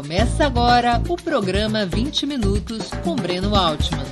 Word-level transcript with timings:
Começa 0.00 0.46
agora 0.46 0.98
o 1.10 1.14
programa 1.14 1.84
20 1.84 2.24
Minutos 2.24 2.88
com 3.04 3.14
Breno 3.14 3.54
Altman. 3.54 4.06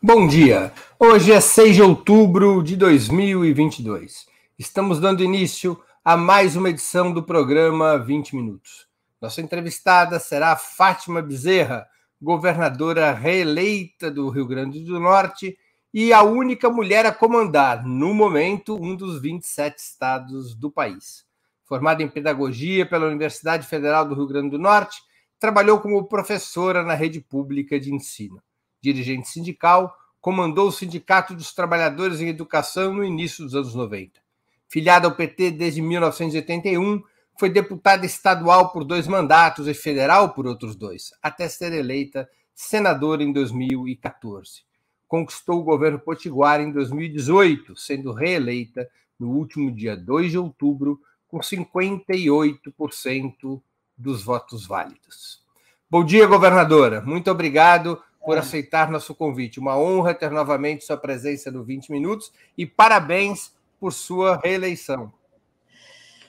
Bom 0.00 0.28
dia! 0.28 0.72
Hoje 1.00 1.32
é 1.32 1.40
6 1.40 1.74
de 1.74 1.82
outubro 1.82 2.62
de 2.62 2.76
2022. 2.76 4.28
Estamos 4.56 5.00
dando 5.00 5.24
início 5.24 5.76
a 6.04 6.16
mais 6.16 6.54
uma 6.54 6.70
edição 6.70 7.12
do 7.12 7.24
programa 7.24 7.98
20 7.98 8.36
Minutos. 8.36 8.86
Nossa 9.20 9.40
entrevistada 9.40 10.20
será 10.20 10.54
Fátima 10.54 11.20
Bezerra, 11.20 11.88
governadora 12.22 13.12
reeleita 13.12 14.12
do 14.12 14.28
Rio 14.28 14.46
Grande 14.46 14.78
do 14.84 15.00
Norte 15.00 15.58
e 15.92 16.12
a 16.12 16.22
única 16.22 16.68
mulher 16.68 17.06
a 17.06 17.12
comandar, 17.12 17.86
no 17.86 18.12
momento, 18.12 18.76
um 18.76 18.94
dos 18.94 19.20
27 19.20 19.78
estados 19.78 20.54
do 20.54 20.70
país. 20.70 21.24
Formada 21.64 22.02
em 22.02 22.08
pedagogia 22.08 22.86
pela 22.86 23.06
Universidade 23.06 23.66
Federal 23.66 24.06
do 24.06 24.14
Rio 24.14 24.26
Grande 24.26 24.50
do 24.50 24.58
Norte, 24.58 25.00
trabalhou 25.38 25.80
como 25.80 26.06
professora 26.06 26.82
na 26.82 26.94
rede 26.94 27.20
pública 27.20 27.80
de 27.80 27.92
ensino. 27.92 28.42
Dirigente 28.82 29.28
sindical, 29.28 29.94
comandou 30.20 30.68
o 30.68 30.72
Sindicato 30.72 31.34
dos 31.34 31.54
Trabalhadores 31.54 32.20
em 32.20 32.28
Educação 32.28 32.92
no 32.92 33.04
início 33.04 33.44
dos 33.44 33.54
anos 33.54 33.74
90. 33.74 34.20
Filiada 34.68 35.06
ao 35.06 35.14
PT 35.14 35.52
desde 35.52 35.80
1981, 35.80 37.02
foi 37.38 37.48
deputada 37.48 38.04
estadual 38.04 38.72
por 38.72 38.84
dois 38.84 39.06
mandatos 39.06 39.66
e 39.66 39.72
federal 39.72 40.34
por 40.34 40.46
outros 40.46 40.76
dois, 40.76 41.12
até 41.22 41.48
ser 41.48 41.72
eleita 41.72 42.28
senadora 42.54 43.22
em 43.22 43.32
2014 43.32 44.67
conquistou 45.08 45.60
o 45.60 45.64
governo 45.64 45.98
potiguar 45.98 46.60
em 46.60 46.70
2018, 46.70 47.74
sendo 47.74 48.12
reeleita 48.12 48.88
no 49.18 49.30
último 49.30 49.72
dia 49.72 49.96
2 49.96 50.30
de 50.30 50.38
outubro, 50.38 51.00
com 51.26 51.38
58% 51.38 53.60
dos 53.96 54.22
votos 54.22 54.66
válidos. 54.66 55.42
Bom 55.90 56.04
dia, 56.04 56.26
governadora. 56.26 57.00
Muito 57.00 57.30
obrigado 57.30 57.98
por 58.24 58.36
é. 58.36 58.40
aceitar 58.40 58.90
nosso 58.90 59.14
convite. 59.14 59.58
Uma 59.58 59.78
honra 59.78 60.12
ter 60.14 60.30
novamente 60.30 60.84
sua 60.84 60.98
presença 60.98 61.50
no 61.50 61.64
20 61.64 61.90
Minutos 61.90 62.30
e 62.56 62.64
parabéns 62.66 63.52
por 63.80 63.92
sua 63.92 64.36
reeleição. 64.36 65.12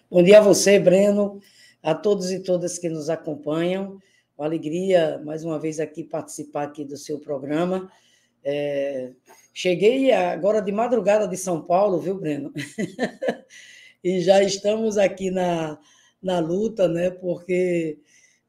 Bom 0.10 0.24
dia 0.24 0.40
a 0.40 0.42
você, 0.42 0.80
Breno, 0.80 1.40
a 1.84 1.94
todos 1.94 2.32
e 2.32 2.40
todas 2.40 2.80
que 2.80 2.90
nos 2.90 3.10
acompanham. 3.10 4.02
Uma 4.38 4.48
alegria, 4.48 5.22
mais 5.26 5.44
uma 5.44 5.60
vez, 5.60 5.80
aqui 5.80 6.04
participar 6.04 6.64
aqui 6.64 6.86
do 6.86 6.98
seu 6.98 7.20
programa. 7.20 7.92
É, 8.44 9.12
cheguei 9.54 10.12
agora 10.12 10.62
de 10.62 10.72
madrugada 10.72 11.28
de 11.28 11.38
São 11.38 11.62
Paulo, 11.62 12.00
viu, 12.00 12.16
Breno? 12.16 12.54
e 14.04 14.22
já 14.22 14.42
estamos 14.42 14.98
aqui 14.98 15.30
na, 15.32 15.80
na 16.22 16.40
luta, 16.40 16.88
né? 16.88 17.10
Porque 17.10 18.00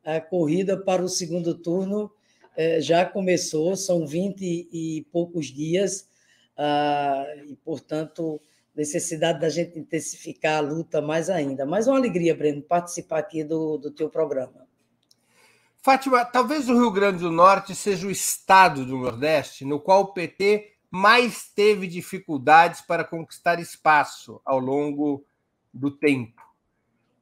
a 0.04 0.20
corrida 0.20 0.76
para 0.76 1.02
o 1.02 1.08
segundo 1.08 1.54
turno 1.54 2.10
é, 2.56 2.80
já 2.80 3.04
começou, 3.04 3.76
são 3.76 4.06
20 4.06 4.68
e 4.72 5.06
poucos 5.12 5.46
dias, 5.46 6.08
ah, 6.56 7.26
e, 7.46 7.56
portanto, 7.56 8.40
necessidade 8.74 9.40
da 9.40 9.48
gente 9.48 9.78
intensificar 9.78 10.58
a 10.58 10.60
luta 10.60 11.00
mais 11.00 11.30
ainda. 11.30 11.64
Mas 11.64 11.86
uma 11.86 11.96
alegria, 11.96 12.34
Breno, 12.34 12.62
participar 12.62 13.18
aqui 13.18 13.44
do, 13.44 13.78
do 13.78 13.90
teu 13.90 14.08
programa. 14.08 14.69
Fátima, 15.82 16.26
talvez 16.26 16.68
o 16.68 16.74
Rio 16.74 16.90
Grande 16.90 17.20
do 17.20 17.30
Norte 17.30 17.74
seja 17.74 18.06
o 18.06 18.10
estado 18.10 18.84
do 18.84 18.98
Nordeste 18.98 19.64
no 19.64 19.80
qual 19.80 20.02
o 20.02 20.12
PT 20.12 20.74
mais 20.90 21.48
teve 21.48 21.86
dificuldades 21.86 22.82
para 22.82 23.02
conquistar 23.02 23.58
espaço 23.58 24.42
ao 24.44 24.58
longo 24.58 25.24
do 25.72 25.90
tempo. 25.90 26.42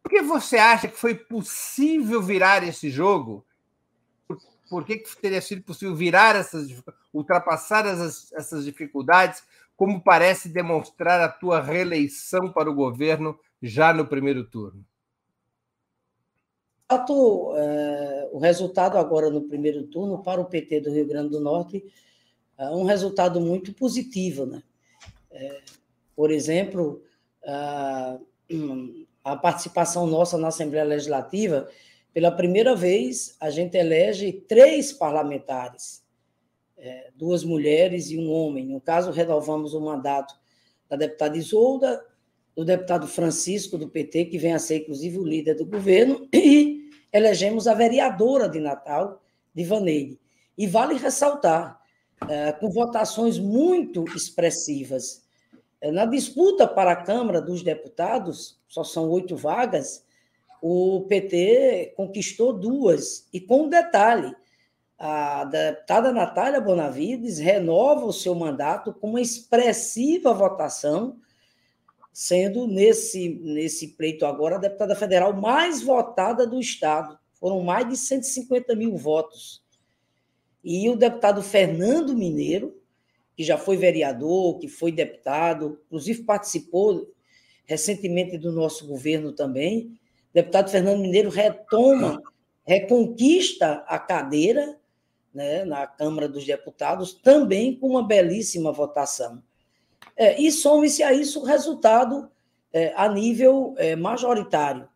Por 0.03 0.11
que 0.11 0.23
você 0.23 0.56
acha 0.56 0.88
que 0.88 0.99
foi 0.99 1.15
possível 1.15 2.21
virar 2.21 2.65
esse 2.65 2.91
jogo? 2.91 3.47
Por 4.69 4.84
que, 4.84 4.97
que 4.97 5.16
teria 5.16 5.41
sido 5.41 5.62
possível 5.62 5.94
virar 5.94 6.34
essas, 6.34 6.83
ultrapassar 7.15 7.87
essas, 7.87 8.33
essas 8.33 8.65
dificuldades, 8.65 9.44
como 9.77 10.03
parece 10.03 10.49
demonstrar 10.49 11.21
a 11.21 11.28
tua 11.28 11.60
reeleição 11.60 12.53
para 12.53 12.69
o 12.69 12.75
governo 12.75 13.38
já 13.62 13.93
no 13.93 14.04
primeiro 14.04 14.44
turno? 14.44 14.84
fato, 16.88 17.54
o 18.33 18.39
resultado 18.39 18.99
agora 18.99 19.31
no 19.31 19.43
primeiro 19.43 19.84
turno 19.84 20.22
para 20.22 20.41
o 20.41 20.47
PT 20.47 20.81
do 20.81 20.93
Rio 20.93 21.06
Grande 21.06 21.31
do 21.31 21.41
Norte 21.41 21.84
é 22.56 22.71
um 22.71 22.84
resultado 22.84 23.41
muito 23.41 23.72
positivo. 23.72 24.47
Né? 24.47 24.62
É, 25.31 25.61
por 26.16 26.31
exemplo, 26.31 27.03
a, 27.44 28.19
a 29.25 29.37
participação 29.37 30.06
nossa 30.06 30.37
na 30.37 30.49
Assembleia 30.49 30.84
Legislativa, 30.84 31.69
pela 32.12 32.33
primeira 32.33 32.75
vez, 32.75 33.37
a 33.39 33.50
gente 33.50 33.77
elege 33.77 34.33
três 34.33 34.93
parlamentares, 34.93 36.03
é, 36.77 37.10
duas 37.15 37.45
mulheres 37.45 38.10
e 38.10 38.19
um 38.19 38.31
homem. 38.31 38.66
No 38.66 38.81
caso, 38.81 39.10
renovamos 39.10 39.75
o 39.75 39.81
mandato 39.81 40.34
da 40.89 40.97
deputada 40.97 41.37
Isolda, 41.37 42.05
do 42.56 42.65
deputado 42.65 43.06
Francisco, 43.06 43.78
do 43.78 43.89
PT, 43.89 44.25
que 44.25 44.39
vem 44.39 44.53
a 44.53 44.59
ser, 44.59 44.78
inclusive, 44.78 45.19
o 45.19 45.25
líder 45.25 45.55
do 45.55 45.65
governo, 45.65 46.27
e 46.34 46.88
elegemos 47.13 47.67
a 47.67 47.75
vereadora 47.75 48.49
de 48.49 48.61
Natal, 48.61 49.23
Divaneide. 49.55 50.19
E 50.57 50.67
vale 50.67 50.95
ressaltar, 50.95 51.81
é, 52.29 52.53
com 52.53 52.71
votações 52.71 53.39
muito 53.39 54.05
expressivas, 54.17 55.25
é, 55.81 55.93
na 55.93 56.05
disputa 56.05 56.67
para 56.67 56.93
a 56.93 56.97
Câmara 56.97 57.41
dos 57.41 57.63
Deputados, 57.63 58.59
só 58.67 58.83
são 58.83 59.09
oito 59.11 59.37
vagas, 59.37 60.05
o 60.61 61.07
PT 61.09 61.95
conquistou 61.97 62.53
duas, 62.53 63.29
e 63.33 63.41
com 63.41 63.63
um 63.63 63.69
detalhe, 63.69 64.35
a 64.99 65.45
deputada 65.45 66.13
Natália 66.13 66.61
Bonavides 66.61 67.39
renova 67.39 68.05
o 68.05 68.13
seu 68.13 68.35
mandato 68.35 68.93
com 68.93 69.11
uma 69.11 69.21
expressiva 69.21 70.35
votação, 70.35 71.17
sendo 72.19 72.67
nesse, 72.67 73.29
nesse 73.29 73.95
pleito 73.95 74.27
agora 74.27 74.56
a 74.56 74.59
deputada 74.59 74.97
federal 74.97 75.33
mais 75.33 75.81
votada 75.81 76.45
do 76.45 76.59
Estado. 76.59 77.17
Foram 77.34 77.61
mais 77.61 77.89
de 77.89 77.97
150 77.97 78.75
mil 78.75 78.97
votos. 78.97 79.62
E 80.65 80.91
o 80.91 80.97
deputado 80.97 81.41
Fernando 81.45 82.17
Mineiro, 82.17 82.77
que 83.37 83.45
já 83.45 83.57
foi 83.57 83.77
vereador, 83.77 84.59
que 84.59 84.67
foi 84.67 84.91
deputado, 84.91 85.81
inclusive 85.87 86.25
participou 86.25 87.09
recentemente 87.65 88.37
do 88.37 88.51
nosso 88.51 88.89
governo 88.89 89.33
também, 89.33 89.97
o 90.33 90.34
deputado 90.34 90.73
Fernando 90.73 91.01
Mineiro 91.01 91.31
retoma, 91.31 92.21
reconquista 92.67 93.84
a 93.87 93.97
cadeira 93.97 94.77
né, 95.33 95.65
na 95.65 95.87
Câmara 95.87 96.28
dos 96.28 96.45
Deputados, 96.45 97.15
também 97.15 97.78
com 97.78 97.87
uma 97.87 98.05
belíssima 98.05 98.73
votação. 98.73 99.41
É, 100.21 100.43
e 100.43 100.51
some-se 100.51 101.01
a 101.05 101.12
isso 101.12 101.41
o 101.41 101.45
resultado 101.45 102.29
é, 102.73 102.93
a 102.97 103.09
nível 103.09 103.73
é, 103.79 103.95
majoritário. 103.95 104.89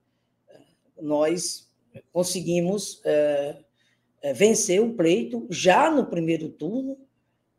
Nós 1.00 1.70
conseguimos 2.12 3.00
é, 3.04 3.56
é, 4.20 4.32
vencer 4.32 4.82
o 4.82 4.94
pleito 4.94 5.46
já 5.48 5.88
no 5.88 6.06
primeiro 6.06 6.48
turno, 6.48 6.98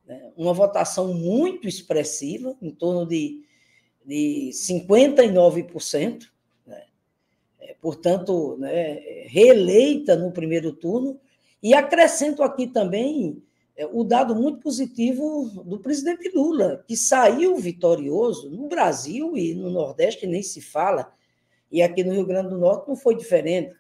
né, 0.06 0.30
uma 0.36 0.54
votação 0.54 1.14
muito 1.14 1.66
expressiva, 1.66 2.54
em 2.62 2.70
torno 2.70 3.08
de, 3.08 3.46
de 4.06 4.50
59%, 4.54 6.28
né, 6.68 6.84
é, 7.62 7.76
portanto, 7.82 8.58
né, 8.58 9.26
reeleita 9.28 10.18
no 10.18 10.34
primeiro 10.34 10.74
turno, 10.74 11.18
e 11.62 11.74
acrescento 11.74 12.44
aqui 12.44 12.68
também 12.68 13.42
o 13.92 14.04
dado 14.04 14.36
muito 14.36 14.60
positivo 14.60 15.50
do 15.66 15.80
presidente 15.80 16.30
Lula, 16.34 16.84
que 16.88 16.96
saiu 16.96 17.56
vitorioso 17.58 18.50
no 18.50 18.68
Brasil 18.68 19.36
e 19.36 19.56
no 19.56 19.70
Nordeste 19.72 20.28
nem 20.28 20.44
se 20.44 20.62
fala, 20.62 21.12
e 21.72 21.82
aqui 21.82 22.04
no 22.04 22.14
Rio 22.14 22.26
Grande 22.26 22.50
do 22.50 22.58
Norte 22.58 22.88
não 22.88 22.96
foi 22.96 23.16
diferente. 23.16 23.76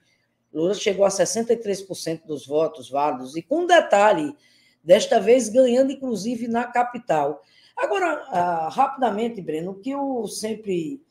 Lula 0.51 0.73
chegou 0.73 1.05
a 1.05 1.09
63% 1.09 2.25
dos 2.25 2.47
votos 2.47 2.89
válidos, 2.89 3.35
e 3.35 3.41
com 3.41 3.67
detalhe, 3.67 4.35
desta 4.83 5.19
vez 5.19 5.47
ganhando 5.49 5.91
inclusive 5.91 6.47
na 6.47 6.65
capital. 6.65 7.41
Agora, 7.77 8.25
ah, 8.29 8.69
rapidamente, 8.69 9.41
Breno, 9.41 9.71
o 9.71 9.79
que 9.79 9.91
eu 9.91 10.27
sempre 10.27 11.01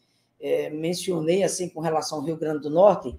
é, 0.41 0.71
mencionei 0.71 1.45
assim 1.45 1.69
com 1.69 1.81
relação 1.81 2.19
ao 2.19 2.25
Rio 2.25 2.37
Grande 2.37 2.63
do 2.63 2.71
Norte 2.71 3.17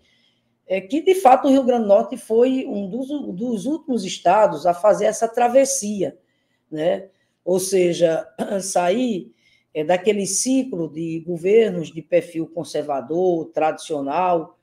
é 0.67 0.79
que, 0.79 1.01
de 1.01 1.15
fato, 1.15 1.47
o 1.47 1.51
Rio 1.51 1.63
Grande 1.63 1.83
do 1.83 1.89
Norte 1.89 2.17
foi 2.17 2.65
um 2.67 2.89
dos, 2.89 3.07
dos 3.35 3.65
últimos 3.65 4.03
estados 4.03 4.65
a 4.65 4.73
fazer 4.73 5.05
essa 5.05 5.27
travessia, 5.27 6.17
né? 6.71 7.09
ou 7.43 7.59
seja, 7.59 8.27
sair 8.61 9.33
é, 9.73 9.83
daquele 9.83 10.25
ciclo 10.25 10.89
de 10.89 11.19
governos 11.25 11.91
de 11.91 12.01
perfil 12.01 12.47
conservador, 12.47 13.47
tradicional, 13.47 14.57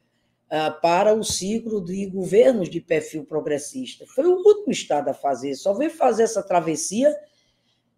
ah, 0.51 0.71
para 0.71 1.15
o 1.15 1.23
ciclo 1.23 1.85
de 1.85 2.07
governos 2.07 2.69
de 2.69 2.81
perfil 2.81 3.25
progressista. 3.25 4.05
Foi 4.07 4.27
o 4.27 4.37
último 4.37 4.73
estado 4.73 5.09
a 5.09 5.15
fazer, 5.15 5.55
só 5.55 5.75
veio 5.75 5.91
fazer 5.91 6.25
essa 6.25 6.43
travessia 6.43 7.15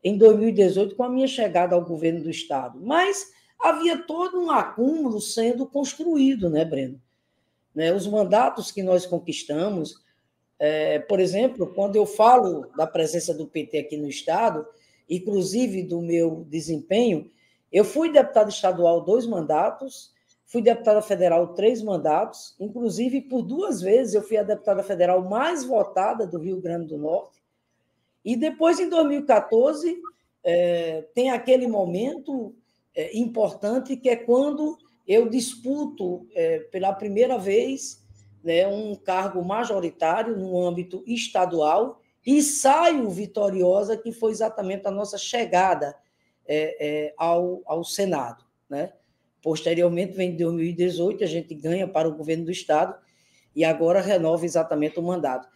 em 0.05 0.19
2018 0.19 0.97
com 0.97 1.05
a 1.05 1.09
minha 1.09 1.29
chegada 1.29 1.75
ao 1.75 1.85
governo 1.85 2.23
do 2.23 2.31
estado. 2.31 2.81
Mas 2.81 3.33
havia 3.59 3.97
todo 3.97 4.39
um 4.41 4.51
acúmulo 4.51 5.21
sendo 5.21 5.67
construído, 5.67 6.51
né, 6.51 6.65
Breno? 6.65 7.01
Né, 7.75 7.93
os 7.93 8.07
mandatos 8.07 8.71
que 8.71 8.83
nós 8.83 9.07
conquistamos, 9.07 10.03
é, 10.59 10.99
por 10.99 11.21
exemplo, 11.21 11.73
quando 11.75 11.97
eu 11.97 12.07
falo 12.07 12.67
da 12.77 12.87
presença 12.87 13.33
do 13.33 13.47
PT 13.47 13.79
aqui 13.79 13.97
no 13.97 14.09
Estado, 14.09 14.67
inclusive 15.09 15.83
do 15.83 16.01
meu 16.01 16.47
desempenho, 16.49 17.31
eu 17.73 17.85
fui 17.85 18.13
deputado 18.13 18.51
estadual 18.51 19.01
dois 19.01 19.27
mandatos, 19.27 20.13
fui 20.47 20.61
deputada 20.61 21.01
federal 21.01 21.55
três 21.55 21.83
mandatos, 21.83 22.55
inclusive 22.61 23.23
por 23.23 23.43
duas 23.43 23.81
vezes 23.81 24.15
eu 24.15 24.23
fui 24.23 24.37
a 24.37 24.43
deputada 24.43 24.83
federal 24.83 25.23
mais 25.23 25.65
votada 25.65 26.27
do 26.27 26.39
Rio 26.39 26.61
Grande 26.61 26.89
do 26.89 26.99
Norte. 26.99 27.43
E 28.23 28.37
depois, 28.37 28.79
em 28.79 28.89
2014, 28.89 29.97
é, 30.45 31.07
tem 31.15 31.31
aquele 31.31 31.67
momento 31.67 32.55
é, 32.95 33.17
importante 33.17 33.97
que 33.97 34.09
é 34.09 34.17
quando 34.17 34.79
eu 35.07 35.29
disputo 35.29 36.27
é, 36.35 36.61
pela 36.61 36.93
primeira 36.93 37.39
vez 37.39 38.03
né, 38.43 38.67
um 38.67 38.95
cargo 38.95 39.43
majoritário 39.45 40.37
no 40.37 40.61
âmbito 40.61 41.03
estadual 41.07 42.01
e 42.25 42.41
saio 42.43 43.11
vitoriosa, 43.11 43.97
que 43.97 44.13
foi 44.13 44.31
exatamente 44.31 44.87
a 44.87 44.91
nossa 44.91 45.19
chegada 45.19 45.95
é, 46.47 46.77
é, 47.07 47.15
ao, 47.17 47.63
ao 47.67 47.85
Senado. 47.85 48.45
Né? 48.69 48.93
Posteriormente, 49.43 50.13
vem 50.13 50.37
2018, 50.37 51.25
a 51.25 51.27
gente 51.27 51.55
ganha 51.55 51.89
para 51.89 52.09
o 52.09 52.15
governo 52.15 52.45
do 52.45 52.51
Estado 52.51 52.95
e 53.55 53.65
agora 53.65 54.01
renova 54.01 54.45
exatamente 54.45 54.99
o 54.99 55.03
mandato. 55.03 55.49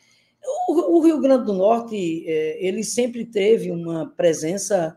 O, 0.69 0.97
o 0.97 1.01
Rio 1.01 1.21
Grande 1.21 1.47
do 1.47 1.53
Norte, 1.53 2.25
é, 2.29 2.65
ele 2.65 2.83
sempre 2.85 3.25
teve 3.25 3.71
uma 3.71 4.07
presença 4.17 4.97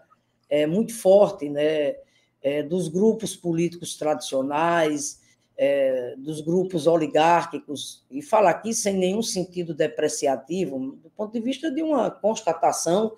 é, 0.50 0.66
muito 0.66 0.96
forte, 0.96 1.50
né? 1.50 1.96
É, 2.42 2.64
dos 2.64 2.88
grupos 2.88 3.36
políticos 3.36 3.98
tradicionais, 3.98 5.20
é, 5.58 6.16
dos 6.18 6.40
grupos 6.40 6.88
oligárquicos, 6.88 8.06
e 8.10 8.22
falo 8.22 8.48
aqui 8.48 8.74
sem 8.74 8.96
nenhum 8.96 9.22
sentido 9.22 9.74
depreciativo, 9.74 10.98
do 11.04 11.10
ponto 11.10 11.34
de 11.34 11.42
vista 11.42 11.70
de 11.70 11.84
uma 11.84 12.10
constatação, 12.10 13.14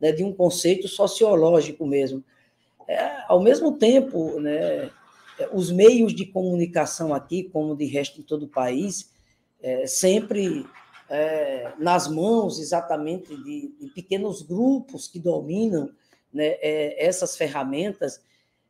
né, 0.00 0.10
de 0.10 0.24
um 0.24 0.32
conceito 0.32 0.88
sociológico 0.88 1.86
mesmo. 1.86 2.24
É, 2.88 3.24
ao 3.28 3.40
mesmo 3.40 3.72
tempo, 3.72 4.40
né, 4.40 4.90
os 5.52 5.70
meios 5.70 6.14
de 6.14 6.26
comunicação 6.26 7.14
aqui, 7.14 7.44
como 7.44 7.76
de 7.76 7.84
resto 7.84 8.20
em 8.20 8.24
todo 8.24 8.44
o 8.44 8.48
país, 8.48 9.12
é, 9.62 9.86
sempre 9.86 10.66
é, 11.08 11.72
nas 11.78 12.08
mãos 12.08 12.58
exatamente 12.58 13.36
de, 13.36 13.74
de, 13.78 13.90
pequenos 13.94 14.42
grupos 14.42 15.06
que 15.08 15.18
dominam 15.18 15.90
né, 16.32 16.56
é, 16.60 17.06
essas 17.06 17.36
ferramentas. 17.36 18.20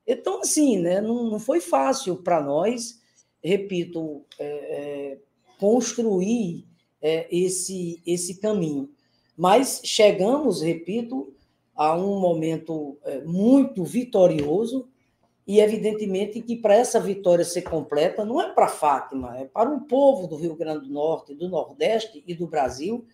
Então, 0.07 0.41
assim, 0.41 0.79
né, 0.79 1.01
não, 1.01 1.31
não 1.31 1.39
foi 1.39 1.61
fácil 1.61 2.17
para 2.17 2.41
nós, 2.41 3.01
repito, 3.43 4.25
é, 4.39 4.47
é, 4.47 5.19
construir 5.59 6.65
é, 7.03 7.27
esse, 7.31 8.01
esse 8.07 8.41
caminho. 8.41 8.91
Mas 9.37 9.81
chegamos, 9.85 10.63
repito, 10.63 11.33
a 11.75 11.95
um 11.95 12.19
momento 12.19 12.97
muito 13.27 13.85
vitorioso, 13.85 14.89
e, 15.47 15.61
evidentemente, 15.61 16.43
que 16.43 16.57
para 16.57 16.75
essa 16.75 16.99
vitória 16.99 17.45
ser 17.45 17.63
completa, 17.63 18.25
não 18.25 18.41
é 18.41 18.53
para 18.53 18.67
Fátima, 18.67 19.39
é 19.39 19.45
para 19.45 19.71
o 19.71 19.83
povo 19.83 20.27
do 20.27 20.35
Rio 20.35 20.57
Grande 20.57 20.89
do 20.89 20.93
Norte, 20.93 21.35
do 21.35 21.49
Nordeste 21.49 22.25
e 22.27 22.35
do 22.35 22.49
Brasil. 22.49 23.07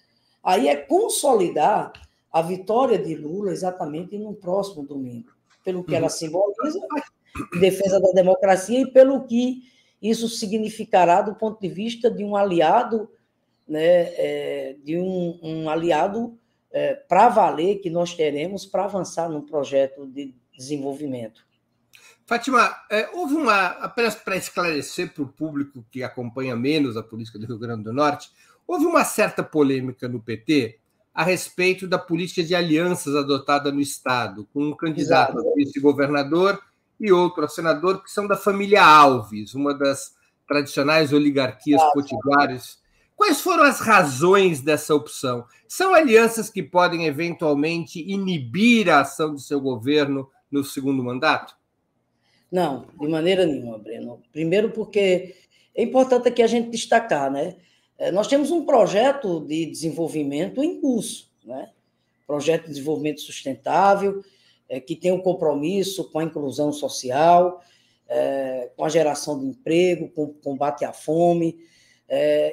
Aí 0.43 0.67
é 0.67 0.75
consolidar 0.75 1.93
a 2.33 2.41
vitória 2.41 2.99
de 2.99 3.15
Lula 3.15 3.53
exatamente 3.53 4.17
no 4.17 4.33
próximo 4.33 4.83
domingo, 4.83 5.31
pelo 5.65 5.85
que 5.85 5.95
ela 5.95 6.05
uhum. 6.05 6.11
simboliza, 6.11 6.81
em 7.55 7.61
defesa 7.61 8.01
da 8.01 8.11
democracia 8.13 8.81
e 8.81 8.91
pelo 8.91 9.27
que 9.27 9.63
isso 10.01 10.29
significará 10.29 11.23
do 11.23 11.35
ponto 11.35 11.61
de 11.61 11.69
vista 11.69 12.11
de 12.11 12.25
um 12.25 12.37
aliado, 12.37 13.09
né, 13.67 13.81
é, 14.17 14.77
de 14.83 14.99
um, 14.99 15.39
um 15.43 15.71
aliado 15.71 16.37
é, 16.73 16.95
para 16.95 17.29
valer 17.29 17.77
que 17.77 17.89
nós 17.89 18.15
teremos 18.15 18.67
para 18.67 18.85
avançar 18.85 19.29
num 19.29 19.43
projeto 19.43 20.07
de 20.07 20.35
desenvolvimento. 20.57 21.45
Fátima, 22.27 22.75
é, 22.91 23.09
houve 23.13 23.35
uma, 23.35 23.67
apenas 23.67 24.15
para 24.15 24.37
esclarecer 24.37 25.13
para 25.13 25.23
o 25.23 25.29
público 25.29 25.85
que 25.91 26.03
acompanha 26.03 26.57
menos 26.57 26.97
a 26.97 27.03
política 27.03 27.39
do 27.39 27.47
Rio 27.47 27.59
Grande 27.59 27.85
do 27.85 27.93
Norte, 27.93 28.31
houve 28.67 28.87
uma 28.87 29.05
certa 29.05 29.43
polêmica 29.43 30.09
no 30.09 30.21
PT 30.21 30.79
a 31.15 31.23
respeito 31.23 31.87
da 31.87 31.99
política 31.99 32.43
de 32.43 32.55
alianças 32.55 33.15
adotada 33.15 33.71
no 33.71 33.81
Estado, 33.81 34.49
com 34.53 34.69
um 34.69 34.77
candidato 34.77 35.39
a 35.39 35.55
vice-governador 35.55 36.61
e 36.99 37.13
outro 37.13 37.45
a 37.45 37.49
senador, 37.49 38.03
que 38.03 38.11
são 38.11 38.27
da 38.27 38.37
família 38.37 38.83
Alves, 38.85 39.55
uma 39.55 39.75
das 39.75 40.15
tradicionais 40.47 41.13
oligarquias 41.13 41.83
potiguares. 41.93 42.81
Quais 43.15 43.41
foram 43.41 43.65
as 43.65 43.81
razões 43.81 44.61
dessa 44.61 44.95
opção? 44.95 45.45
São 45.69 45.95
alianças 45.95 46.51
que 46.51 46.63
podem 46.63 47.07
eventualmente 47.07 48.01
inibir 48.01 48.89
a 48.89 49.01
ação 49.01 49.33
do 49.33 49.39
seu 49.39 49.61
governo 49.61 50.29
no 50.51 50.65
segundo 50.65 51.05
mandato? 51.05 51.55
Não, 52.51 52.87
de 53.01 53.09
maneira 53.09 53.47
nenhuma, 53.47 53.79
Breno. 53.79 54.21
Primeiro, 54.33 54.71
porque 54.71 55.35
é 55.75 55.83
importante 55.83 56.29
aqui 56.29 56.43
a 56.43 56.47
gente 56.47 56.71
destacar, 56.71 57.31
né? 57.31 57.57
É, 58.03 58.11
nós 58.11 58.27
temos 58.27 58.51
um 58.51 58.67
projeto 58.67 59.39
de 59.47 59.65
desenvolvimento 59.65 60.61
em 60.61 60.81
curso, 60.81 61.31
né? 61.45 61.71
Projeto 62.27 62.63
de 62.63 62.71
desenvolvimento 62.71 63.21
sustentável, 63.21 64.25
é, 64.69 64.81
que 64.81 64.97
tem 64.97 65.13
um 65.13 65.21
compromisso 65.21 66.11
com 66.11 66.19
a 66.19 66.25
inclusão 66.25 66.73
social, 66.73 67.63
é, 68.09 68.73
com 68.77 68.85
a 68.85 68.89
geração 68.89 69.39
de 69.39 69.47
emprego, 69.47 70.09
com 70.09 70.25
o 70.25 70.35
combate 70.35 70.85
à 70.85 70.93
fome. 70.93 71.61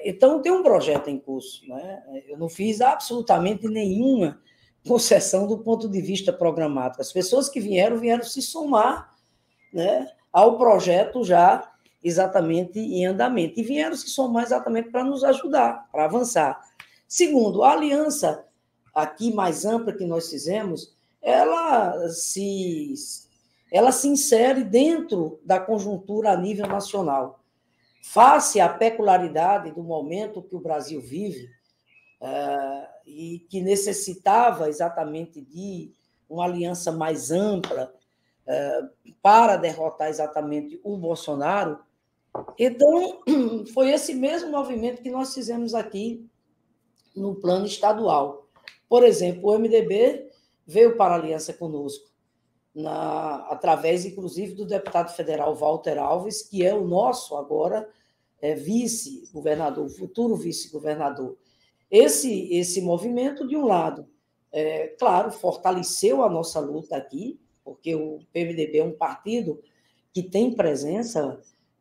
Então, 0.06 0.42
tem 0.42 0.52
um 0.52 0.64
projeto 0.64 1.10
em 1.10 1.18
curso. 1.18 1.68
Né? 1.68 2.24
Eu 2.30 2.38
não 2.38 2.48
fiz 2.48 2.80
absolutamente 2.80 3.68
nenhuma 3.68 4.40
concessão 4.88 5.48
do 5.48 5.58
ponto 5.58 5.90
de 5.90 6.00
vista 6.00 6.32
programático. 6.32 7.02
As 7.02 7.12
pessoas 7.12 7.50
que 7.50 7.60
vieram, 7.60 7.98
vieram 7.98 8.24
se 8.24 8.42
somar 8.42 9.14
né, 9.74 10.08
ao 10.32 10.58
projeto 10.58 11.26
já 11.26 11.69
exatamente 12.04 12.80
em 12.80 13.06
andamento. 13.06 13.60
E 13.60 13.64
vieram 13.64 13.96
se 13.96 14.10
somar 14.10 14.44
exatamente 14.44 14.90
para 14.90 15.04
nos 15.04 15.24
ajudar, 15.24 15.90
para 15.92 16.06
avançar. 16.06 16.60
Segundo, 17.08 17.64
a 17.64 17.74
aliança 17.74 18.46
aqui 18.94 19.34
mais 19.34 19.66
ampla 19.66 19.94
que 19.94 20.06
nós 20.06 20.30
fizemos, 20.30 20.96
ela 21.22 22.10
se, 22.10 22.94
ela 23.72 23.92
se 23.92 24.08
insere 24.08 24.64
dentro 24.64 25.40
da 25.44 25.60
conjuntura 25.60 26.32
a 26.32 26.38
nível 26.38 26.68
nacional. 26.68 27.40
Face 28.02 28.60
à 28.60 28.70
peculiaridade 28.70 29.72
do 29.72 29.84
momento 29.84 30.42
que 30.42 30.56
o 30.56 30.62
Brasil 30.62 31.02
vive, 31.02 31.50
uh, 32.22 32.88
e 33.06 33.40
que 33.50 33.62
necessitava 33.62 34.70
exatamente 34.70 35.42
de 35.42 35.92
uma 36.30 36.46
aliança 36.46 36.92
mais 36.92 37.32
ampla, 37.32 37.94
para 39.22 39.58
derrotar 39.58 40.10
exatamente 40.10 40.80
o 40.84 40.98
Bolsonaro. 40.98 41.80
Então, 42.58 43.22
foi 43.74 43.90
esse 43.92 44.14
mesmo 44.14 44.52
movimento 44.52 45.02
que 45.02 45.10
nós 45.10 45.34
fizemos 45.34 45.74
aqui 45.74 46.28
no 47.16 47.36
plano 47.36 47.66
estadual. 47.66 48.48
Por 48.88 49.04
exemplo, 49.04 49.50
o 49.50 49.58
MDB 49.58 50.30
veio 50.66 50.96
para 50.96 51.16
a 51.16 51.18
aliança 51.18 51.54
conosco, 51.54 52.10
na, 52.74 53.48
através, 53.50 54.06
inclusive, 54.06 54.54
do 54.54 54.66
deputado 54.66 55.14
federal 55.16 55.56
Walter 55.56 55.98
Alves, 55.98 56.44
que 56.44 56.66
é 56.66 56.74
o 56.74 56.88
nosso 56.88 57.36
agora 57.36 57.90
é, 58.42 58.54
vice-governador, 58.54 59.90
futuro 59.90 60.36
vice-governador. 60.36 61.38
Esse, 61.90 62.54
esse 62.54 62.82
movimento, 62.82 63.48
de 63.48 63.58
um 63.58 63.66
lado, 63.66 64.08
é, 64.52 64.90
claro, 65.00 65.32
fortaleceu 65.32 66.24
a 66.24 66.30
nossa 66.30 66.60
luta 66.60 66.96
aqui, 66.96 67.40
porque 67.64 67.96
o 67.96 68.20
PMDB 68.32 68.80
é 68.80 68.84
um 68.84 68.96
partido 68.96 69.62
que 70.14 70.24
tem 70.24 70.54
presença 70.54 71.40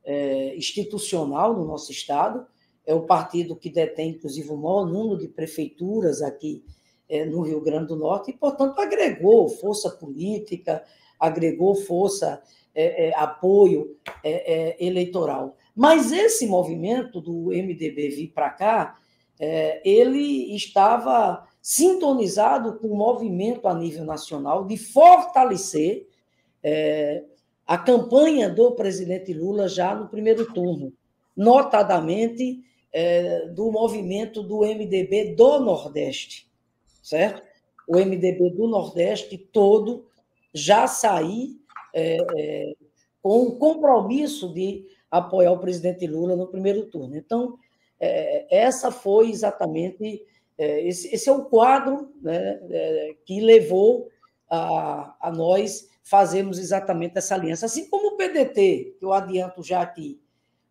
é, 0.09 0.57
institucional 0.57 1.53
no 1.53 1.67
nosso 1.67 1.93
Estado, 1.93 2.47
é 2.87 2.95
o 2.95 3.03
partido 3.03 3.55
que 3.55 3.69
detém, 3.69 4.13
inclusive, 4.13 4.49
o 4.51 4.57
maior 4.57 4.87
número 4.87 5.21
de 5.21 5.29
prefeituras 5.29 6.23
aqui 6.23 6.65
é, 7.07 7.27
no 7.27 7.43
Rio 7.43 7.61
Grande 7.61 7.89
do 7.89 7.97
Norte, 7.97 8.31
e, 8.31 8.35
portanto, 8.35 8.81
agregou 8.81 9.51
força 9.51 9.91
política, 9.91 10.83
agregou 11.21 11.75
força, 11.75 12.43
é, 12.75 13.09
é 13.09 13.17
apoio 13.19 13.99
é, 14.25 14.71
é, 14.71 14.77
eleitoral. 14.87 15.55
Mas 15.77 16.11
esse 16.11 16.47
movimento 16.47 17.21
do 17.21 17.51
MDB 17.51 18.09
vir 18.09 18.29
para 18.29 18.51
cá, 18.51 18.99
ele 19.85 20.57
estava 20.57 21.47
sintonizado 21.63 22.79
com 22.79 22.89
o 22.89 22.97
movimento 22.97 23.69
a 23.69 23.75
nível 23.75 24.05
nacional 24.05 24.65
de 24.65 24.77
fortalecer 24.77 26.09
é, 26.61 27.23
a 27.69 27.77
campanha 27.77 28.49
do 28.49 28.73
presidente 28.73 29.35
Lula 29.35 29.69
já 29.69 29.95
no 29.95 30.09
primeiro 30.09 30.51
turno, 30.55 30.91
notadamente 31.37 32.65
é, 32.91 33.47
do 33.49 33.71
movimento 33.71 34.43
do 34.43 34.61
MDB 34.61 35.35
do 35.35 35.61
Nordeste, 35.61 36.51
certo? 37.03 37.43
O 37.87 37.99
MDB 37.99 38.51
do 38.53 38.67
Nordeste 38.67 39.37
todo 39.37 40.07
já 40.55 40.87
sair 40.87 41.61
é, 41.95 42.17
é, 42.39 42.73
com 43.23 43.43
o 43.43 43.57
compromisso 43.57 44.51
de 44.55 44.87
apoiar 45.11 45.53
o 45.53 45.59
presidente 45.59 46.07
Lula 46.07 46.35
no 46.35 46.47
primeiro 46.47 46.87
turno. 46.87 47.15
Então, 47.17 47.59
é, 48.01 48.47
essa 48.51 48.91
foi 48.91 49.29
exatamente 49.29 50.25
é, 50.57 50.89
esse, 50.89 51.15
esse, 51.15 51.29
é 51.29 51.33
o 51.33 51.45
quadro 51.45 52.15
né, 52.23 52.59
é, 52.71 53.15
que 53.27 53.41
levou 53.41 54.09
a, 54.51 55.15
a 55.21 55.31
nós 55.31 55.87
fazermos 56.09 56.59
exatamente 56.59 57.19
essa 57.19 57.35
aliança. 57.35 57.67
Assim 57.67 57.89
como 57.89 58.15
o 58.15 58.17
PDT, 58.17 58.97
que 58.99 59.05
eu 59.05 59.13
adianto 59.13 59.63
já 59.63 59.83
aqui. 59.83 60.19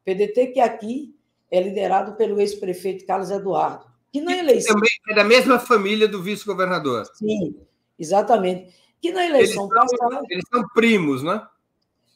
PDT 0.03 0.47
que 0.47 0.59
aqui 0.59 1.15
é 1.51 1.61
liderado 1.61 2.15
pelo 2.15 2.39
ex-prefeito 2.41 3.05
Carlos 3.05 3.29
Eduardo, 3.29 3.85
que 4.11 4.19
na 4.19 4.35
eleição... 4.35 4.73
Também 4.73 4.89
é 5.09 5.13
da 5.13 5.23
mesma 5.23 5.59
família 5.59 6.07
do 6.07 6.23
vice-governador. 6.23 7.05
Sim, 7.13 7.55
exatamente. 7.99 8.73
Que 8.99 9.11
na 9.11 9.25
eleição 9.25 9.65
eles 9.65 9.91
são, 9.91 9.97
passada... 9.97 10.25
Eles 10.29 10.45
são 10.51 10.67
primos, 10.73 11.21
né? 11.21 11.45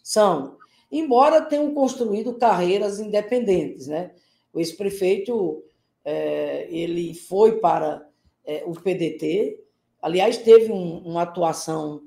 São. 0.02 0.58
Embora 0.92 1.42
tenham 1.42 1.74
construído 1.76 2.34
carreiras 2.34 3.00
independentes, 3.00 3.88
né? 3.88 4.12
O 4.52 4.60
ex-prefeito 4.60 5.64
é, 6.04 6.68
ele 6.72 7.14
foi 7.14 7.60
para 7.60 8.08
é, 8.44 8.64
o 8.66 8.74
PDT, 8.74 9.60
aliás, 10.02 10.38
teve 10.38 10.72
um, 10.72 10.98
uma 11.00 11.22
atuação 11.22 12.02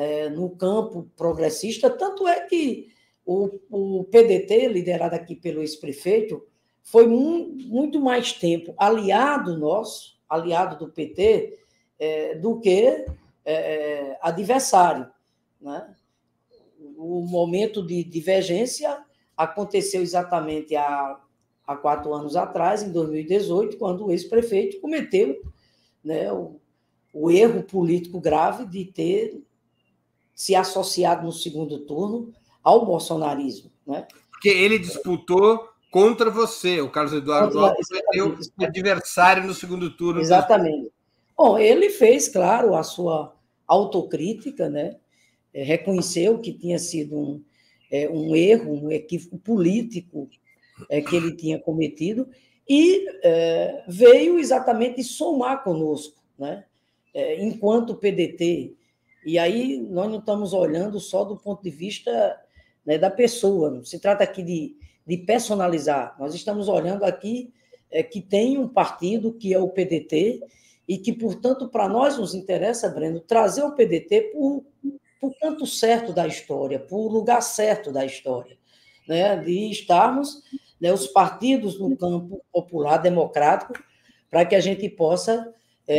é, 0.00 0.30
no 0.30 0.48
campo 0.48 1.10
progressista, 1.14 1.90
tanto 1.90 2.26
é 2.26 2.40
que 2.46 2.88
o, 3.22 3.60
o 3.70 4.04
PDT, 4.04 4.66
liderado 4.68 5.14
aqui 5.14 5.36
pelo 5.36 5.60
ex-prefeito, 5.60 6.42
foi 6.82 7.06
mu 7.06 7.54
muito 7.66 8.00
mais 8.00 8.32
tempo 8.32 8.72
aliado 8.78 9.58
nosso, 9.58 10.18
aliado 10.26 10.78
do 10.78 10.90
PT, 10.90 11.58
é, 11.98 12.34
do 12.36 12.58
que 12.58 12.70
é, 12.70 13.04
é, 13.44 14.18
adversário. 14.22 15.06
Né? 15.60 15.94
O 16.96 17.20
momento 17.20 17.86
de 17.86 18.02
divergência 18.02 19.04
aconteceu 19.36 20.00
exatamente 20.00 20.74
há 20.74 21.20
há 21.66 21.76
quatro 21.76 22.12
anos 22.12 22.36
atrás, 22.36 22.82
em 22.82 22.90
2018, 22.90 23.76
quando 23.76 24.06
o 24.06 24.10
ex-prefeito 24.10 24.80
cometeu 24.80 25.40
né, 26.02 26.32
o, 26.32 26.58
o 27.12 27.30
erro 27.30 27.62
político 27.62 28.18
grave 28.18 28.66
de 28.66 28.86
ter 28.86 29.40
se 30.40 30.54
associado 30.54 31.22
no 31.22 31.32
segundo 31.32 31.80
turno 31.80 32.32
ao 32.64 32.86
bolsonarismo. 32.86 33.70
Né? 33.86 34.06
Porque 34.30 34.48
ele 34.48 34.78
disputou 34.78 35.68
contra 35.90 36.30
você, 36.30 36.80
o 36.80 36.88
Carlos 36.88 37.12
Eduardo 37.12 37.58
Lopes, 37.58 37.86
seu 38.10 38.38
adversário 38.66 39.44
no 39.44 39.52
segundo 39.52 39.94
turno. 39.94 40.18
Exatamente. 40.18 40.90
Bom, 41.36 41.58
ele 41.58 41.90
fez, 41.90 42.26
claro, 42.26 42.74
a 42.74 42.82
sua 42.82 43.36
autocrítica, 43.68 44.70
né? 44.70 44.96
É, 45.52 45.62
reconheceu 45.62 46.38
que 46.38 46.54
tinha 46.54 46.78
sido 46.78 47.18
um, 47.18 47.44
é, 47.92 48.08
um 48.08 48.34
erro, 48.34 48.86
um 48.86 48.90
equívoco 48.90 49.36
político 49.36 50.26
é, 50.88 51.02
que 51.02 51.16
ele 51.16 51.36
tinha 51.36 51.58
cometido 51.58 52.26
e 52.66 53.06
é, 53.22 53.84
veio 53.86 54.38
exatamente 54.38 55.04
somar 55.04 55.62
conosco, 55.62 56.16
né? 56.38 56.64
É, 57.12 57.44
enquanto 57.44 57.94
PDT. 57.94 58.79
E 59.24 59.38
aí 59.38 59.78
nós 59.78 60.10
não 60.10 60.18
estamos 60.18 60.52
olhando 60.52 60.98
só 60.98 61.24
do 61.24 61.36
ponto 61.36 61.62
de 61.62 61.70
vista 61.70 62.38
né, 62.84 62.98
da 62.98 63.10
pessoa, 63.10 63.70
não 63.70 63.84
se 63.84 63.98
trata 63.98 64.24
aqui 64.24 64.42
de, 64.42 64.76
de 65.06 65.16
personalizar, 65.18 66.16
nós 66.18 66.34
estamos 66.34 66.68
olhando 66.68 67.04
aqui 67.04 67.52
é, 67.90 68.02
que 68.02 68.20
tem 68.20 68.56
um 68.58 68.68
partido 68.68 69.32
que 69.32 69.52
é 69.52 69.58
o 69.58 69.68
PDT 69.68 70.40
e 70.88 70.98
que, 70.98 71.12
portanto, 71.12 71.68
para 71.68 71.88
nós 71.88 72.18
nos 72.18 72.34
interessa, 72.34 72.88
Breno, 72.88 73.20
trazer 73.20 73.62
o 73.62 73.72
PDT 73.72 74.32
por, 74.32 74.64
por 75.20 75.38
canto 75.38 75.66
certo 75.66 76.12
da 76.12 76.26
história, 76.26 76.78
por 76.78 77.08
lugar 77.08 77.42
certo 77.42 77.92
da 77.92 78.04
história, 78.04 78.56
né? 79.06 79.36
de 79.36 79.70
estarmos 79.70 80.42
né, 80.80 80.92
os 80.92 81.06
partidos 81.06 81.78
no 81.78 81.96
campo 81.96 82.40
popular 82.52 82.96
democrático 82.98 83.74
para 84.30 84.44
que 84.44 84.54
a 84.54 84.60
gente 84.60 84.88
possa 84.88 85.52
é, 85.86 85.98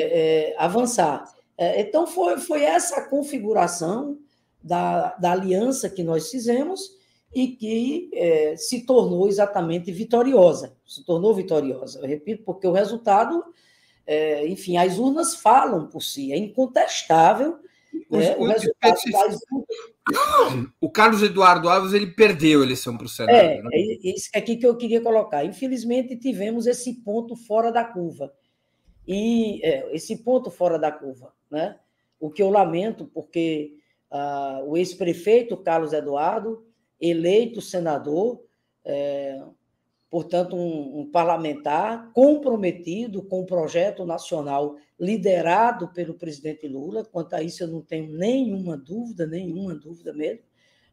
é, 0.50 0.56
avançar. 0.58 1.24
É, 1.62 1.80
então, 1.80 2.08
foi, 2.08 2.40
foi 2.40 2.64
essa 2.64 3.08
configuração 3.08 4.18
da, 4.64 5.14
da 5.18 5.32
aliança 5.32 5.88
que 5.88 6.02
nós 6.02 6.32
fizemos 6.32 6.98
e 7.32 7.50
que 7.50 8.10
é, 8.16 8.56
se 8.58 8.84
tornou 8.84 9.28
exatamente 9.28 9.92
vitoriosa. 9.92 10.76
Se 10.84 11.06
tornou 11.06 11.36
vitoriosa, 11.36 12.00
eu 12.00 12.08
repito, 12.08 12.42
porque 12.44 12.66
o 12.66 12.72
resultado, 12.72 13.46
é, 14.08 14.48
enfim, 14.48 14.76
as 14.76 14.98
urnas 14.98 15.36
falam 15.36 15.86
por 15.86 16.02
si, 16.02 16.34
é 16.34 16.38
incontestável 16.38 17.60
né, 18.10 18.36
o 18.38 18.46
resultado 18.46 19.00
das 19.12 19.40
urnas 19.52 20.72
o 20.82 20.90
Carlos 20.90 21.22
Eduardo 21.22 21.70
Alves 21.70 21.94
ele 21.94 22.08
perdeu 22.08 22.62
a 22.62 22.64
eleição 22.64 22.98
para 22.98 23.06
o 23.06 23.10
Senado. 23.10 23.36
É, 23.36 23.62
né? 23.62 23.70
é 23.72 24.10
isso 24.10 24.32
aqui 24.34 24.58
que 24.58 24.66
eu 24.66 24.76
queria 24.76 25.00
colocar. 25.00 25.46
Infelizmente, 25.46 26.16
tivemos 26.16 26.66
esse 26.66 26.92
ponto 27.04 27.36
fora 27.36 27.72
da 27.72 27.86
curva. 27.86 28.34
E 29.08 29.64
é, 29.64 29.96
esse 29.96 30.24
ponto 30.24 30.50
fora 30.50 30.80
da 30.80 30.92
curva, 30.92 31.32
né? 31.52 31.78
O 32.20 32.30
que 32.30 32.42
eu 32.42 32.50
lamento, 32.50 33.06
porque 33.06 33.76
ah, 34.10 34.62
o 34.66 34.78
ex-prefeito 34.78 35.58
Carlos 35.58 35.94
Eduardo, 35.94 36.66
eleito 37.00 37.62
senador, 37.62 38.44
é, 38.86 39.42
portanto, 40.10 40.56
um, 40.56 41.02
um, 41.02 41.12
parlamentar 41.12 42.12
comprometido 42.14 43.24
com 43.24 43.42
o 43.42 43.46
projeto 43.46 44.06
nacional 44.06 44.76
liderado 45.00 45.88
pelo 45.94 46.14
presidente 46.14 46.68
Lula. 46.68 47.04
Quanto 47.04 47.34
a 47.34 47.42
isso, 47.42 47.64
eu 47.64 47.68
não 47.68 47.82
tenho 47.82 48.12
nenhuma 48.12 48.78
dúvida, 48.78 49.26
nenhuma 49.26 49.74
dúvida 49.74 50.14
mesmo. 50.14 50.44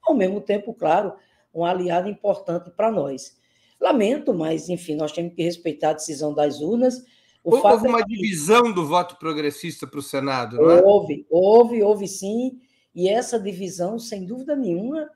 Ao 0.02 0.14
mesmo 0.14 0.40
tempo, 0.40 0.72
claro, 0.72 1.14
um 1.52 1.64
aliado 1.64 2.08
importante 2.08 2.70
para 2.70 2.90
nós. 2.90 3.36
Lamento, 3.80 4.32
mas, 4.32 4.68
enfim, 4.68 4.94
nós 4.94 5.12
temos 5.12 5.34
que 5.34 5.42
respeitar 5.42 5.90
a 5.90 5.94
decisão 5.94 6.32
das 6.32 6.60
urnas. 6.60 7.04
O 7.42 7.56
houve 7.56 7.86
é 7.86 7.90
uma 7.90 8.00
é 8.00 8.02
que... 8.02 8.08
divisão 8.08 8.72
do 8.72 8.86
voto 8.86 9.16
progressista 9.16 9.86
para 9.86 9.98
o 9.98 10.02
Senado, 10.02 10.56
não 10.56 10.70
é? 10.70 10.82
Houve, 10.82 11.26
houve, 11.30 11.82
houve 11.82 12.08
sim. 12.08 12.60
E 12.94 13.08
essa 13.08 13.38
divisão, 13.38 13.98
sem 13.98 14.24
dúvida 14.24 14.56
nenhuma, 14.56 15.08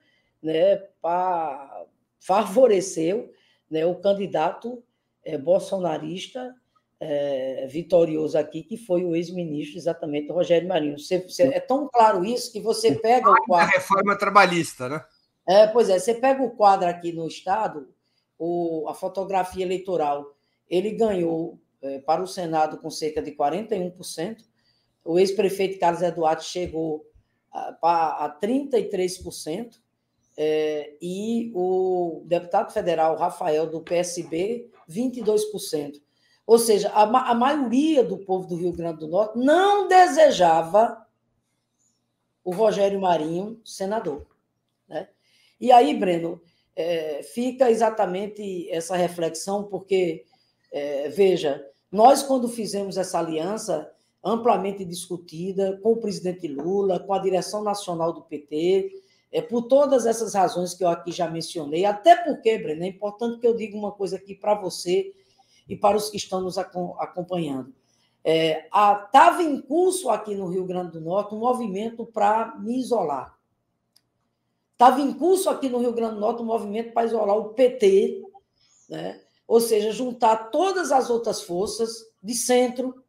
né, 0.42 0.76
pa... 1.00 1.84
favoreceu 2.20 3.32
né, 3.70 3.84
o 3.84 3.96
candidato 3.96 4.82
é, 5.24 5.36
bolsonarista 5.38 6.54
é, 7.00 7.66
vitorioso 7.66 8.38
aqui, 8.38 8.62
que 8.62 8.76
foi 8.76 9.04
o 9.04 9.16
ex-ministro, 9.16 9.76
exatamente, 9.76 10.30
Rogério 10.30 10.68
Marinho. 10.68 10.98
Você, 10.98 11.18
você, 11.18 11.42
é 11.44 11.58
tão 11.58 11.88
claro 11.88 12.24
isso 12.24 12.52
que 12.52 12.60
você 12.60 12.94
pega 12.94 13.28
o 13.28 13.44
quadro. 13.44 13.68
A 13.68 13.76
reforma 13.76 14.16
trabalhista, 14.16 14.88
né? 14.88 15.04
É, 15.48 15.66
pois 15.66 15.88
é, 15.88 15.98
você 15.98 16.14
pega 16.14 16.40
o 16.42 16.50
quadro 16.50 16.88
aqui 16.88 17.12
no 17.12 17.26
Estado, 17.26 17.88
o, 18.38 18.86
a 18.88 18.94
fotografia 18.94 19.64
eleitoral, 19.64 20.36
ele 20.70 20.92
ganhou 20.92 21.58
para 22.06 22.22
o 22.22 22.26
Senado 22.26 22.78
com 22.78 22.90
cerca 22.90 23.20
de 23.20 23.32
41%, 23.32 24.38
o 25.04 25.18
ex-prefeito 25.18 25.78
Carlos 25.78 26.02
Eduardo 26.02 26.42
chegou 26.44 27.04
a, 27.52 28.24
a 28.26 28.40
33%, 28.40 29.82
é, 30.36 30.94
e 31.00 31.52
o 31.54 32.22
deputado 32.24 32.72
federal 32.72 33.16
Rafael, 33.16 33.66
do 33.66 33.82
PSB, 33.82 34.70
22%. 34.88 36.00
Ou 36.46 36.58
seja, 36.58 36.90
a, 36.90 37.02
a 37.02 37.34
maioria 37.34 38.02
do 38.02 38.18
povo 38.18 38.46
do 38.46 38.56
Rio 38.56 38.72
Grande 38.72 39.00
do 39.00 39.08
Norte 39.08 39.38
não 39.38 39.86
desejava 39.88 41.06
o 42.44 42.52
Rogério 42.52 43.00
Marinho 43.00 43.60
senador. 43.64 44.26
Né? 44.88 45.08
E 45.60 45.70
aí, 45.70 45.94
Breno, 45.94 46.40
é, 46.74 47.22
fica 47.22 47.70
exatamente 47.70 48.68
essa 48.70 48.96
reflexão, 48.96 49.64
porque, 49.64 50.24
é, 50.72 51.08
veja, 51.10 51.64
nós, 51.92 52.22
quando 52.22 52.48
fizemos 52.48 52.96
essa 52.96 53.18
aliança 53.18 53.92
amplamente 54.24 54.82
discutida 54.82 55.78
com 55.82 55.92
o 55.92 55.96
presidente 55.98 56.48
Lula, 56.48 56.98
com 56.98 57.12
a 57.12 57.18
direção 57.18 57.62
nacional 57.62 58.14
do 58.14 58.22
PT, 58.22 59.02
é 59.30 59.42
por 59.42 59.62
todas 59.62 60.06
essas 60.06 60.34
razões 60.34 60.74
que 60.74 60.84
eu 60.84 60.88
aqui 60.88 61.12
já 61.12 61.28
mencionei, 61.28 61.84
até 61.84 62.16
porque, 62.16 62.58
Breno, 62.58 62.84
é 62.84 62.86
importante 62.86 63.38
que 63.38 63.46
eu 63.46 63.54
diga 63.54 63.76
uma 63.76 63.92
coisa 63.92 64.16
aqui 64.16 64.34
para 64.34 64.54
você 64.54 65.12
e 65.68 65.76
para 65.76 65.96
os 65.96 66.08
que 66.08 66.16
estão 66.16 66.40
nos 66.40 66.56
acompanhando. 66.56 67.74
Estava 68.24 69.42
é, 69.42 69.46
em 69.46 69.60
curso 69.60 70.08
aqui 70.10 70.34
no 70.34 70.48
Rio 70.48 70.64
Grande 70.64 70.92
do 70.92 71.00
Norte 71.00 71.34
um 71.34 71.38
movimento 71.38 72.06
para 72.06 72.56
me 72.58 72.78
isolar. 72.78 73.36
Estava 74.72 75.00
em 75.00 75.12
curso 75.12 75.50
aqui 75.50 75.68
no 75.68 75.78
Rio 75.78 75.92
Grande 75.92 76.14
do 76.14 76.20
Norte 76.20 76.42
um 76.42 76.46
movimento 76.46 76.92
para 76.92 77.06
isolar 77.06 77.36
o 77.36 77.54
PT, 77.54 78.22
né? 78.88 79.21
Ou 79.46 79.60
seja, 79.60 79.92
juntar 79.92 80.50
todas 80.50 80.92
as 80.92 81.10
outras 81.10 81.42
forças 81.42 82.06
de 82.22 82.34
centro, 82.34 83.02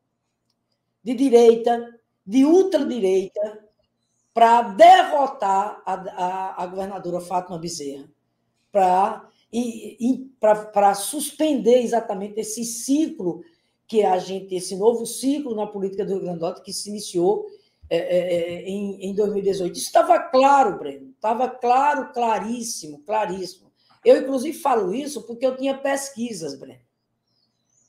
de 1.03 1.13
direita, 1.13 1.99
de 2.25 2.45
ultradireita, 2.45 3.63
para 4.33 4.63
derrotar 4.63 5.81
a, 5.85 5.93
a, 5.93 6.63
a, 6.63 6.67
governadora 6.67 7.21
Fátima 7.21 7.59
Bezerra, 7.59 8.09
para 8.71 9.29
suspender 10.95 11.81
exatamente 11.83 12.39
esse 12.39 12.63
ciclo 12.63 13.43
que 13.87 14.01
a 14.01 14.17
gente, 14.17 14.55
esse 14.55 14.75
novo 14.75 15.05
ciclo 15.05 15.53
na 15.55 15.67
política 15.67 16.03
do 16.03 16.13
Rio 16.13 16.21
Grande 16.21 16.39
do 16.39 16.41
Norte 16.41 16.63
que 16.63 16.73
se 16.73 16.89
iniciou 16.89 17.45
é, 17.89 17.97
é, 17.97 18.61
em, 18.63 19.09
em 19.09 19.13
2018. 19.13 19.75
Isso 19.75 19.85
estava 19.85 20.17
claro, 20.19 20.79
Breno, 20.79 21.11
estava 21.11 21.47
claro, 21.47 22.11
claríssimo, 22.11 23.03
claríssimo. 23.05 23.71
Eu, 24.03 24.17
inclusive, 24.17 24.57
falo 24.57 24.93
isso 24.93 25.21
porque 25.23 25.45
eu 25.45 25.55
tinha 25.55 25.77
pesquisas, 25.77 26.55
Breno. 26.55 26.81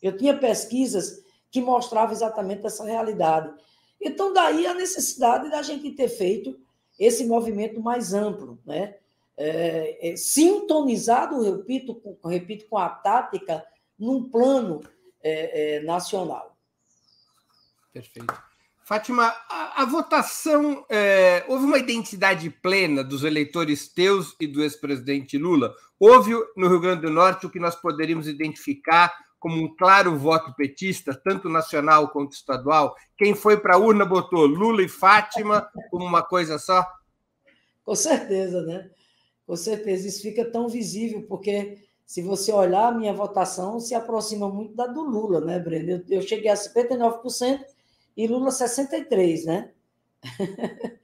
Eu 0.00 0.16
tinha 0.16 0.36
pesquisas 0.36 1.24
que 1.50 1.60
mostravam 1.60 2.12
exatamente 2.12 2.66
essa 2.66 2.84
realidade. 2.84 3.52
Então, 4.00 4.32
daí 4.32 4.66
a 4.66 4.74
necessidade 4.74 5.50
da 5.50 5.62
gente 5.62 5.90
ter 5.92 6.08
feito 6.08 6.58
esse 6.98 7.24
movimento 7.24 7.80
mais 7.80 8.12
amplo, 8.12 8.58
né? 8.64 8.96
É, 9.36 10.10
é, 10.10 10.16
sintonizado, 10.16 11.40
repito, 11.40 11.96
com, 11.96 12.28
repito, 12.28 12.66
com 12.68 12.78
a 12.78 12.88
tática 12.88 13.66
num 13.98 14.28
plano 14.28 14.80
é, 15.20 15.76
é 15.76 15.82
nacional. 15.82 16.56
Perfeito. 17.92 18.53
Fátima, 18.84 19.34
a, 19.48 19.82
a 19.82 19.84
votação 19.86 20.84
é, 20.90 21.42
houve 21.48 21.64
uma 21.64 21.78
identidade 21.78 22.50
plena 22.50 23.02
dos 23.02 23.24
eleitores 23.24 23.88
teus 23.88 24.36
e 24.38 24.46
do 24.46 24.62
ex-presidente 24.62 25.38
Lula. 25.38 25.74
Houve 25.98 26.32
no 26.54 26.68
Rio 26.68 26.80
Grande 26.80 27.00
do 27.00 27.10
Norte 27.10 27.46
o 27.46 27.50
que 27.50 27.58
nós 27.58 27.74
poderíamos 27.74 28.28
identificar 28.28 29.10
como 29.38 29.56
um 29.56 29.74
claro 29.74 30.18
voto 30.18 30.54
petista, 30.54 31.18
tanto 31.24 31.48
nacional 31.48 32.08
quanto 32.08 32.32
estadual. 32.32 32.94
Quem 33.16 33.34
foi 33.34 33.56
para 33.56 33.76
a 33.76 33.78
urna 33.78 34.04
botou 34.04 34.44
Lula 34.44 34.82
e 34.82 34.88
Fátima 34.88 35.66
como 35.90 36.04
uma 36.04 36.22
coisa 36.22 36.58
só? 36.58 36.86
Com 37.82 37.94
certeza, 37.94 38.62
né? 38.62 38.90
Com 39.46 39.56
certeza. 39.56 40.08
Isso 40.08 40.20
fica 40.20 40.44
tão 40.44 40.68
visível, 40.68 41.24
porque 41.26 41.78
se 42.04 42.20
você 42.20 42.52
olhar 42.52 42.88
a 42.88 42.92
minha 42.92 43.14
votação, 43.14 43.80
se 43.80 43.94
aproxima 43.94 44.46
muito 44.48 44.74
da 44.74 44.86
do 44.86 45.02
Lula, 45.02 45.40
né, 45.40 45.58
Breno? 45.58 45.90
Eu, 45.90 46.18
eu 46.18 46.22
cheguei 46.22 46.50
a 46.50 46.54
59% 46.54 47.60
e 48.16 48.26
Lula 48.26 48.50
63%, 48.50 49.44
né? 49.44 49.70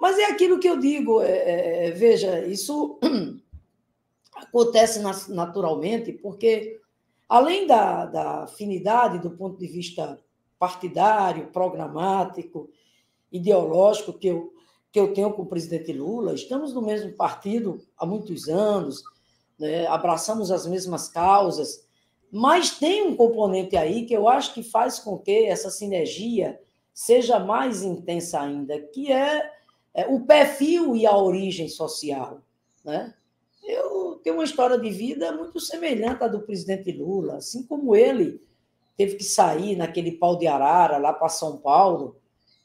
Mas 0.00 0.18
é 0.18 0.26
aquilo 0.26 0.58
que 0.58 0.68
eu 0.68 0.78
digo, 0.78 1.20
é, 1.20 1.30
é, 1.30 1.86
é 1.86 1.90
veja, 1.90 2.44
isso 2.46 2.98
acontece 4.34 5.00
naturalmente, 5.28 6.12
porque 6.12 6.80
além 7.28 7.66
da, 7.66 8.06
da 8.06 8.44
afinidade 8.44 9.18
do 9.18 9.30
ponto 9.30 9.58
de 9.58 9.66
vista 9.66 10.18
partidário, 10.58 11.48
programático, 11.48 12.70
ideológico 13.30 14.12
que 14.12 14.28
eu, 14.28 14.52
que 14.90 14.98
eu 14.98 15.12
tenho 15.14 15.32
com 15.32 15.42
o 15.42 15.46
presidente 15.46 15.92
Lula, 15.92 16.34
estamos 16.34 16.74
no 16.74 16.82
mesmo 16.82 17.12
partido 17.12 17.80
há 17.96 18.04
muitos 18.04 18.48
anos, 18.48 19.02
né, 19.58 19.86
abraçamos 19.86 20.50
as 20.50 20.66
mesmas 20.66 21.08
causas, 21.08 21.86
mas 22.30 22.78
tem 22.78 23.06
um 23.06 23.16
componente 23.16 23.76
aí 23.76 24.06
que 24.06 24.14
eu 24.14 24.28
acho 24.28 24.54
que 24.54 24.62
faz 24.62 24.98
com 24.98 25.18
que 25.18 25.46
essa 25.46 25.70
sinergia 25.70 26.60
seja 26.94 27.38
mais 27.38 27.82
intensa 27.82 28.40
ainda, 28.40 28.78
que 28.78 29.10
é, 29.10 29.50
é 29.94 30.06
o 30.06 30.20
perfil 30.20 30.94
e 30.94 31.06
a 31.06 31.16
origem 31.16 31.68
social. 31.68 32.40
Né? 32.84 33.14
Eu 33.64 34.20
tenho 34.22 34.36
uma 34.36 34.44
história 34.44 34.78
de 34.78 34.90
vida 34.90 35.32
muito 35.32 35.58
semelhante 35.58 36.22
à 36.22 36.28
do 36.28 36.40
presidente 36.40 36.92
Lula, 36.92 37.36
assim 37.36 37.64
como 37.64 37.96
ele 37.96 38.40
teve 38.96 39.16
que 39.16 39.24
sair 39.24 39.76
naquele 39.76 40.12
pau 40.12 40.36
de 40.36 40.46
arara 40.46 40.98
lá 40.98 41.12
para 41.12 41.28
São 41.28 41.56
Paulo, 41.56 42.16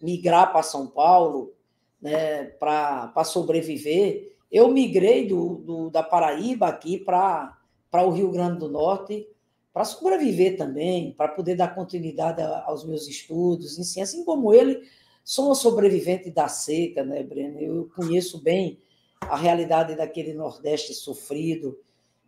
migrar 0.01 0.51
para 0.51 0.61
São 0.61 0.85
Paulo, 0.85 1.53
né, 2.01 2.43
para 2.59 3.23
sobreviver. 3.23 4.35
Eu 4.51 4.67
migrei 4.67 5.27
do, 5.27 5.55
do 5.55 5.89
da 5.89 6.03
Paraíba 6.03 6.67
aqui 6.67 6.97
para 6.97 7.57
o 7.93 8.09
Rio 8.09 8.29
Grande 8.29 8.59
do 8.59 8.69
Norte 8.69 9.27
para 9.75 9.83
sobreviver 9.83 10.55
também, 10.55 11.11
para 11.11 11.27
poder 11.27 11.55
dar 11.55 11.75
continuidade 11.75 12.41
aos 12.41 12.85
meus 12.85 13.09
estudos, 13.09 13.77
enfim, 13.77 13.99
assim 13.99 14.23
como 14.23 14.53
ele, 14.53 14.81
sou 15.21 15.47
uma 15.47 15.55
sobrevivente 15.55 16.31
da 16.31 16.47
seca, 16.47 17.03
né, 17.03 17.21
Breno? 17.21 17.59
Eu 17.59 17.91
conheço 17.93 18.41
bem 18.41 18.79
a 19.19 19.35
realidade 19.35 19.93
daquele 19.93 20.33
Nordeste 20.33 20.93
sofrido, 20.93 21.77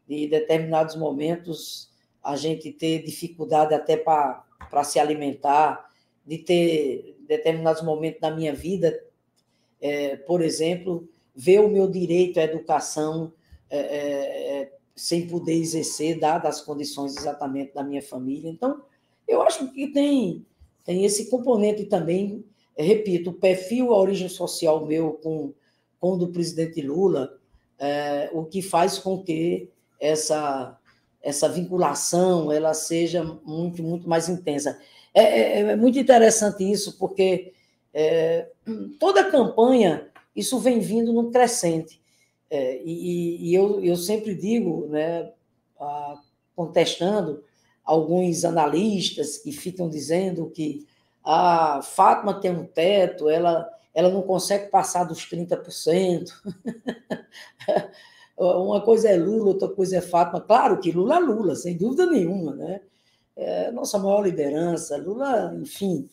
de 0.05 0.27
determinados 0.27 0.97
momentos 0.97 1.89
a 2.21 2.35
gente 2.35 2.69
ter 2.69 3.01
dificuldade 3.01 3.73
até 3.73 3.95
para 3.95 4.83
se 4.83 4.99
alimentar, 4.99 5.89
de 6.25 6.39
ter 6.39 7.17
determinados 7.29 7.81
momentos 7.81 8.19
da 8.19 8.29
minha 8.29 8.53
vida 8.53 9.01
é, 9.79 10.17
por 10.17 10.41
exemplo, 10.41 11.07
ver 11.33 11.61
o 11.61 11.69
meu 11.69 11.89
direito 11.89 12.41
à 12.41 12.43
educação 12.43 13.31
é, 13.69 13.79
é, 13.79 14.76
sem 14.97 15.27
poder 15.27 15.53
exercer, 15.53 16.19
dadas 16.19 16.57
as 16.57 16.61
condições 16.61 17.15
exatamente 17.15 17.73
da 17.73 17.83
minha 17.83 18.01
família. 18.01 18.49
Então, 18.49 18.81
eu 19.27 19.41
acho 19.43 19.71
que 19.71 19.87
tem, 19.93 20.43
tem 20.83 21.05
esse 21.05 21.29
componente 21.29 21.85
também, 21.85 22.43
repito, 22.75 23.29
o 23.29 23.33
perfil, 23.33 23.93
a 23.93 23.97
origem 23.99 24.27
social 24.27 24.85
meu 24.85 25.13
com, 25.13 25.53
com 25.99 26.13
o 26.13 26.17
do 26.17 26.29
presidente 26.29 26.81
Lula, 26.81 27.37
é, 27.77 28.29
o 28.33 28.43
que 28.43 28.61
faz 28.61 28.97
com 28.97 29.23
que 29.23 29.69
essa, 29.99 30.75
essa 31.21 31.47
vinculação 31.47 32.51
ela 32.51 32.73
seja 32.73 33.23
muito, 33.45 33.83
muito 33.83 34.09
mais 34.09 34.27
intensa. 34.27 34.79
É, 35.13 35.21
é, 35.21 35.59
é 35.59 35.75
muito 35.75 35.99
interessante 35.99 36.69
isso, 36.69 36.97
porque 36.97 37.53
é, 37.93 38.47
toda 38.99 39.21
a 39.21 39.29
campanha, 39.29 40.07
isso 40.35 40.57
vem 40.57 40.79
vindo 40.79 41.13
num 41.13 41.31
crescente. 41.31 42.01
É, 42.49 42.81
e, 42.83 43.49
e 43.49 43.53
eu, 43.53 43.83
eu 43.83 43.95
sempre 43.95 44.33
digo, 44.33 44.87
né, 44.87 45.31
contestando 46.55 47.43
alguns 47.83 48.43
analistas 48.43 49.37
que 49.37 49.51
ficam 49.51 49.89
dizendo 49.89 50.49
que 50.49 50.85
a 51.23 51.81
Fátima 51.81 52.39
tem 52.39 52.51
um 52.51 52.65
teto, 52.65 53.29
ela, 53.29 53.69
ela 53.93 54.09
não 54.09 54.21
consegue 54.21 54.69
passar 54.69 55.03
dos 55.03 55.29
30%. 55.29 56.29
Uma 58.37 58.81
coisa 58.81 59.09
é 59.09 59.17
Lula, 59.17 59.47
outra 59.47 59.67
coisa 59.67 59.97
é 59.97 60.01
Fátima. 60.01 60.39
Claro 60.39 60.79
que 60.79 60.91
Lula 60.91 61.15
é 61.15 61.19
Lula, 61.19 61.55
sem 61.55 61.75
dúvida 61.75 62.05
nenhuma, 62.05 62.55
né? 62.55 62.81
É 63.35 63.71
nossa 63.71 63.97
maior 63.97 64.21
liderança. 64.21 64.95
Lula, 64.97 65.53
enfim, 65.59 66.07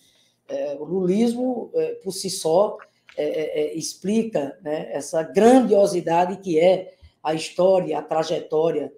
é, 0.49 0.75
o 0.79 0.85
lulismo, 0.85 1.71
é, 1.75 1.95
por 1.97 2.13
si 2.13 2.31
só, 2.31 2.77
é, 3.17 3.25
é, 3.25 3.61
é, 3.61 3.75
explica 3.75 4.59
né, 4.63 4.89
essa 4.93 5.23
grandiosidade 5.23 6.37
que 6.39 6.59
é 6.59 6.95
a 7.23 7.35
história, 7.35 7.99
a 7.99 8.03
trajetória 8.03 8.93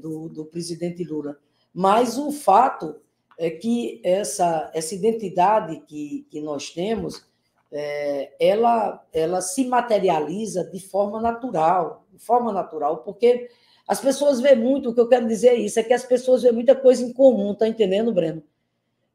do, 0.00 0.28
do 0.28 0.44
presidente 0.44 1.02
Lula. 1.02 1.36
Mas 1.72 2.16
o 2.16 2.30
fato 2.30 3.00
é 3.38 3.50
que 3.50 4.00
essa, 4.04 4.70
essa 4.72 4.94
identidade 4.94 5.80
que, 5.88 6.26
que 6.30 6.40
nós 6.40 6.70
temos, 6.70 7.26
é, 7.72 8.32
ela, 8.38 9.04
ela 9.12 9.40
se 9.40 9.64
materializa 9.64 10.64
de 10.64 10.78
forma 10.78 11.20
natural, 11.20 12.06
de 12.12 12.18
forma 12.18 12.52
natural, 12.52 12.98
porque 12.98 13.48
as 13.86 14.00
pessoas 14.00 14.40
veem 14.40 14.56
muito, 14.56 14.90
o 14.90 14.94
que 14.94 15.00
eu 15.00 15.08
quero 15.08 15.26
dizer 15.26 15.48
é 15.48 15.54
isso, 15.56 15.80
é 15.80 15.82
que 15.82 15.92
as 15.92 16.04
pessoas 16.04 16.42
veem 16.42 16.54
muita 16.54 16.74
coisa 16.74 17.02
em 17.02 17.12
comum, 17.12 17.54
tá 17.54 17.66
entendendo, 17.66 18.12
Breno? 18.12 18.42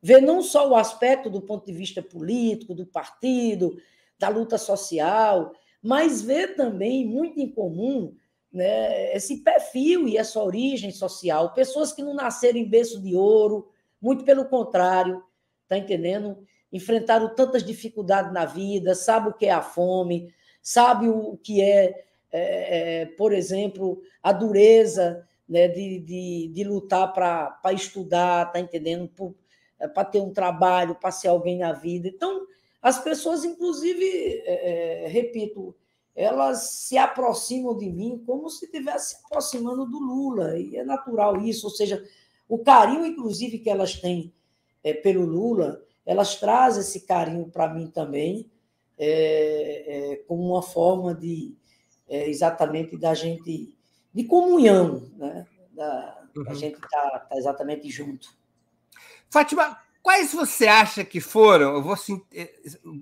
Ver 0.01 0.21
não 0.21 0.41
só 0.41 0.69
o 0.69 0.75
aspecto 0.75 1.29
do 1.29 1.41
ponto 1.41 1.65
de 1.65 1.73
vista 1.73 2.01
político, 2.01 2.73
do 2.73 2.85
partido, 2.85 3.77
da 4.17 4.29
luta 4.29 4.57
social, 4.57 5.53
mas 5.81 6.21
ver 6.21 6.55
também 6.55 7.05
muito 7.05 7.39
em 7.39 7.49
comum 7.49 8.15
né, 8.51 9.15
esse 9.15 9.37
perfil 9.43 10.07
e 10.07 10.17
essa 10.17 10.41
origem 10.41 10.91
social. 10.91 11.53
Pessoas 11.53 11.93
que 11.93 12.01
não 12.01 12.13
nasceram 12.13 12.57
em 12.57 12.67
berço 12.67 13.01
de 13.01 13.15
ouro, 13.15 13.69
muito 14.01 14.23
pelo 14.23 14.45
contrário, 14.45 15.23
tá 15.67 15.77
entendendo? 15.77 16.37
Enfrentaram 16.71 17.33
tantas 17.35 17.63
dificuldades 17.63 18.33
na 18.33 18.45
vida, 18.45 18.95
sabe 18.95 19.29
o 19.29 19.33
que 19.33 19.45
é 19.45 19.51
a 19.51 19.61
fome, 19.61 20.33
sabe 20.61 21.07
o 21.07 21.37
que 21.37 21.61
é, 21.61 22.05
é, 22.31 23.01
é 23.01 23.05
por 23.05 23.33
exemplo, 23.33 24.01
a 24.21 24.31
dureza 24.31 25.27
né, 25.47 25.67
de, 25.67 25.99
de, 25.99 26.51
de 26.53 26.63
lutar 26.63 27.13
para 27.13 27.73
estudar, 27.73 28.51
tá 28.51 28.59
entendendo? 28.59 29.07
Por, 29.07 29.35
é, 29.79 29.87
para 29.87 30.05
ter 30.05 30.21
um 30.21 30.33
trabalho, 30.33 30.95
para 30.95 31.11
ser 31.11 31.29
alguém 31.29 31.57
na 31.57 31.71
vida. 31.71 32.07
Então, 32.07 32.45
as 32.81 33.01
pessoas, 33.01 33.43
inclusive, 33.43 34.05
é, 34.45 35.07
repito, 35.07 35.75
elas 36.15 36.71
se 36.71 36.97
aproximam 36.97 37.77
de 37.77 37.89
mim 37.89 38.21
como 38.25 38.49
se 38.49 38.65
estivesse 38.65 39.15
se 39.15 39.25
aproximando 39.25 39.85
do 39.85 39.99
Lula, 39.99 40.57
e 40.57 40.75
é 40.75 40.83
natural 40.83 41.37
isso, 41.37 41.67
ou 41.67 41.71
seja, 41.71 42.03
o 42.47 42.59
carinho, 42.59 43.05
inclusive, 43.05 43.59
que 43.59 43.69
elas 43.69 43.93
têm 43.93 44.33
é, 44.83 44.93
pelo 44.93 45.25
Lula, 45.25 45.81
elas 46.05 46.35
trazem 46.35 46.81
esse 46.81 47.01
carinho 47.01 47.49
para 47.49 47.73
mim 47.73 47.87
também, 47.87 48.49
como 50.27 50.49
uma 50.49 50.61
forma 50.61 51.15
de, 51.15 51.55
exatamente, 52.09 52.97
da 52.97 53.13
gente, 53.13 53.77
de 54.13 54.23
comunhão, 54.25 55.09
né? 55.15 55.47
da, 55.71 56.27
uhum. 56.35 56.49
a 56.49 56.53
gente 56.53 56.75
estar 56.75 57.09
tá, 57.09 57.19
tá 57.19 57.37
exatamente 57.37 57.89
junto. 57.89 58.38
Fátima, 59.29 59.77
quais 60.01 60.33
você 60.33 60.67
acha 60.67 61.03
que 61.03 61.19
foram? 61.19 61.75
Eu 61.75 61.83
vou, 61.83 61.95
eh, 62.33 62.51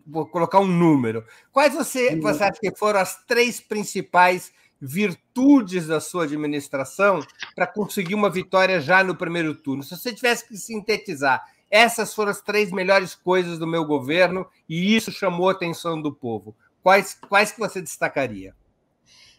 vou 0.06 0.28
colocar 0.28 0.60
um 0.60 0.68
número. 0.68 1.26
Quais 1.52 1.74
você, 1.74 2.16
você 2.16 2.44
acha 2.44 2.60
que 2.60 2.76
foram 2.76 3.00
as 3.00 3.24
três 3.26 3.60
principais 3.60 4.52
virtudes 4.80 5.88
da 5.88 6.00
sua 6.00 6.26
administração 6.26 7.26
para 7.56 7.66
conseguir 7.66 8.16
uma 8.16 8.30
vitória 8.30 8.80
já 8.80 9.04
no 9.04 9.16
primeiro 9.16 9.56
turno? 9.56 9.84
Se 9.84 9.96
você 9.96 10.14
tivesse 10.14 10.48
que 10.48 10.58
sintetizar 10.58 11.44
essas 11.70 12.14
foram 12.14 12.32
as 12.32 12.42
três 12.42 12.72
melhores 12.72 13.14
coisas 13.14 13.60
do 13.60 13.68
meu 13.68 13.86
governo 13.86 14.48
e 14.68 14.96
isso 14.96 15.12
chamou 15.12 15.50
a 15.50 15.52
atenção 15.52 16.02
do 16.02 16.14
povo. 16.14 16.56
Quais, 16.82 17.18
quais 17.28 17.52
que 17.52 17.60
você 17.60 17.82
destacaria? 17.82 18.56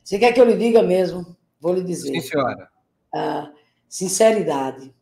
Você 0.05 0.19
quer 0.19 0.33
que 0.33 0.41
eu 0.41 0.45
lhe 0.45 0.57
diga 0.57 0.83
mesmo? 0.83 1.37
Vou 1.61 1.75
lhe 1.75 1.83
dizer. 1.83 2.09
Sim, 2.09 2.21
senhora. 2.21 2.69
Ah, 3.15 3.51
sinceridade. 3.89 4.95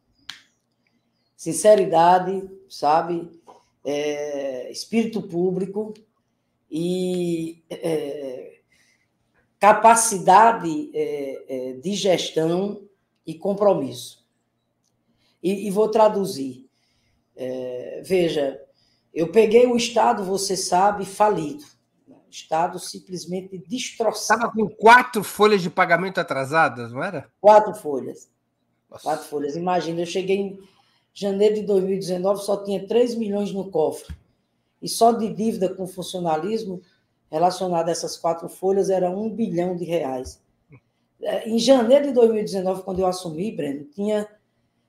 Sinceridade, 1.36 2.48
sabe? 2.68 3.30
É, 3.84 4.70
espírito 4.70 5.22
público 5.22 5.94
e 6.70 7.62
é, 7.70 8.60
capacidade 9.60 10.90
é, 10.92 11.44
é 11.48 11.72
de 11.74 11.94
gestão 11.94 12.82
e 13.26 13.34
compromisso. 13.34 14.26
E, 15.42 15.66
e 15.66 15.70
vou 15.70 15.88
traduzir. 15.88 16.68
É, 17.36 18.02
veja, 18.04 18.60
eu 19.12 19.30
peguei 19.30 19.66
o 19.66 19.76
Estado, 19.76 20.24
você 20.24 20.56
sabe, 20.56 21.04
falido. 21.04 21.64
O 22.08 22.30
Estado 22.30 22.78
simplesmente 22.78 23.56
destroçado. 23.58 24.40
Estava 24.40 24.52
com 24.52 24.68
quatro 24.68 25.22
folhas 25.22 25.62
de 25.62 25.70
pagamento 25.70 26.18
atrasadas, 26.18 26.92
não 26.92 27.02
era? 27.02 27.30
Quatro 27.40 27.74
folhas. 27.74 28.28
Nossa. 28.90 29.04
Quatro 29.04 29.26
folhas. 29.26 29.56
Imagina, 29.56 30.00
eu 30.00 30.06
cheguei 30.06 30.36
em 30.36 30.58
janeiro 31.16 31.54
de 31.54 31.62
2019, 31.62 32.42
só 32.42 32.62
tinha 32.62 32.86
3 32.86 33.14
milhões 33.14 33.50
no 33.50 33.70
cofre. 33.70 34.14
E 34.82 34.88
só 34.88 35.12
de 35.12 35.32
dívida 35.32 35.74
com 35.74 35.86
funcionalismo 35.86 36.82
relacionada 37.30 37.90
a 37.90 37.92
essas 37.92 38.18
quatro 38.18 38.48
folhas 38.48 38.90
era 38.90 39.10
um 39.10 39.30
bilhão 39.30 39.74
de 39.74 39.84
reais. 39.84 40.40
É, 41.22 41.48
em 41.48 41.58
janeiro 41.58 42.08
de 42.08 42.12
2019, 42.12 42.82
quando 42.82 42.98
eu 43.00 43.06
assumi, 43.06 43.50
Breno, 43.50 43.84
tinha 43.86 44.28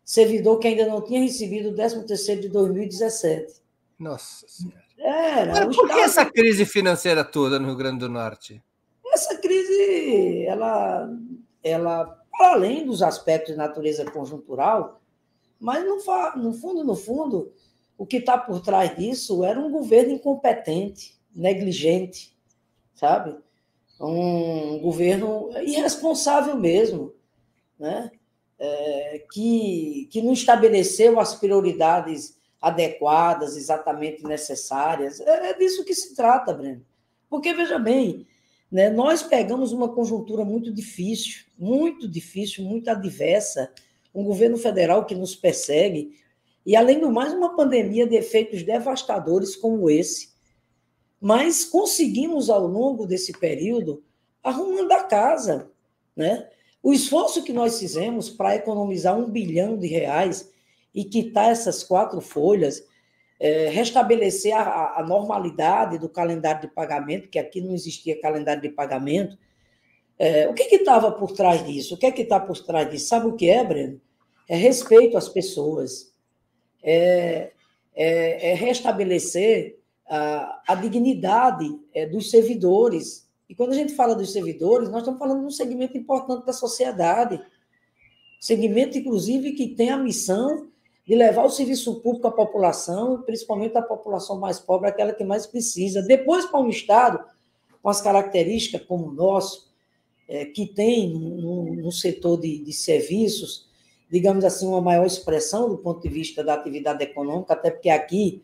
servidor 0.03 0.59
que 0.59 0.67
ainda 0.67 0.85
não 0.85 1.01
tinha 1.01 1.21
recebido 1.21 1.69
o 1.69 1.73
13º 1.73 2.41
de 2.41 2.49
2017. 2.49 3.53
Nossa 3.97 4.45
Senhora. 4.47 4.83
Era, 4.97 5.51
Agora, 5.51 5.69
por 5.69 5.87
que 5.87 5.99
essa 5.99 6.25
crise 6.25 6.65
financeira 6.65 7.23
toda 7.23 7.57
no 7.57 7.67
Rio 7.67 7.77
Grande 7.77 7.99
do 7.99 8.09
Norte? 8.09 8.61
Essa 9.13 9.37
crise, 9.37 10.45
ela, 10.45 11.09
ela 11.63 12.17
para 12.31 12.51
além 12.51 12.85
dos 12.85 13.01
aspectos 13.01 13.53
de 13.53 13.57
natureza 13.57 14.03
conjuntural, 14.11 15.01
mas 15.59 15.83
no, 15.85 15.97
no 16.41 16.53
fundo, 16.53 16.83
no 16.83 16.95
fundo, 16.95 17.53
o 17.97 18.05
que 18.05 18.17
está 18.17 18.37
por 18.37 18.61
trás 18.61 18.95
disso 18.95 19.43
era 19.43 19.59
um 19.59 19.71
governo 19.71 20.13
incompetente, 20.13 21.15
negligente, 21.33 22.35
sabe? 22.93 23.35
Um 23.99 24.79
governo 24.79 25.49
irresponsável 25.63 26.55
mesmo, 26.55 27.13
né? 27.79 28.11
É, 28.59 29.25
que, 29.31 30.07
que 30.11 30.21
não 30.21 30.33
estabeleceu 30.33 31.19
as 31.19 31.35
prioridades 31.35 32.37
adequadas, 32.61 33.55
exatamente 33.55 34.23
necessárias. 34.23 35.19
É, 35.19 35.51
é 35.51 35.53
disso 35.53 35.85
que 35.85 35.93
se 35.93 36.15
trata, 36.15 36.53
Breno. 36.53 36.83
Porque, 37.29 37.53
veja 37.53 37.77
bem, 37.77 38.25
né, 38.71 38.89
nós 38.89 39.23
pegamos 39.23 39.71
uma 39.71 39.93
conjuntura 39.93 40.43
muito 40.43 40.73
difícil, 40.73 41.45
muito 41.57 42.07
difícil, 42.07 42.63
muito 42.63 42.89
adversa, 42.89 43.71
um 44.13 44.23
governo 44.23 44.57
federal 44.57 45.05
que 45.05 45.15
nos 45.15 45.35
persegue, 45.35 46.11
e, 46.65 46.75
além 46.75 46.99
do 46.99 47.11
mais, 47.11 47.33
uma 47.33 47.55
pandemia 47.55 48.05
de 48.05 48.15
efeitos 48.15 48.61
devastadores 48.63 49.55
como 49.55 49.89
esse. 49.89 50.33
Mas 51.19 51.63
conseguimos, 51.63 52.49
ao 52.49 52.67
longo 52.67 53.05
desse 53.05 53.31
período, 53.31 54.03
arrumando 54.43 54.91
a 54.91 55.03
casa. 55.03 55.71
Né? 56.15 56.47
O 56.83 56.93
esforço 56.93 57.43
que 57.43 57.53
nós 57.53 57.79
fizemos 57.79 58.29
para 58.29 58.55
economizar 58.55 59.17
um 59.17 59.29
bilhão 59.29 59.77
de 59.77 59.87
reais 59.87 60.51
e 60.93 61.03
quitar 61.03 61.51
essas 61.51 61.83
quatro 61.83 62.19
folhas, 62.19 62.83
é, 63.39 63.69
restabelecer 63.69 64.53
a, 64.55 64.99
a, 64.99 65.05
normalidade 65.05 65.97
do 65.97 66.09
calendário 66.09 66.61
de 66.61 66.67
pagamento, 66.67 67.29
que 67.29 67.37
aqui 67.37 67.61
não 67.61 67.73
existia 67.73 68.19
calendário 68.19 68.61
de 68.61 68.69
pagamento. 68.69 69.37
É, 70.19 70.47
o 70.47 70.53
que 70.53 70.63
estava 70.63 71.12
por 71.12 71.32
trás 71.32 71.65
disso? 71.65 71.95
O 71.95 71.97
que 71.97 72.06
é 72.06 72.12
que 72.12 72.23
está 72.23 72.39
por 72.39 72.58
trás 72.60 72.89
disso? 72.89 73.08
Sabe 73.08 73.27
o 73.27 73.36
que 73.36 73.49
é, 73.49 73.63
Breno? 73.63 74.01
É 74.49 74.56
respeito 74.56 75.17
às 75.17 75.30
pessoas, 75.30 76.13
é, 76.82 77.51
é, 77.93 78.51
é 78.51 78.53
restabelecer 78.53 79.77
a, 80.10 80.62
a 80.67 80.75
dignidade 80.75 81.67
é, 81.93 82.06
dos 82.06 82.32
servidores. 82.32 83.27
E 83.49 83.56
quando 83.56 83.71
a 83.71 83.75
gente 83.75 83.93
fala 83.93 84.15
dos 84.15 84.32
servidores, 84.32 84.89
nós 84.89 85.01
estamos 85.01 85.19
falando 85.19 85.41
de 85.41 85.47
um 85.47 85.51
segmento 85.51 85.97
importante 85.97 86.45
da 86.45 86.53
sociedade, 86.53 87.39
segmento, 88.39 88.97
inclusive, 88.97 89.51
que 89.51 89.69
tem 89.69 89.89
a 89.89 89.97
missão 89.97 90.69
de 91.06 91.15
levar 91.15 91.45
o 91.45 91.49
serviço 91.49 92.01
público 92.01 92.27
à 92.27 92.32
população, 92.32 93.21
principalmente 93.21 93.77
à 93.77 93.82
população 93.82 94.39
mais 94.39 94.60
pobre, 94.60 94.89
aquela 94.89 95.13
que 95.13 95.23
mais 95.23 95.47
precisa. 95.47 96.01
Depois, 96.01 96.45
para 96.45 96.60
um 96.60 96.69
Estado 96.69 97.23
com 97.82 97.89
as 97.89 98.01
características 98.01 98.86
como 98.86 99.08
o 99.08 99.13
nosso, 99.13 99.66
é, 100.27 100.45
que 100.45 100.65
tem 100.65 101.09
no, 101.09 101.75
no 101.75 101.91
setor 101.91 102.39
de, 102.39 102.59
de, 102.59 102.73
serviços, 102.73 103.67
digamos 104.09 104.43
assim, 104.43 104.67
uma 104.67 104.81
maior 104.81 105.05
expressão 105.05 105.69
do 105.69 105.77
ponto 105.77 106.01
de 106.01 106.09
vista 106.09 106.43
da 106.43 106.53
atividade 106.53 107.03
econômica, 107.03 107.53
até 107.53 107.71
porque 107.71 107.89
aqui 107.89 108.41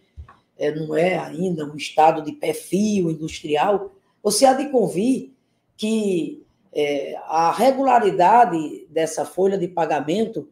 é, 0.58 0.74
não 0.74 0.96
é 0.96 1.17
ainda 1.17 1.65
um 1.65 1.76
Estado 1.76 2.22
de 2.22 2.32
perfil 2.32 3.12
industrial, 3.12 3.91
você 4.22 4.46
há 4.46 4.54
de 4.54 4.69
convir 4.69 5.32
que 5.76 6.43
é, 6.72 7.15
a 7.26 7.52
regularidade 7.52 8.88
dessa 8.89 9.26
folha 9.26 9.58
de 9.58 9.67
pagamento 9.67 10.48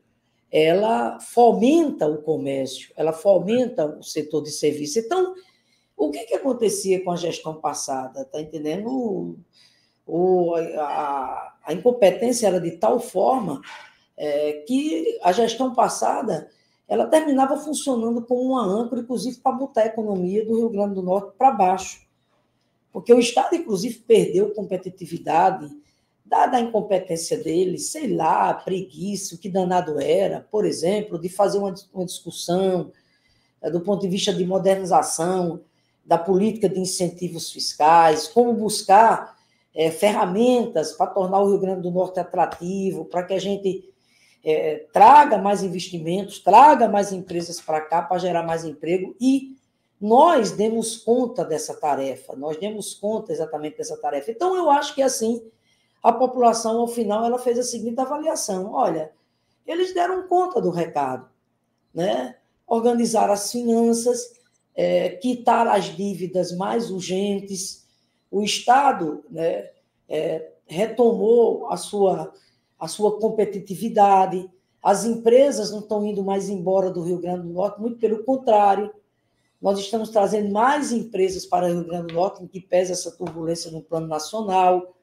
ela 0.52 1.18
fomenta 1.20 2.06
o 2.08 2.22
comércio, 2.22 2.92
ela 2.98 3.14
fomenta 3.14 3.86
o 3.86 4.04
setor 4.04 4.44
de 4.44 4.52
serviço. 4.52 5.00
Então, 5.00 5.34
o 5.96 6.12
que, 6.12 6.26
que 6.26 6.36
acontecia 6.36 7.02
com 7.04 7.12
a 7.12 7.16
gestão 7.16 7.56
passada? 7.56 8.22
Está 8.22 8.42
entendendo? 8.42 9.38
O, 10.06 10.52
o, 10.52 10.56
a, 10.56 11.54
a, 11.66 11.74
incompetência 11.74 12.48
era 12.48 12.60
de 12.60 12.72
tal 12.72 13.00
forma 13.00 13.62
é, 14.18 14.64
que 14.68 15.20
a 15.24 15.32
gestão 15.32 15.74
passada 15.74 16.50
ela 16.88 17.08
terminava 17.08 17.58
funcionando 17.58 18.22
como 18.22 18.42
uma 18.42 18.66
âncora, 18.66 19.02
inclusive, 19.02 19.38
para 19.38 19.54
botar 19.54 19.84
a 19.84 19.86
economia 19.86 20.46
do 20.46 20.58
Rio 20.58 20.70
Grande 20.70 20.96
do 20.96 21.02
Norte 21.02 21.34
para 21.38 21.52
baixo. 21.52 22.06
Porque 22.92 23.14
o 23.14 23.20
Estado, 23.20 23.56
inclusive, 23.56 24.00
perdeu 24.00 24.54
competitividade, 24.54 25.70
dada 26.26 26.58
a 26.58 26.62
incompetência 26.62 27.38
dele, 27.38 27.78
sei 27.78 28.14
lá, 28.14 28.54
preguiça, 28.54 29.36
o 29.36 29.38
que 29.38 29.50
danado 29.50 30.02
era, 30.02 30.46
por 30.52 30.66
exemplo, 30.66 31.18
de 31.18 31.30
fazer 31.30 31.58
uma, 31.58 31.74
uma 31.94 32.06
discussão 32.06 32.92
é, 33.62 33.70
do 33.70 33.82
ponto 33.82 34.02
de 34.02 34.08
vista 34.08 34.34
de 34.34 34.46
modernização 34.46 35.62
da 36.06 36.18
política 36.18 36.68
de 36.68 36.80
incentivos 36.80 37.52
fiscais, 37.52 38.28
como 38.28 38.54
buscar 38.54 39.38
é, 39.74 39.90
ferramentas 39.92 40.94
para 40.94 41.08
tornar 41.08 41.40
o 41.40 41.50
Rio 41.50 41.60
Grande 41.60 41.82
do 41.82 41.92
Norte 41.92 42.20
atrativo, 42.20 43.06
para 43.06 43.24
que 43.24 43.34
a 43.34 43.40
gente 43.40 43.90
é, 44.44 44.86
traga 44.92 45.38
mais 45.38 45.64
investimentos, 45.64 46.40
traga 46.40 46.88
mais 46.88 47.12
empresas 47.12 47.62
para 47.62 47.82
cá 47.82 48.02
para 48.02 48.18
gerar 48.18 48.44
mais 48.44 48.66
emprego 48.66 49.16
e 49.20 49.56
nós 50.00 50.52
demos 50.52 50.98
conta 50.98 51.46
dessa 51.46 51.76
tarefa, 51.76 52.36
nós 52.36 52.58
demos 52.58 52.94
conta 52.94 53.32
exatamente 53.32 53.78
dessa 53.78 53.96
tarefa. 53.98 54.32
Então, 54.32 54.56
eu 54.56 54.70
acho 54.70 54.96
que 54.96 55.02
assim 55.02 55.42
a 56.02 56.12
população, 56.12 56.80
ao 56.80 56.88
final, 56.88 57.24
ela 57.24 57.38
fez 57.38 57.60
a 57.60 57.64
seguinte 57.64 58.00
avaliação: 58.00 58.74
olha, 58.74 59.12
eles 59.66 59.94
deram 59.94 60.28
conta 60.28 60.60
do 60.60 60.72
recado, 60.72 61.30
né? 61.94 62.36
organizar 62.66 63.30
as 63.30 63.52
finanças, 63.52 64.34
é, 64.74 65.10
quitar 65.10 65.68
as 65.68 65.86
dívidas 65.96 66.56
mais 66.56 66.90
urgentes, 66.90 67.81
o 68.32 68.42
Estado 68.42 69.24
né, 69.30 69.70
é, 70.08 70.52
retomou 70.66 71.70
a 71.70 71.76
sua, 71.76 72.34
a 72.80 72.88
sua 72.88 73.20
competitividade, 73.20 74.50
as 74.82 75.06
empresas 75.06 75.70
não 75.70 75.80
estão 75.80 76.06
indo 76.06 76.24
mais 76.24 76.50
embora 76.50 76.90
do 76.90 77.04
Rio 77.04 77.20
Grande 77.20 77.48
do 77.48 77.54
Norte, 77.54 77.82
muito 77.82 78.00
pelo 78.00 78.24
contrário, 78.24 78.92
nós 79.62 79.78
estamos 79.78 80.10
trazendo 80.10 80.52
mais 80.52 80.92
empresas 80.92 81.46
para 81.46 81.68
o 81.68 81.70
Rio 81.70 81.86
Grande 81.86 82.08
do 82.08 82.14
Norte, 82.16 82.44
em 82.44 82.48
que 82.48 82.60
pesa 82.60 82.94
essa 82.94 83.12
turbulência 83.12 83.70
no 83.70 83.82
plano 83.82 84.08
nacional 84.08 84.96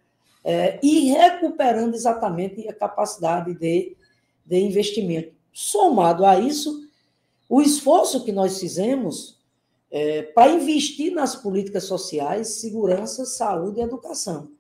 é, 0.43 0.81
e 0.83 1.11
recuperando 1.11 1.95
exatamente 1.95 2.67
a 2.69 2.73
capacidade 2.73 3.55
de, 3.55 3.97
de 4.45 4.59
investimento. 4.59 5.33
Somado 5.53 6.25
a 6.25 6.41
isso, 6.41 6.89
o 7.49 7.63
esforço 7.63 8.25
que 8.25 8.33
nós 8.33 8.59
fizemos 8.59 9.38
é, 9.91 10.23
para 10.23 10.53
investir 10.53 11.13
nas 11.13 11.35
políticas 11.35 11.85
sociais, 11.85 12.61
segurança, 12.61 13.25
saúde 13.25 13.81
e 13.81 13.83
educação. 13.83 14.51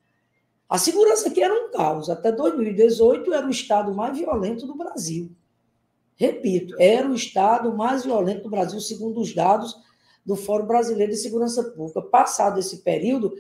A 0.68 0.76
segurança 0.76 1.28
aqui 1.28 1.42
era 1.42 1.54
um 1.54 1.70
caos. 1.70 2.10
Até 2.10 2.30
2018 2.30 3.32
era 3.32 3.46
o 3.46 3.50
estado 3.50 3.94
mais 3.94 4.16
violento 4.16 4.66
do 4.66 4.76
Brasil. 4.76 5.30
Repito, 6.14 6.74
era 6.78 7.08
o 7.08 7.14
estado 7.14 7.74
mais 7.74 8.04
violento 8.04 8.42
do 8.42 8.50
Brasil, 8.50 8.80
segundo 8.80 9.20
os 9.20 9.34
dados 9.34 9.76
do 10.26 10.36
Fórum 10.36 10.66
Brasileiro 10.66 11.12
de 11.12 11.18
Segurança 11.18 11.62
Pública. 11.62 12.02
Passado 12.02 12.58
esse 12.58 12.78
período, 12.78 13.32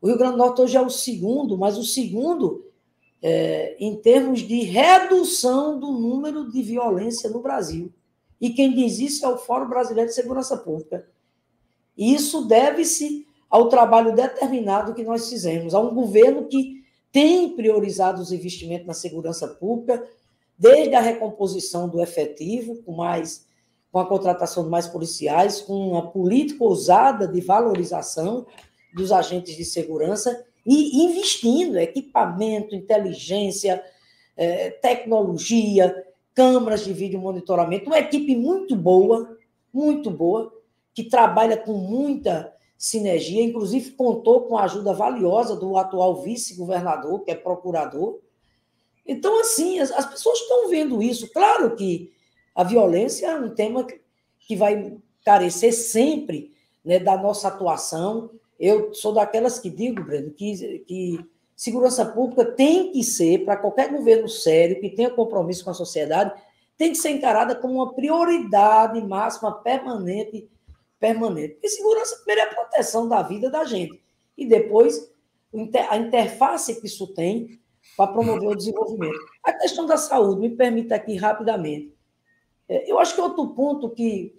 o 0.00 0.08
Rio 0.08 0.18
Grande 0.18 0.32
do 0.32 0.38
Norte 0.38 0.60
hoje 0.60 0.76
é 0.76 0.80
o 0.80 0.90
segundo, 0.90 1.56
mas 1.56 1.78
o 1.78 1.84
segundo 1.84 2.66
é, 3.22 3.76
em 3.80 3.96
termos 3.96 4.40
de 4.40 4.60
redução 4.60 5.78
do 5.78 5.92
número 5.92 6.50
de 6.50 6.62
violência 6.62 7.30
no 7.30 7.40
Brasil. 7.40 7.92
E 8.40 8.50
quem 8.50 8.74
diz 8.74 8.98
isso 8.98 9.24
é 9.24 9.28
o 9.28 9.38
Fórum 9.38 9.68
Brasileiro 9.68 10.10
de 10.10 10.14
Segurança 10.14 10.56
Pública. 10.56 11.08
E 11.96 12.14
isso 12.14 12.46
deve-se 12.46 13.26
ao 13.48 13.68
trabalho 13.68 14.14
determinado 14.14 14.94
que 14.94 15.04
nós 15.04 15.28
fizemos, 15.28 15.74
a 15.74 15.80
um 15.80 15.94
governo 15.94 16.46
que 16.46 16.84
tem 17.12 17.56
priorizado 17.56 18.20
os 18.20 18.32
investimentos 18.32 18.86
na 18.86 18.94
segurança 18.94 19.48
pública, 19.48 20.06
desde 20.58 20.94
a 20.94 21.00
recomposição 21.00 21.88
do 21.88 22.00
efetivo, 22.00 22.82
com 22.82 22.92
mais 22.92 23.46
com 23.90 24.00
a 24.00 24.06
contratação 24.06 24.64
de 24.64 24.68
mais 24.68 24.86
policiais, 24.86 25.62
com 25.62 25.72
uma 25.72 26.10
política 26.10 26.62
ousada 26.62 27.26
de 27.26 27.40
valorização 27.40 28.46
dos 28.92 29.10
agentes 29.10 29.56
de 29.56 29.64
segurança 29.64 30.44
e 30.66 31.02
investindo 31.02 31.78
equipamento, 31.78 32.74
inteligência, 32.74 33.82
eh, 34.36 34.68
tecnologia, 34.82 36.04
câmaras 36.34 36.84
de 36.84 36.92
vídeo 36.92 37.18
monitoramento, 37.18 37.86
uma 37.86 37.98
equipe 37.98 38.36
muito 38.36 38.76
boa, 38.76 39.38
muito 39.72 40.10
boa, 40.10 40.52
que 40.96 41.04
trabalha 41.04 41.58
com 41.58 41.74
muita 41.74 42.50
sinergia, 42.78 43.42
inclusive 43.42 43.90
contou 43.90 44.46
com 44.46 44.56
a 44.56 44.64
ajuda 44.64 44.94
valiosa 44.94 45.54
do 45.54 45.76
atual 45.76 46.22
vice-governador, 46.22 47.22
que 47.22 47.30
é 47.30 47.34
procurador. 47.34 48.18
Então, 49.06 49.38
assim, 49.38 49.78
as, 49.78 49.90
as 49.90 50.06
pessoas 50.06 50.38
estão 50.38 50.70
vendo 50.70 51.02
isso. 51.02 51.30
Claro 51.34 51.76
que 51.76 52.10
a 52.54 52.64
violência 52.64 53.26
é 53.26 53.38
um 53.38 53.54
tema 53.54 53.86
que 54.38 54.56
vai 54.56 54.96
carecer 55.22 55.74
sempre 55.74 56.54
né, 56.82 56.98
da 56.98 57.14
nossa 57.18 57.48
atuação. 57.48 58.30
Eu 58.58 58.94
sou 58.94 59.12
daquelas 59.12 59.58
que 59.58 59.68
digo, 59.68 60.02
Breno, 60.02 60.30
que, 60.30 60.78
que 60.86 61.20
segurança 61.54 62.06
pública 62.06 62.46
tem 62.46 62.90
que 62.90 63.04
ser, 63.04 63.44
para 63.44 63.58
qualquer 63.58 63.92
governo 63.92 64.30
sério, 64.30 64.80
que 64.80 64.88
tenha 64.88 65.10
compromisso 65.10 65.62
com 65.62 65.70
a 65.70 65.74
sociedade, 65.74 66.32
tem 66.78 66.92
que 66.92 66.98
ser 66.98 67.10
encarada 67.10 67.54
como 67.54 67.74
uma 67.74 67.92
prioridade 67.92 68.98
máxima, 69.02 69.52
permanente, 69.52 70.48
permanente. 70.98 71.54
Porque 71.54 71.68
segurança, 71.68 72.16
primeiro, 72.16 72.40
é 72.40 72.44
a 72.44 72.54
proteção 72.54 73.08
da 73.08 73.22
vida 73.22 73.50
da 73.50 73.64
gente. 73.64 74.02
E 74.36 74.46
depois, 74.46 75.12
a 75.88 75.96
interface 75.96 76.80
que 76.80 76.86
isso 76.86 77.06
tem 77.08 77.58
para 77.96 78.12
promover 78.12 78.48
o 78.48 78.56
desenvolvimento. 78.56 79.18
A 79.42 79.52
questão 79.52 79.86
da 79.86 79.96
saúde, 79.96 80.40
me 80.40 80.50
permita 80.50 80.94
aqui 80.94 81.16
rapidamente. 81.16 81.94
É, 82.68 82.90
eu 82.90 82.98
acho 82.98 83.14
que 83.14 83.20
outro 83.20 83.48
ponto 83.48 83.90
que, 83.90 84.34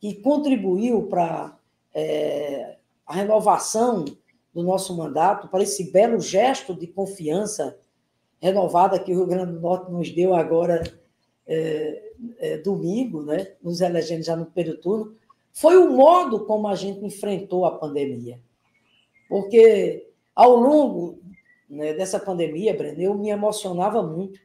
que 0.00 0.14
contribuiu 0.20 1.06
para 1.08 1.58
é, 1.94 2.76
a 3.06 3.14
renovação 3.14 4.04
do 4.54 4.62
nosso 4.62 4.96
mandato, 4.96 5.48
para 5.48 5.62
esse 5.62 5.90
belo 5.90 6.20
gesto 6.20 6.74
de 6.74 6.86
confiança 6.86 7.78
renovada 8.40 8.98
que 8.98 9.12
o 9.12 9.16
Rio 9.16 9.26
Grande 9.26 9.52
do 9.52 9.60
Norte 9.60 9.90
nos 9.90 10.10
deu 10.10 10.34
agora 10.34 10.82
é, 11.46 12.12
é, 12.38 12.58
domingo, 12.58 13.22
né, 13.22 13.52
nos 13.62 13.80
elegendo 13.80 14.22
já 14.22 14.36
no 14.36 14.46
primeiro 14.46 14.78
turno, 14.78 15.14
foi 15.56 15.76
o 15.76 15.90
modo 15.90 16.44
como 16.44 16.68
a 16.68 16.74
gente 16.74 17.04
enfrentou 17.04 17.64
a 17.64 17.78
pandemia. 17.78 18.40
Porque 19.28 20.08
ao 20.34 20.56
longo 20.56 21.18
né, 21.68 21.94
dessa 21.94 22.18
pandemia, 22.18 22.76
Breno, 22.76 23.00
eu 23.00 23.14
me 23.14 23.30
emocionava 23.30 24.02
muito 24.02 24.38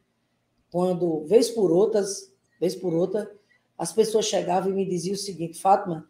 quando, 0.72 1.26
vez 1.26 1.50
por 1.50 1.72
outras, 1.72 2.34
vez 2.60 2.76
por 2.76 2.94
outra, 2.94 3.32
as 3.78 3.92
pessoas 3.92 4.26
chegavam 4.26 4.72
e 4.72 4.76
me 4.76 4.86
diziam 4.86 5.16
o 5.16 5.18
seguinte, 5.18 5.60
Fátima, 5.60 6.10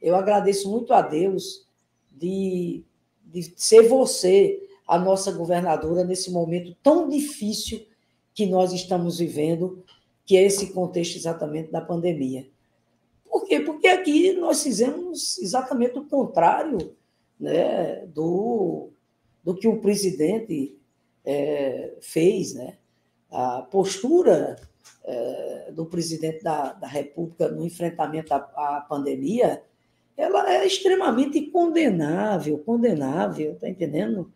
eu 0.00 0.14
agradeço 0.14 0.70
muito 0.70 0.92
a 0.92 1.00
Deus 1.00 1.66
de 2.10 2.84
de 3.32 3.52
ser 3.56 3.88
você 3.88 4.60
a 4.86 4.98
nossa 4.98 5.32
governadora 5.32 6.04
nesse 6.04 6.30
momento 6.30 6.76
tão 6.82 7.08
difícil 7.08 7.86
que 8.34 8.44
nós 8.44 8.72
estamos 8.72 9.18
vivendo, 9.18 9.82
que 10.26 10.36
é 10.36 10.42
esse 10.42 10.72
contexto 10.72 11.16
exatamente 11.16 11.70
da 11.70 11.80
pandemia. 11.80 12.46
Por 13.32 13.46
quê? 13.46 13.60
Porque 13.60 13.88
aqui 13.88 14.34
nós 14.34 14.62
fizemos 14.62 15.38
exatamente 15.38 15.98
o 15.98 16.04
contrário 16.04 16.94
né, 17.40 18.04
do, 18.08 18.90
do 19.42 19.54
que 19.54 19.66
o 19.66 19.80
presidente 19.80 20.78
é, 21.24 21.94
fez. 22.02 22.52
Né? 22.52 22.76
A 23.30 23.62
postura 23.62 24.56
é, 25.02 25.72
do 25.72 25.86
presidente 25.86 26.44
da, 26.44 26.74
da 26.74 26.86
República 26.86 27.48
no 27.48 27.64
enfrentamento 27.64 28.34
à, 28.34 28.36
à 28.36 28.86
pandemia 28.86 29.62
ela 30.14 30.52
é 30.52 30.66
extremamente 30.66 31.40
condenável, 31.46 32.58
condenável, 32.58 33.56
tá 33.58 33.66
entendendo? 33.66 34.30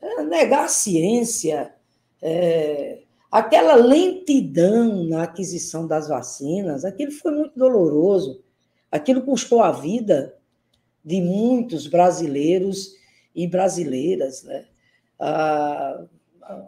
É 0.00 0.22
negar 0.22 0.66
a 0.66 0.68
ciência, 0.68 1.74
é, 2.22 3.02
aquela 3.30 3.74
lentidão 3.74 5.04
na 5.04 5.24
aquisição 5.24 5.86
das 5.86 6.08
vacinas, 6.08 6.84
aquilo 6.84 7.12
foi 7.12 7.32
muito 7.32 7.58
doloroso, 7.58 8.42
aquilo 8.90 9.22
custou 9.22 9.62
a 9.62 9.72
vida 9.72 10.34
de 11.04 11.20
muitos 11.20 11.86
brasileiros 11.86 12.94
e 13.34 13.46
brasileiras, 13.46 14.42
né? 14.42 14.66
Ah, 15.18 16.04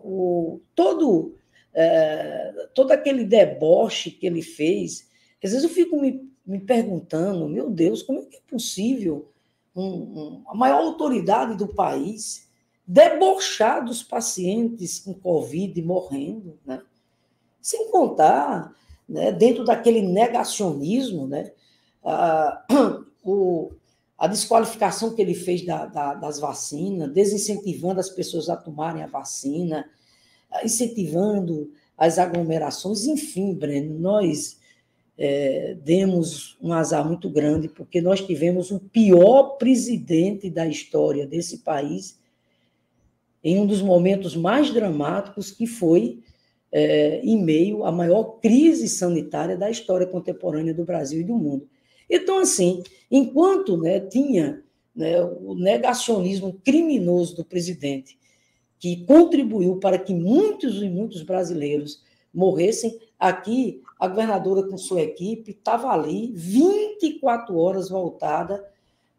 o, 0.05 0.61
todo, 0.75 1.35
é, 1.73 2.69
todo 2.75 2.93
aquele 2.93 3.25
deboche 3.25 4.11
que 4.11 4.27
ele 4.27 4.43
fez, 4.43 5.09
às 5.43 5.53
vezes 5.53 5.65
eu 5.65 5.71
fico 5.71 6.01
me 6.01 6.31
me 6.51 6.59
perguntando, 6.59 7.49
meu 7.49 7.71
Deus, 7.71 8.03
como 8.03 8.19
é 8.19 8.25
que 8.25 8.37
é 8.37 8.41
possível 8.49 9.31
um, 9.75 9.85
um, 9.85 10.43
a 10.49 10.55
maior 10.55 10.83
autoridade 10.83 11.57
do 11.57 11.69
país 11.69 12.50
debochar 12.91 13.85
dos 13.85 14.03
pacientes 14.03 14.99
com 14.99 15.15
Covid 15.15 15.81
morrendo, 15.81 16.59
né? 16.67 16.83
Sem 17.63 17.89
contar, 17.89 18.75
né, 19.09 19.31
dentro 19.31 19.65
daquele 19.65 20.03
negacionismo, 20.03 21.25
né, 21.29 21.53
a, 22.03 22.65
o, 23.23 23.71
a 24.19 24.27
desqualificação 24.27 25.15
que 25.15 25.23
ele 25.23 25.35
fez 25.35 25.65
da, 25.65 25.87
da, 25.87 26.15
das 26.15 26.41
vacinas, 26.41 27.13
desincentivando 27.13 28.01
as 28.01 28.11
pessoas 28.11 28.49
a 28.49 28.57
tomarem 28.57 29.05
a 29.05 29.07
vacina, 29.07 29.89
incentivando 30.65 31.71
as 31.97 32.19
aglomerações, 32.19 33.07
enfim, 33.07 33.55
Breno, 33.55 34.01
nós 34.01 34.59
é, 35.17 35.77
demos 35.85 36.57
um 36.61 36.73
azar 36.73 37.07
muito 37.07 37.31
grande, 37.31 37.69
porque 37.69 38.01
nós 38.01 38.21
tivemos 38.21 38.73
o 38.73 38.81
pior 38.81 39.59
presidente 39.59 40.51
da 40.51 40.67
história 40.67 41.25
desse 41.25 41.59
país 41.59 42.19
em 43.43 43.59
um 43.59 43.67
dos 43.67 43.83
momentos 43.83 44.37
mais 44.37 44.71
dramáticos, 44.73 45.51
que 45.51 45.67
foi 45.67 46.21
é, 46.73 47.21
em 47.23 47.43
meio 47.43 47.85
à 47.85 47.91
maior 47.91 48.39
crise 48.41 48.89
sanitária 48.89 49.57
da 49.57 49.71
história 49.71 50.07
contemporânea 50.07 50.75
do 50.75 50.85
Brasil 50.85 51.21
e 51.21 51.25
do 51.25 51.35
mundo. 51.35 51.69
Então, 52.09 52.39
assim, 52.39 52.83
enquanto 53.11 53.77
né, 53.77 54.01
tinha 54.01 54.63
né, 54.95 55.23
o 55.23 55.55
negacionismo 55.55 56.61
criminoso 56.65 57.37
do 57.37 57.45
presidente, 57.45 58.19
que 58.79 59.05
contribuiu 59.05 59.77
para 59.77 59.99
que 59.99 60.15
muitos 60.15 60.83
e 60.83 60.89
muitos 60.89 61.23
brasileiros 61.23 62.03
morressem, 62.33 62.99
aqui 63.19 63.83
a 63.99 64.09
governadora 64.09 64.67
com 64.67 64.79
sua 64.79 65.03
equipe 65.03 65.51
estava 65.51 65.89
ali 65.89 66.33
24 66.35 67.57
horas 67.57 67.91
voltada 67.91 68.65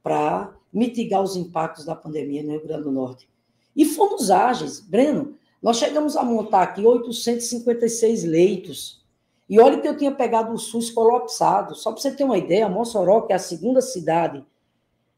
para 0.02 0.56
mitigar 0.74 1.22
os 1.22 1.36
impactos 1.36 1.86
da 1.86 1.96
pandemia 1.96 2.42
no 2.42 2.52
Rio 2.52 2.64
Grande 2.64 2.84
do 2.84 2.92
Norte. 2.92 3.30
E 3.76 3.86
fomos 3.86 4.30
ágeis. 4.30 4.80
Breno, 4.80 5.36
nós 5.62 5.78
chegamos 5.78 6.18
a 6.18 6.24
montar 6.24 6.64
aqui 6.64 6.86
856 6.86 8.24
leitos. 8.24 9.02
E 9.50 9.60
olha 9.60 9.80
que 9.80 9.88
eu 9.88 9.98
tinha 9.98 10.12
pegado 10.12 10.54
o 10.54 10.58
SUS 10.58 10.90
colapsado. 10.90 11.76
Só 11.76 11.92
para 11.92 12.02
você 12.02 12.12
ter 12.12 12.24
uma 12.24 12.38
ideia, 12.38 12.70
Mossoró, 12.70 13.22
que 13.22 13.34
é 13.34 13.36
a 13.36 13.40
segunda 13.40 13.82
cidade 13.82 14.46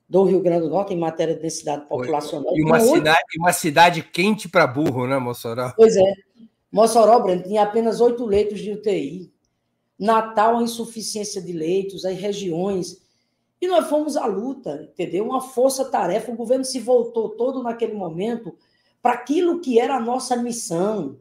do 0.09 0.23
Rio 0.23 0.41
Grande 0.41 0.61
do 0.61 0.69
Norte 0.69 0.93
em 0.93 0.99
matéria 0.99 1.35
de 1.35 1.41
densidade 1.41 1.85
populacional. 1.87 2.55
E 2.55 2.63
uma, 2.63 2.79
cidade, 2.79 3.23
uma 3.37 3.53
cidade 3.53 4.03
quente 4.03 4.49
para 4.49 4.67
burro, 4.67 5.07
né, 5.07 5.17
Mossoró? 5.17 5.71
Pois 5.75 5.95
é. 5.95 6.13
Mossoró, 6.71 7.19
Breno, 7.19 7.43
tinha 7.43 7.63
apenas 7.63 8.01
oito 8.01 8.25
leitos 8.25 8.59
de 8.59 8.71
UTI. 8.71 9.31
Natal, 9.97 10.57
a 10.57 10.63
insuficiência 10.63 11.41
de 11.41 11.53
leitos, 11.53 12.03
as 12.03 12.17
regiões. 12.17 13.02
E 13.63 13.67
nós 13.67 13.88
fomos 13.88 14.17
à 14.17 14.26
luta, 14.26 14.89
entendeu? 14.91 15.23
Uma 15.23 15.39
força-tarefa. 15.39 16.30
O 16.30 16.36
governo 16.36 16.65
se 16.65 16.82
voltou 16.82 17.30
todo 17.30 17.63
naquele 17.63 17.93
momento 17.93 18.54
para 19.02 19.13
aquilo 19.13 19.62
que 19.62 19.80
era 19.80 19.95
a 19.95 20.02
nossa 20.02 20.36
missão. 20.36 21.17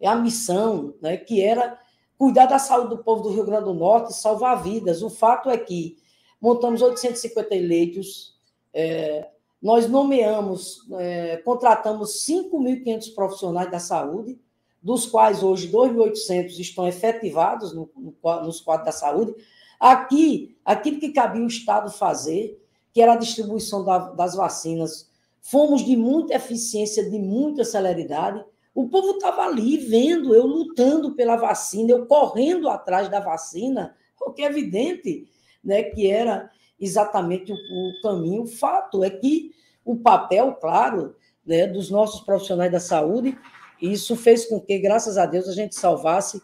É 0.00 0.08
a 0.08 0.16
missão, 0.16 0.94
né, 1.00 1.16
que 1.16 1.40
era 1.40 1.78
cuidar 2.18 2.46
da 2.46 2.58
saúde 2.58 2.96
do 2.96 3.04
povo 3.04 3.22
do 3.22 3.28
Rio 3.28 3.44
Grande 3.44 3.66
do 3.66 3.74
Norte 3.74 4.12
salvar 4.12 4.60
vidas. 4.60 5.04
O 5.04 5.08
fato 5.08 5.48
é 5.48 5.56
que 5.56 5.96
montamos 6.40 6.82
850 6.82 7.54
leitos, 7.54 8.36
é, 8.74 9.28
nós 9.62 9.88
nomeamos, 9.88 10.84
é, 10.98 11.36
contratamos 11.44 12.26
5.500 12.26 13.14
profissionais 13.14 13.70
da 13.70 13.78
saúde, 13.78 14.36
dos 14.82 15.06
quais 15.06 15.44
hoje 15.44 15.70
2.800 15.70 16.58
estão 16.58 16.88
efetivados 16.88 17.72
no, 17.72 17.88
no, 17.96 18.42
nos 18.42 18.60
quadros 18.60 18.86
da 18.86 18.92
saúde. 18.92 19.32
Aqui, 19.78 20.56
aquilo 20.64 20.98
que 20.98 21.12
cabia 21.12 21.42
o 21.42 21.46
Estado 21.46 21.90
fazer, 21.90 22.60
que 22.92 23.00
era 23.00 23.12
a 23.12 23.16
distribuição 23.16 23.84
da, 23.84 23.98
das 24.10 24.34
vacinas, 24.34 25.08
fomos 25.40 25.84
de 25.84 25.96
muita 25.96 26.34
eficiência, 26.34 27.08
de 27.08 27.18
muita 27.18 27.64
celeridade. 27.64 28.44
O 28.74 28.88
povo 28.88 29.12
estava 29.12 29.42
ali 29.42 29.76
vendo, 29.76 30.34
eu 30.34 30.46
lutando 30.46 31.14
pela 31.14 31.36
vacina, 31.36 31.92
eu 31.92 32.06
correndo 32.06 32.68
atrás 32.68 33.08
da 33.08 33.20
vacina 33.20 33.94
porque 34.18 34.42
é 34.42 34.46
evidente 34.46 35.28
né, 35.62 35.82
que 35.84 36.10
era 36.10 36.50
exatamente 36.78 37.52
o, 37.52 37.54
o 37.54 38.00
caminho. 38.02 38.42
O 38.42 38.46
fato 38.46 39.02
é 39.04 39.10
que 39.10 39.52
o 39.84 39.96
papel, 39.96 40.54
claro, 40.54 41.16
né, 41.46 41.66
dos 41.66 41.90
nossos 41.90 42.20
profissionais 42.20 42.70
da 42.70 42.80
saúde, 42.80 43.38
isso 43.80 44.16
fez 44.16 44.46
com 44.46 44.60
que, 44.60 44.78
graças 44.78 45.16
a 45.16 45.24
Deus, 45.24 45.48
a 45.48 45.52
gente 45.52 45.74
salvasse 45.74 46.42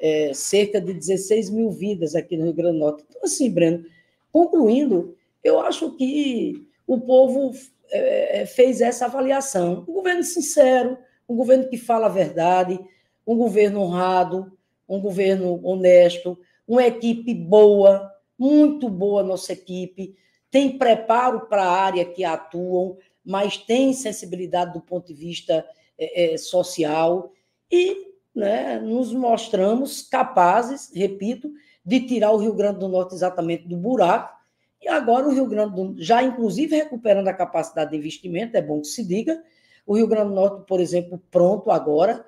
é, 0.00 0.32
cerca 0.32 0.80
de 0.80 0.94
16 0.94 1.50
mil 1.50 1.70
vidas 1.70 2.14
aqui 2.14 2.36
no 2.36 2.44
Rio 2.44 2.54
Grande 2.54 2.78
do 2.78 2.78
Norte. 2.78 3.04
Então, 3.08 3.22
assim, 3.22 3.50
Breno, 3.50 3.84
concluindo, 4.32 5.14
eu 5.44 5.60
acho 5.60 5.96
que 5.96 6.66
o 6.86 6.98
povo 7.00 7.52
é, 7.90 8.40
é 8.42 8.46
fez 8.46 8.80
essa 8.80 9.04
avaliação. 9.04 9.84
Um 9.86 9.92
governo 9.92 10.24
sincero, 10.24 10.96
um 11.28 11.36
governo 11.36 11.68
que 11.68 11.76
fala 11.76 12.06
a 12.06 12.10
verdade, 12.10 12.80
um 13.26 13.36
governo 13.36 13.80
honrado, 13.80 14.50
um 14.88 15.00
governo 15.00 15.60
honesto, 15.62 16.38
uma 16.66 16.84
equipe 16.86 17.34
boa, 17.34 18.10
muito 18.38 18.88
boa 18.88 19.22
nossa 19.22 19.52
equipe, 19.52 20.16
tem 20.50 20.76
preparo 20.78 21.46
para 21.46 21.62
a 21.62 21.70
área 21.70 22.04
que 22.04 22.24
atuam, 22.24 22.96
mas 23.24 23.56
tem 23.56 23.92
sensibilidade 23.92 24.72
do 24.72 24.80
ponto 24.80 25.06
de 25.06 25.14
vista 25.14 25.64
é, 25.96 26.34
é, 26.34 26.38
social 26.38 27.32
e 27.70 28.09
né, 28.34 28.78
nos 28.78 29.12
mostramos 29.12 30.02
capazes, 30.02 30.90
repito, 30.94 31.52
de 31.84 32.00
tirar 32.00 32.32
o 32.32 32.36
Rio 32.36 32.54
Grande 32.54 32.78
do 32.78 32.88
Norte 32.88 33.14
exatamente 33.14 33.66
do 33.66 33.76
buraco. 33.76 34.38
E 34.80 34.88
agora 34.88 35.26
o 35.26 35.32
Rio 35.32 35.46
Grande 35.46 35.74
do 35.74 35.84
Norte, 35.84 36.02
já 36.02 36.22
inclusive 36.22 36.76
recuperando 36.76 37.28
a 37.28 37.34
capacidade 37.34 37.90
de 37.90 37.96
investimento, 37.96 38.56
é 38.56 38.62
bom 38.62 38.80
que 38.80 38.88
se 38.88 39.04
diga, 39.04 39.42
o 39.86 39.96
Rio 39.96 40.06
Grande 40.06 40.28
do 40.28 40.34
Norte, 40.34 40.66
por 40.66 40.80
exemplo, 40.80 41.20
pronto 41.30 41.70
agora 41.70 42.24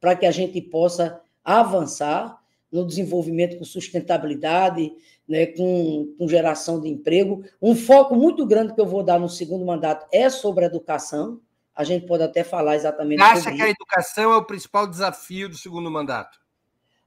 para 0.00 0.14
que 0.14 0.26
a 0.26 0.30
gente 0.30 0.60
possa 0.60 1.20
avançar 1.44 2.38
no 2.70 2.86
desenvolvimento 2.86 3.56
com 3.56 3.64
sustentabilidade, 3.64 4.92
né, 5.26 5.46
com, 5.46 6.14
com 6.18 6.28
geração 6.28 6.80
de 6.80 6.88
emprego. 6.88 7.42
Um 7.60 7.74
foco 7.74 8.14
muito 8.14 8.44
grande 8.44 8.74
que 8.74 8.80
eu 8.80 8.86
vou 8.86 9.02
dar 9.02 9.18
no 9.18 9.28
segundo 9.28 9.64
mandato 9.64 10.06
é 10.12 10.28
sobre 10.28 10.64
a 10.64 10.68
educação, 10.68 11.40
a 11.76 11.84
gente 11.84 12.06
pode 12.06 12.22
até 12.22 12.42
falar 12.42 12.74
exatamente 12.74 13.18
Você 13.18 13.24
acha 13.24 13.52
que 13.52 13.62
a 13.62 13.68
educação 13.68 14.32
é 14.32 14.36
o 14.36 14.44
principal 14.44 14.86
desafio 14.86 15.48
do 15.50 15.58
segundo 15.58 15.90
mandato? 15.90 16.40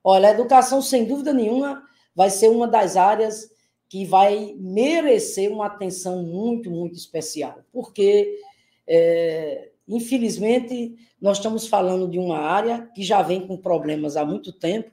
Olha, 0.03 0.29
a 0.29 0.31
educação, 0.31 0.79
sem 0.79 1.05
dúvida 1.05 1.33
nenhuma, 1.33 1.83
vai 2.15 2.29
ser 2.29 2.49
uma 2.49 2.67
das 2.67 2.95
áreas 2.95 3.49
que 3.89 4.05
vai 4.05 4.53
merecer 4.59 5.51
uma 5.51 5.65
atenção 5.65 6.21
muito, 6.21 6.69
muito 6.69 6.95
especial, 6.95 7.63
porque, 7.73 8.39
é, 8.87 9.71
infelizmente, 9.87 10.95
nós 11.19 11.37
estamos 11.37 11.67
falando 11.67 12.07
de 12.07 12.19
uma 12.19 12.37
área 12.37 12.87
que 12.93 13.01
já 13.01 13.23
vem 13.23 13.47
com 13.47 13.57
problemas 13.57 14.15
há 14.15 14.23
muito 14.23 14.53
tempo, 14.53 14.91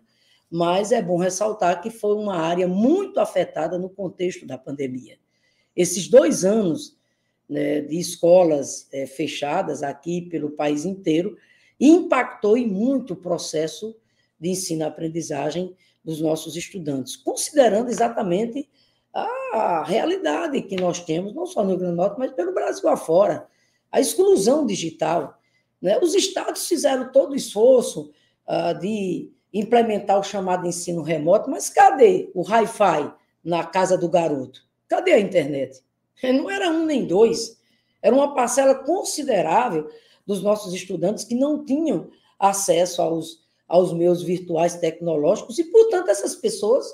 mas 0.50 0.90
é 0.90 1.02
bom 1.02 1.18
ressaltar 1.18 1.82
que 1.82 1.90
foi 1.90 2.14
uma 2.16 2.36
área 2.36 2.66
muito 2.66 3.20
afetada 3.20 3.78
no 3.78 3.90
contexto 3.90 4.46
da 4.46 4.56
pandemia. 4.56 5.18
Esses 5.76 6.08
dois 6.08 6.44
anos 6.46 6.96
né, 7.48 7.80
de 7.80 7.98
escolas 7.98 8.88
é, 8.92 9.06
fechadas 9.06 9.82
aqui 9.82 10.22
pelo 10.22 10.50
país 10.50 10.84
inteiro, 10.84 11.36
impactou 11.80 12.56
em 12.56 12.66
muito 12.66 13.12
o 13.12 13.16
processo 13.16 13.96
de 14.38 14.50
ensino-aprendizagem 14.50 15.74
dos 16.04 16.20
nossos 16.20 16.56
estudantes, 16.56 17.16
considerando 17.16 17.90
exatamente 17.90 18.68
a 19.12 19.82
realidade 19.84 20.60
que 20.62 20.76
nós 20.76 21.00
temos, 21.00 21.34
não 21.34 21.46
só 21.46 21.62
no 21.62 21.70
Rio 21.70 21.78
Grande 21.78 21.94
do 21.94 21.96
Norte, 21.96 22.18
mas 22.18 22.32
pelo 22.32 22.52
Brasil 22.52 22.88
afora, 22.88 23.46
a 23.90 24.00
exclusão 24.00 24.66
digital. 24.66 25.40
Né? 25.80 25.98
Os 25.98 26.14
estados 26.14 26.68
fizeram 26.68 27.10
todo 27.10 27.32
o 27.32 27.36
esforço 27.36 28.10
uh, 28.46 28.78
de 28.78 29.30
implementar 29.52 30.18
o 30.18 30.24
chamado 30.24 30.66
ensino 30.66 31.02
remoto, 31.02 31.48
mas 31.48 31.70
cadê 31.70 32.30
o 32.34 32.42
Wi-Fi 32.42 33.12
na 33.42 33.64
casa 33.64 33.96
do 33.96 34.08
garoto? 34.08 34.60
Cadê 34.86 35.12
a 35.12 35.20
internet? 35.20 35.82
Não 36.22 36.50
era 36.50 36.70
um 36.70 36.86
nem 36.86 37.06
dois, 37.06 37.60
era 38.02 38.14
uma 38.14 38.34
parcela 38.34 38.74
considerável 38.74 39.90
dos 40.26 40.42
nossos 40.42 40.74
estudantes 40.74 41.24
que 41.24 41.34
não 41.34 41.64
tinham 41.64 42.10
acesso 42.38 43.02
aos, 43.02 43.44
aos 43.68 43.92
meios 43.92 44.22
virtuais 44.22 44.76
tecnológicos 44.76 45.58
e, 45.58 45.64
portanto, 45.64 46.08
essas 46.08 46.34
pessoas 46.34 46.86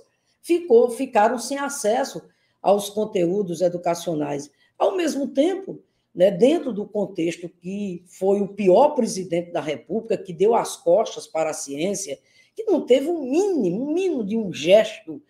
ficou, 0.43 0.91
ficaram 0.91 1.39
sem 1.39 1.59
acesso 1.59 2.23
aos 2.61 2.91
conteúdos 2.91 3.61
educacionais. 3.61 4.51
Ao 4.79 4.97
mesmo 4.97 5.29
tempo, 5.29 5.81
né, 6.15 6.31
dentro 6.31 6.73
do 6.73 6.87
contexto 6.87 7.49
que 7.49 8.03
foi 8.07 8.41
o 8.41 8.49
pior 8.49 8.91
presidente 8.91 9.51
da 9.51 9.61
República, 9.61 10.17
que 10.17 10.33
deu 10.33 10.55
as 10.55 10.77
costas 10.77 11.27
para 11.27 11.51
a 11.51 11.55
ciência, 11.55 12.19
que 12.55 12.65
não 12.65 12.85
teve 12.85 13.09
um 13.09 13.23
mínimo, 13.23 13.83
um 13.83 13.95
mínimo 13.95 14.25
de 14.25 14.37
um 14.37 14.53
gesto 14.53 15.23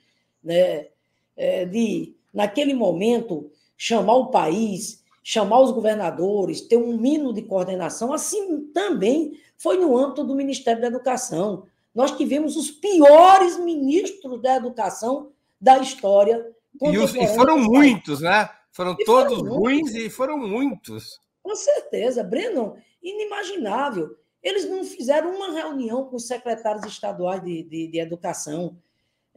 né, 0.42 0.88
é, 1.36 1.64
de, 1.64 2.14
naquele 2.34 2.74
momento, 2.74 3.50
chamar 3.84 4.14
o 4.14 4.30
país, 4.30 5.02
chamar 5.24 5.60
os 5.60 5.72
governadores, 5.72 6.60
ter 6.60 6.76
um 6.76 6.96
mínimo 6.96 7.32
de 7.32 7.42
coordenação, 7.42 8.12
assim 8.12 8.68
também 8.72 9.40
foi 9.58 9.76
no 9.76 9.98
âmbito 9.98 10.22
do 10.22 10.36
Ministério 10.36 10.80
da 10.80 10.86
Educação. 10.86 11.64
Nós 11.92 12.16
tivemos 12.16 12.56
os 12.56 12.70
piores 12.70 13.58
ministros 13.58 14.40
da 14.40 14.54
educação 14.54 15.32
da 15.60 15.78
história. 15.78 16.48
E, 16.80 16.96
os, 16.96 17.12
e 17.12 17.26
foram 17.34 17.58
muitos, 17.58 18.20
né? 18.20 18.48
Foram 18.70 18.94
e 18.96 19.04
todos 19.04 19.38
foram 19.40 19.52
ruins 19.52 19.90
muitos. 19.90 19.94
e 19.96 20.10
foram 20.10 20.38
muitos. 20.38 21.20
Com 21.42 21.56
certeza, 21.56 22.22
Breno, 22.22 22.76
inimaginável. 23.02 24.16
Eles 24.40 24.70
não 24.70 24.84
fizeram 24.84 25.34
uma 25.34 25.50
reunião 25.50 26.04
com 26.04 26.14
os 26.14 26.28
secretários 26.28 26.86
estaduais 26.86 27.42
de, 27.42 27.64
de, 27.64 27.88
de 27.88 27.98
educação, 27.98 28.76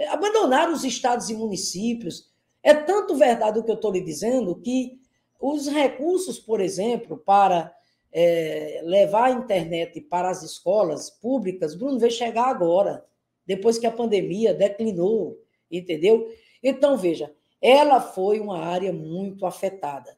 abandonaram 0.10 0.72
os 0.72 0.84
estados 0.84 1.32
e 1.32 1.36
municípios, 1.36 2.30
é 2.66 2.74
tanto 2.74 3.16
verdade 3.16 3.60
o 3.60 3.64
que 3.64 3.70
eu 3.70 3.76
estou 3.76 3.92
lhe 3.92 4.02
dizendo 4.02 4.56
que 4.56 5.00
os 5.40 5.68
recursos, 5.68 6.40
por 6.40 6.60
exemplo, 6.60 7.16
para 7.16 7.72
é, 8.12 8.82
levar 8.84 9.26
a 9.26 9.32
internet 9.32 10.02
para 10.02 10.32
as 10.32 10.42
escolas 10.42 11.12
públicas, 11.12 11.76
Bruno, 11.76 12.00
veio 12.00 12.12
chegar 12.12 12.48
agora, 12.48 13.06
depois 13.46 13.78
que 13.78 13.86
a 13.86 13.92
pandemia 13.92 14.52
declinou, 14.52 15.40
entendeu? 15.72 16.28
Então, 16.64 16.98
veja, 16.98 17.32
ela 17.62 18.02
foi 18.02 18.40
uma 18.40 18.58
área 18.58 18.92
muito 18.92 19.46
afetada. 19.46 20.18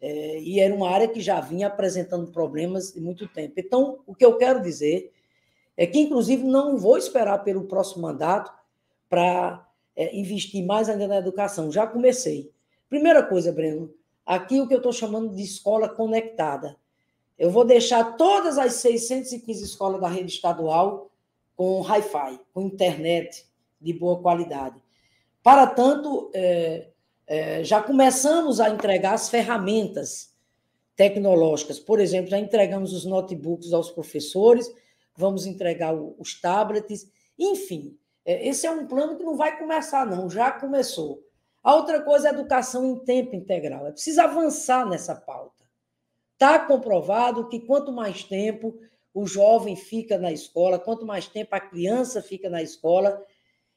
É, 0.00 0.40
e 0.40 0.58
era 0.58 0.74
uma 0.74 0.90
área 0.90 1.06
que 1.06 1.20
já 1.20 1.40
vinha 1.40 1.68
apresentando 1.68 2.32
problemas 2.32 2.92
de 2.92 3.00
muito 3.00 3.28
tempo. 3.28 3.54
Então, 3.56 4.00
o 4.04 4.16
que 4.16 4.24
eu 4.24 4.36
quero 4.36 4.60
dizer 4.60 5.12
é 5.76 5.86
que, 5.86 6.00
inclusive, 6.00 6.42
não 6.42 6.76
vou 6.76 6.98
esperar 6.98 7.38
pelo 7.44 7.68
próximo 7.68 8.02
mandato 8.02 8.52
para 9.08 9.64
é, 9.96 10.16
investir 10.16 10.64
mais 10.64 10.88
ainda 10.88 11.06
na 11.06 11.16
educação. 11.16 11.70
Já 11.70 11.86
comecei. 11.86 12.50
Primeira 12.88 13.22
coisa, 13.22 13.52
Breno, 13.52 13.92
aqui 14.24 14.60
o 14.60 14.66
que 14.66 14.74
eu 14.74 14.78
estou 14.78 14.92
chamando 14.92 15.34
de 15.34 15.42
escola 15.42 15.88
conectada. 15.88 16.76
Eu 17.38 17.50
vou 17.50 17.64
deixar 17.64 18.16
todas 18.16 18.58
as 18.58 18.74
615 18.74 19.64
escolas 19.64 20.00
da 20.00 20.08
rede 20.08 20.32
estadual 20.32 21.10
com 21.56 21.82
Wi-Fi, 21.82 22.40
com 22.52 22.62
internet 22.62 23.46
de 23.80 23.92
boa 23.92 24.20
qualidade. 24.20 24.76
Para 25.42 25.66
tanto, 25.66 26.30
é, 26.34 26.88
é, 27.26 27.64
já 27.64 27.82
começamos 27.82 28.60
a 28.60 28.70
entregar 28.70 29.14
as 29.14 29.28
ferramentas 29.28 30.32
tecnológicas. 30.96 31.78
Por 31.78 32.00
exemplo, 32.00 32.30
já 32.30 32.38
entregamos 32.38 32.92
os 32.92 33.04
notebooks 33.04 33.72
aos 33.72 33.90
professores, 33.90 34.72
vamos 35.16 35.46
entregar 35.46 35.94
os 35.94 36.40
tablets, 36.40 37.10
enfim, 37.38 37.96
esse 38.24 38.66
é 38.66 38.70
um 38.70 38.86
plano 38.86 39.16
que 39.16 39.24
não 39.24 39.36
vai 39.36 39.58
começar, 39.58 40.06
não, 40.06 40.30
já 40.30 40.50
começou. 40.50 41.22
A 41.62 41.74
outra 41.74 42.02
coisa 42.02 42.28
é 42.28 42.30
a 42.30 42.34
educação 42.34 42.84
em 42.84 42.98
tempo 43.04 43.34
integral. 43.34 43.86
É 43.86 43.92
preciso 43.92 44.20
avançar 44.20 44.86
nessa 44.88 45.14
pauta. 45.14 45.64
Está 46.34 46.58
comprovado 46.58 47.48
que 47.48 47.60
quanto 47.60 47.92
mais 47.92 48.24
tempo 48.24 48.78
o 49.14 49.26
jovem 49.26 49.76
fica 49.76 50.18
na 50.18 50.32
escola, 50.32 50.78
quanto 50.78 51.06
mais 51.06 51.26
tempo 51.26 51.54
a 51.54 51.60
criança 51.60 52.20
fica 52.20 52.50
na 52.50 52.62
escola, 52.62 53.24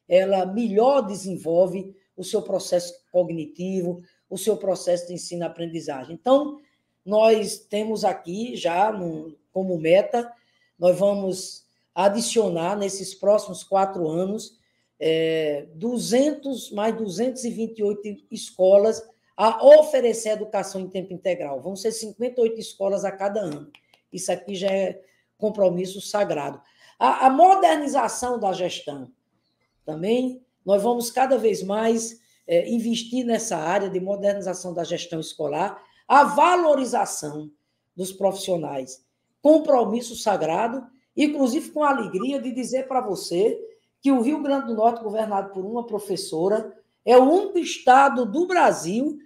ela 0.07 0.45
melhor 0.45 1.01
desenvolve 1.01 1.95
o 2.15 2.23
seu 2.23 2.41
processo 2.41 2.93
cognitivo, 3.11 4.01
o 4.29 4.37
seu 4.37 4.57
processo 4.57 5.07
de 5.07 5.13
ensino-aprendizagem. 5.13 6.15
Então, 6.15 6.59
nós 7.05 7.59
temos 7.59 8.03
aqui 8.03 8.55
já 8.55 8.91
no, 8.91 9.37
como 9.53 9.77
meta, 9.77 10.31
nós 10.77 10.97
vamos 10.97 11.66
adicionar 11.97 12.75
nesses 12.75 13.15
próximos 13.15 13.63
quatro 13.63 14.07
anos 14.07 14.59
é, 14.99 15.65
200, 15.73 16.69
mais 16.71 16.95
228 16.95 18.23
escolas 18.29 19.03
a 19.35 19.65
oferecer 19.65 20.29
educação 20.29 20.81
em 20.81 20.89
tempo 20.89 21.11
integral. 21.11 21.59
Vão 21.59 21.75
ser 21.75 21.91
58 21.91 22.59
escolas 22.59 23.03
a 23.03 23.11
cada 23.11 23.39
ano. 23.39 23.71
Isso 24.13 24.31
aqui 24.31 24.53
já 24.53 24.69
é 24.69 25.01
compromisso 25.39 25.99
sagrado. 25.99 26.61
A, 26.99 27.25
a 27.25 27.29
modernização 27.31 28.39
da 28.39 28.53
gestão. 28.53 29.11
Também 29.83 30.45
nós 30.63 30.83
vamos 30.83 31.09
cada 31.09 31.35
vez 31.35 31.63
mais 31.63 32.21
é, 32.45 32.69
investir 32.69 33.25
nessa 33.25 33.57
área 33.57 33.89
de 33.89 33.99
modernização 33.99 34.71
da 34.71 34.83
gestão 34.83 35.19
escolar, 35.19 35.83
a 36.07 36.23
valorização 36.25 37.51
dos 37.95 38.11
profissionais. 38.11 39.03
Compromisso 39.41 40.15
sagrado 40.15 40.85
inclusive 41.17 41.71
com 41.71 41.83
a 41.83 41.89
alegria 41.89 42.39
de 42.39 42.51
dizer 42.51 42.87
para 42.87 43.01
você 43.01 43.59
que 44.01 44.11
o 44.11 44.21
Rio 44.21 44.41
Grande 44.41 44.67
do 44.67 44.75
Norte, 44.75 45.03
governado 45.03 45.51
por 45.51 45.65
uma 45.65 45.85
professora, 45.85 46.77
é 47.03 47.17
o 47.17 47.23
único 47.23 47.57
estado 47.57 48.25
do 48.25 48.45
Brasil 48.45 49.17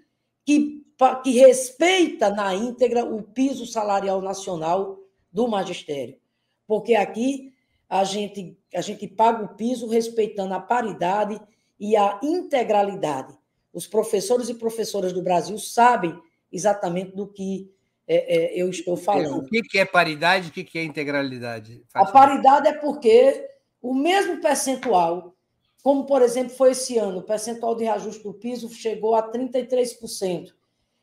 que, 0.46 0.86
que 1.24 1.32
respeita 1.32 2.30
na 2.30 2.56
íntegra 2.56 3.04
o 3.04 3.22
piso 3.22 3.66
salarial 3.66 4.22
nacional 4.22 5.00
do 5.32 5.48
magistério. 5.48 6.18
Porque 6.66 6.96
aqui 6.96 7.54
a 7.90 8.04
gente, 8.04 8.58
a 8.74 8.82
gente 8.82 9.08
paga 9.08 9.44
o 9.44 9.56
piso 9.56 9.88
respeitando 9.88 10.54
a 10.54 10.60
paridade 10.60 11.42
e 11.80 11.96
a 11.98 12.20
integralidade. 12.24 13.38
Os 13.74 13.88
professores 13.88 14.48
e 14.48 14.54
professoras 14.54 15.12
do 15.12 15.22
Brasil 15.22 15.58
sabem 15.58 16.18
exatamente 16.52 17.16
do 17.16 17.28
que 17.28 17.70
é, 18.14 18.36
é, 18.36 18.62
eu 18.62 18.70
estou 18.70 18.98
falando. 18.98 19.38
O 19.38 19.46
que, 19.46 19.80
é 19.80 19.86
paridade 19.86 20.48
e 20.48 20.50
o 20.50 20.66
que, 20.66 20.78
é 20.78 20.84
integralidade? 20.84 21.82
A 21.94 22.06
paridade 22.06 22.68
é 22.68 22.74
porque 22.74 23.48
o 23.82 23.94
mesmo 23.94 24.42
percentual, 24.42 25.34
como 25.82 26.06
por 26.06 26.22
exemplo 26.22 26.54
foi 26.54 26.72
esse 26.72 26.98
ano, 26.98 27.20
o 27.20 27.24
percentual 27.24 27.74
de 27.74 27.86
reajuste 27.86 28.22
do 28.22 28.34
piso 28.34 28.70
chegou 28.70 29.16
a 29.16 29.32
33%. 29.32 30.50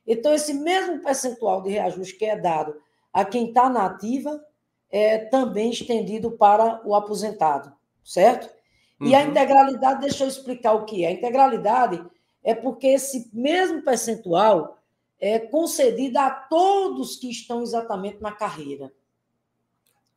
Então, 0.07 0.35
esse 0.35 0.53
mesmo 0.53 1.01
percentual 1.03 1.63
de 1.63 1.71
reajuste 1.71 2.15
que 2.15 2.27
é 2.27 2.39
dado 2.39 2.77
a 3.11 3.25
quem 3.25 3.49
está 3.49 3.71
na 3.71 3.87
ativa 3.87 4.39
é 4.91 5.17
também 5.17 5.71
estendido 5.71 6.33
para 6.33 6.87
o 6.87 6.95
aposentado, 6.95 7.73
certo? 8.05 8.55
E 9.01 9.15
a 9.15 9.21
uhum. 9.21 9.31
integralidade, 9.31 10.01
deixa 10.01 10.25
eu 10.25 10.29
explicar 10.29 10.75
o 10.75 10.85
que 10.85 11.05
é. 11.05 11.09
A 11.09 11.13
integralidade 11.13 12.05
é 12.45 12.55
porque 12.55 12.89
esse 12.89 13.31
mesmo 13.33 13.83
percentual 13.83 14.78
é 15.21 15.39
concedido 15.39 16.19
a 16.19 16.31
todos 16.31 17.17
que 17.17 17.31
estão 17.31 17.63
exatamente 17.63 18.21
na 18.21 18.33
carreira. 18.33 18.93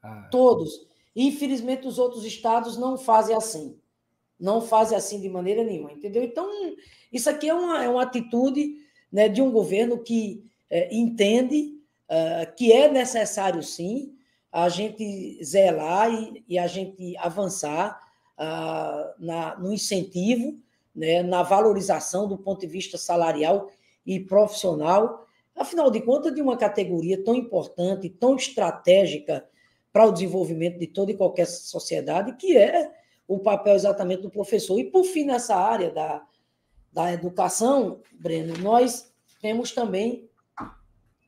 Ah. 0.01 0.27
Todos. 0.31 0.87
Infelizmente, 1.15 1.87
os 1.87 1.97
outros 1.97 2.25
estados 2.25 2.77
não 2.77 2.97
fazem 2.97 3.35
assim. 3.35 3.77
Não 4.39 4.61
fazem 4.61 4.97
assim 4.97 5.19
de 5.19 5.29
maneira 5.29 5.63
nenhuma, 5.63 5.91
entendeu? 5.91 6.23
Então, 6.23 6.49
isso 7.11 7.29
aqui 7.29 7.49
é 7.49 7.53
uma, 7.53 7.83
é 7.83 7.89
uma 7.89 8.03
atitude 8.03 8.75
né, 9.11 9.27
de 9.27 9.41
um 9.41 9.51
governo 9.51 9.99
que 9.99 10.43
é, 10.69 10.93
entende 10.95 11.77
uh, 12.09 12.55
que 12.55 12.71
é 12.71 12.89
necessário, 12.89 13.61
sim, 13.61 14.15
a 14.51 14.67
gente 14.69 15.43
zelar 15.43 16.11
e, 16.11 16.43
e 16.47 16.57
a 16.57 16.65
gente 16.65 17.15
avançar 17.17 17.99
uh, 18.37 19.13
na, 19.23 19.57
no 19.57 19.71
incentivo, 19.73 20.57
né, 20.95 21.21
na 21.21 21.43
valorização 21.43 22.27
do 22.27 22.37
ponto 22.37 22.61
de 22.61 22.67
vista 22.67 22.97
salarial 22.97 23.69
e 24.05 24.19
profissional, 24.19 25.25
afinal 25.55 25.91
de 25.91 26.01
contas, 26.01 26.33
de 26.33 26.41
uma 26.41 26.57
categoria 26.57 27.23
tão 27.23 27.35
importante, 27.35 28.09
tão 28.09 28.35
estratégica 28.35 29.45
para 29.91 30.05
o 30.05 30.11
desenvolvimento 30.11 30.79
de 30.79 30.87
toda 30.87 31.11
e 31.11 31.17
qualquer 31.17 31.45
sociedade, 31.45 32.35
que 32.35 32.57
é 32.57 32.91
o 33.27 33.39
papel 33.39 33.75
exatamente 33.75 34.21
do 34.21 34.29
professor. 34.29 34.79
E, 34.79 34.85
por 34.85 35.03
fim, 35.03 35.25
nessa 35.25 35.55
área 35.55 35.91
da, 35.91 36.25
da 36.91 37.11
educação, 37.11 38.01
Breno, 38.13 38.57
nós 38.57 39.11
temos 39.41 39.71
também 39.71 40.29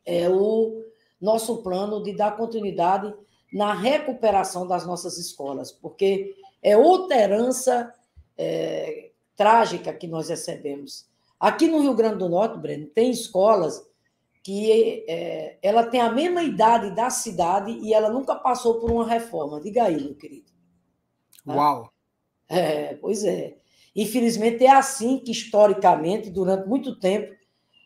é, 0.05 0.30
o 0.30 0.84
nosso 1.19 1.61
plano 1.61 2.03
de 2.03 2.15
dar 2.15 2.36
continuidade 2.36 3.13
na 3.53 3.74
recuperação 3.74 4.67
das 4.67 4.86
nossas 4.86 5.17
escolas, 5.17 5.71
porque 5.71 6.36
é 6.61 6.76
outra 6.76 7.17
herança 7.17 7.93
é, 8.38 9.11
trágica 9.36 9.93
que 9.93 10.07
nós 10.07 10.30
recebemos. 10.30 11.07
Aqui 11.44 11.68
no 11.68 11.82
Rio 11.82 11.94
Grande 11.94 12.20
do 12.20 12.30
Norte, 12.30 12.58
Breno, 12.58 12.88
tem 12.88 13.12
escolas 13.12 13.86
que 14.41 15.04
é, 15.10 15.58
ela 15.62 15.86
tem 15.86 16.00
a 16.00 16.10
mesma 16.10 16.41
idade 16.41 16.96
da 16.96 17.10
cidade 17.10 17.70
e 17.82 17.94
ela 17.94 18.10
nunca 18.10 18.34
passou 18.34 18.80
por 18.80 18.89
uma 18.89 19.06
reforma. 19.06 19.60
Diga 19.60 19.84
aí, 19.84 20.02
meu 20.02 20.16
querido. 20.16 20.50
Tá? 21.46 21.54
Uau! 21.54 21.91
É, 22.48 22.96
pois 22.96 23.26
é. 23.26 23.58
Infelizmente, 23.94 24.64
é 24.64 24.72
assim 24.72 25.20
que, 25.20 25.34
historicamente, 25.34 26.30
durante 26.30 26.66
muito 26.66 26.98
tempo, 26.98 27.36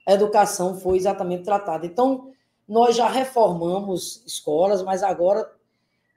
a 0.08 0.14
educação 0.14 0.80
foi 0.80 0.95
exatamente 0.95 1.43
tratada. 1.43 1.88
Então, 1.88 2.32
nós 2.68 2.95
já 2.95 3.10
reformamos 3.10 4.24
escolas, 4.28 4.84
mas 4.84 5.01
agora 5.01 5.51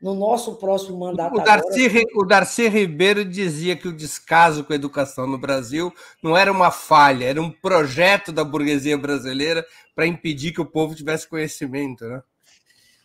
no 0.00 0.14
nosso 0.14 0.56
próximo 0.56 0.98
mandato. 0.98 1.36
O 1.36 1.44
Darcy, 1.44 1.86
agora... 1.86 2.04
o 2.14 2.24
Darcy 2.24 2.68
Ribeiro 2.68 3.24
dizia 3.24 3.76
que 3.76 3.86
o 3.86 3.92
descaso 3.92 4.64
com 4.64 4.72
a 4.72 4.76
educação 4.76 5.26
no 5.26 5.36
Brasil 5.36 5.92
não 6.22 6.36
era 6.36 6.50
uma 6.50 6.70
falha, 6.70 7.26
era 7.26 7.40
um 7.40 7.50
projeto 7.50 8.32
da 8.32 8.42
burguesia 8.42 8.96
brasileira 8.96 9.64
para 9.94 10.06
impedir 10.06 10.52
que 10.52 10.60
o 10.60 10.66
povo 10.66 10.94
tivesse 10.94 11.28
conhecimento, 11.28 12.06
né? 12.06 12.22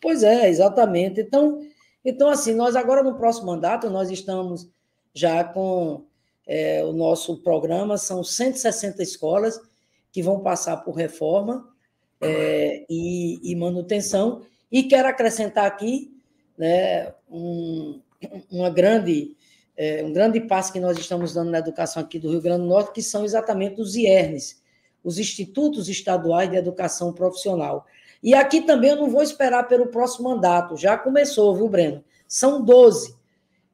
Pois 0.01 0.23
é, 0.23 0.49
exatamente. 0.49 1.19
Então, 1.19 1.59
então 2.03 2.29
assim, 2.29 2.53
nós 2.53 2.75
agora 2.75 3.03
no 3.03 3.15
próximo 3.15 3.47
mandato, 3.47 3.89
nós 3.89 4.09
estamos 4.09 4.69
já 5.13 5.43
com 5.43 6.05
é, 6.47 6.83
o 6.83 6.93
nosso 6.93 7.37
programa, 7.41 7.97
são 7.97 8.23
160 8.23 9.03
escolas 9.03 9.59
que 10.11 10.21
vão 10.21 10.39
passar 10.39 10.77
por 10.77 10.95
reforma 10.95 11.67
é, 12.21 12.85
e, 12.89 13.51
e 13.51 13.55
manutenção, 13.55 14.43
e 14.71 14.83
quero 14.83 15.09
acrescentar 15.09 15.65
aqui 15.65 16.14
né, 16.57 17.13
um, 17.29 17.99
uma 18.51 18.69
grande, 18.69 19.35
é, 19.75 20.03
um 20.03 20.13
grande 20.13 20.39
passo 20.41 20.71
que 20.71 20.79
nós 20.79 20.97
estamos 20.97 21.33
dando 21.33 21.51
na 21.51 21.59
educação 21.59 22.01
aqui 22.01 22.17
do 22.19 22.29
Rio 22.29 22.41
Grande 22.41 22.63
do 22.63 22.69
Norte, 22.69 22.93
que 22.93 23.01
são 23.01 23.23
exatamente 23.25 23.81
os 23.81 23.95
IERNs, 23.95 24.61
os 25.03 25.19
Institutos 25.19 25.87
Estaduais 25.89 26.49
de 26.49 26.57
Educação 26.57 27.13
Profissional. 27.13 27.85
E 28.23 28.33
aqui 28.33 28.61
também 28.61 28.91
eu 28.91 28.95
não 28.95 29.09
vou 29.09 29.21
esperar 29.21 29.67
pelo 29.67 29.87
próximo 29.87 30.29
mandato, 30.29 30.77
já 30.77 30.97
começou, 30.97 31.55
viu, 31.55 31.69
Breno? 31.69 32.03
São 32.27 32.63
12. 32.63 33.15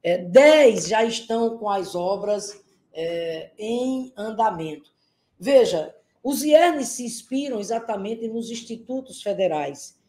É, 0.04 0.18
10 0.18 0.88
já 0.88 1.04
estão 1.04 1.58
com 1.58 1.70
as 1.70 1.96
obras 1.96 2.62
é, 2.94 3.52
em 3.58 4.12
andamento. 4.18 4.92
Veja, 5.40 5.96
os 6.24 6.44
IERNs 6.44 6.90
se 6.90 7.06
inspiram 7.06 7.60
exatamente 7.60 8.28
nos 8.28 8.52
institutos 8.52 9.22
federais 9.22 10.01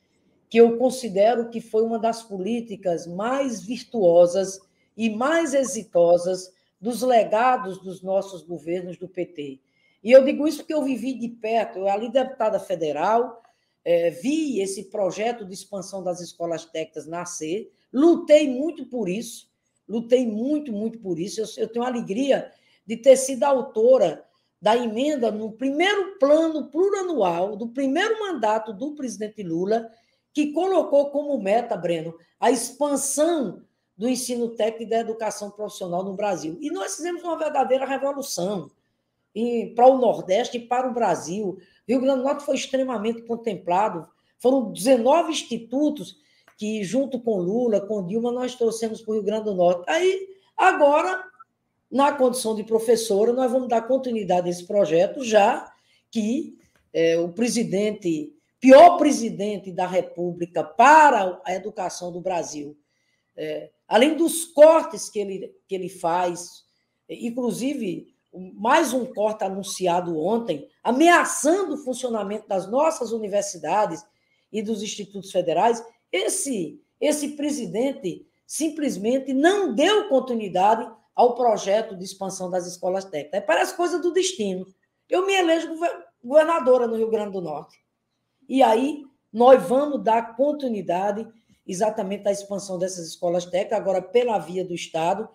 que 0.52 0.58
eu 0.58 0.76
considero 0.76 1.48
que 1.48 1.62
foi 1.62 1.82
uma 1.82 1.98
das 1.98 2.22
políticas 2.22 3.06
mais 3.06 3.62
virtuosas 3.62 4.60
e 4.94 5.08
mais 5.08 5.54
exitosas 5.54 6.52
dos 6.78 7.00
legados 7.00 7.78
dos 7.78 8.02
nossos 8.02 8.42
governos 8.42 8.98
do 8.98 9.08
PT. 9.08 9.60
E 10.04 10.12
eu 10.12 10.22
digo 10.22 10.46
isso 10.46 10.58
porque 10.58 10.74
eu 10.74 10.84
vivi 10.84 11.14
de 11.14 11.26
perto, 11.26 11.78
eu 11.78 11.88
ali 11.88 12.12
deputada 12.12 12.60
federal, 12.60 13.42
é, 13.82 14.10
vi 14.10 14.60
esse 14.60 14.90
projeto 14.90 15.46
de 15.46 15.54
expansão 15.54 16.04
das 16.04 16.20
escolas 16.20 16.66
técnicas 16.66 17.06
nascer, 17.06 17.72
lutei 17.90 18.46
muito 18.46 18.84
por 18.84 19.08
isso, 19.08 19.48
lutei 19.88 20.26
muito, 20.26 20.70
muito 20.70 20.98
por 20.98 21.18
isso. 21.18 21.40
Eu, 21.40 21.46
eu 21.56 21.68
tenho 21.68 21.82
a 21.82 21.88
alegria 21.88 22.52
de 22.86 22.98
ter 22.98 23.16
sido 23.16 23.44
autora 23.44 24.22
da 24.60 24.76
emenda 24.76 25.30
no 25.30 25.50
primeiro 25.50 26.18
plano 26.18 26.70
plurianual 26.70 27.56
do 27.56 27.70
primeiro 27.70 28.20
mandato 28.20 28.74
do 28.74 28.94
presidente 28.94 29.42
Lula, 29.42 29.90
que 30.32 30.52
colocou 30.52 31.10
como 31.10 31.40
meta, 31.40 31.76
Breno, 31.76 32.14
a 32.40 32.50
expansão 32.50 33.62
do 33.96 34.08
ensino 34.08 34.48
técnico 34.50 34.84
e 34.84 34.86
da 34.86 35.00
educação 35.00 35.50
profissional 35.50 36.02
no 36.02 36.14
Brasil. 36.14 36.56
E 36.60 36.70
nós 36.70 36.96
fizemos 36.96 37.22
uma 37.22 37.38
verdadeira 37.38 37.84
revolução 37.84 38.70
para 39.74 39.86
o 39.86 39.98
Nordeste 39.98 40.58
e 40.58 40.66
para 40.66 40.88
o 40.88 40.94
Brasil. 40.94 41.58
Rio 41.86 42.00
Grande 42.00 42.18
do 42.18 42.24
Norte 42.24 42.44
foi 42.44 42.54
extremamente 42.54 43.22
contemplado. 43.22 44.06
Foram 44.38 44.72
19 44.72 45.30
institutos 45.30 46.16
que, 46.58 46.82
junto 46.84 47.20
com 47.20 47.38
Lula, 47.38 47.80
com 47.80 48.06
Dilma, 48.06 48.32
nós 48.32 48.54
trouxemos 48.54 49.00
para 49.00 49.12
o 49.12 49.14
Rio 49.14 49.24
Grande 49.24 49.44
do 49.44 49.54
Norte. 49.54 49.84
Aí, 49.88 50.28
agora, 50.56 51.24
na 51.90 52.12
condição 52.12 52.54
de 52.54 52.64
professora, 52.64 53.32
nós 53.32 53.50
vamos 53.50 53.68
dar 53.68 53.82
continuidade 53.82 54.48
a 54.48 54.50
esse 54.50 54.66
projeto, 54.66 55.24
já 55.24 55.70
que 56.10 56.58
é, 56.92 57.18
o 57.18 57.28
presidente 57.30 58.34
pior 58.62 58.96
presidente 58.96 59.72
da 59.72 59.88
República 59.88 60.62
para 60.62 61.42
a 61.44 61.52
educação 61.52 62.12
do 62.12 62.20
Brasil. 62.20 62.78
É, 63.36 63.72
além 63.88 64.16
dos 64.16 64.44
cortes 64.44 65.10
que 65.10 65.18
ele, 65.18 65.52
que 65.66 65.74
ele 65.74 65.88
faz, 65.88 66.62
inclusive 67.10 68.14
mais 68.54 68.92
um 68.92 69.04
corte 69.04 69.42
anunciado 69.42 70.16
ontem, 70.16 70.68
ameaçando 70.80 71.74
o 71.74 71.78
funcionamento 71.78 72.46
das 72.46 72.70
nossas 72.70 73.10
universidades 73.10 74.02
e 74.52 74.62
dos 74.62 74.80
institutos 74.80 75.32
federais, 75.32 75.84
esse, 76.12 76.80
esse 77.00 77.30
presidente 77.30 78.24
simplesmente 78.46 79.32
não 79.32 79.74
deu 79.74 80.08
continuidade 80.08 80.88
ao 81.16 81.34
projeto 81.34 81.96
de 81.96 82.04
expansão 82.04 82.48
das 82.48 82.66
escolas 82.66 83.04
técnicas. 83.04 83.44
Parece 83.44 83.76
coisa 83.76 83.98
do 83.98 84.12
destino. 84.12 84.64
Eu 85.08 85.26
me 85.26 85.34
elejo 85.34 85.68
governadora 86.22 86.86
no 86.86 86.96
Rio 86.96 87.10
Grande 87.10 87.32
do 87.32 87.40
Norte. 87.40 87.81
E 88.48 88.62
aí 88.62 89.04
nós 89.32 89.62
vamos 89.66 90.02
dar 90.02 90.36
continuidade 90.36 91.26
exatamente 91.66 92.28
à 92.28 92.32
expansão 92.32 92.78
dessas 92.78 93.06
escolas 93.06 93.46
técnicas, 93.46 93.78
agora 93.78 94.02
pela 94.02 94.38
via 94.38 94.64
do 94.64 94.74
Estado. 94.74 95.28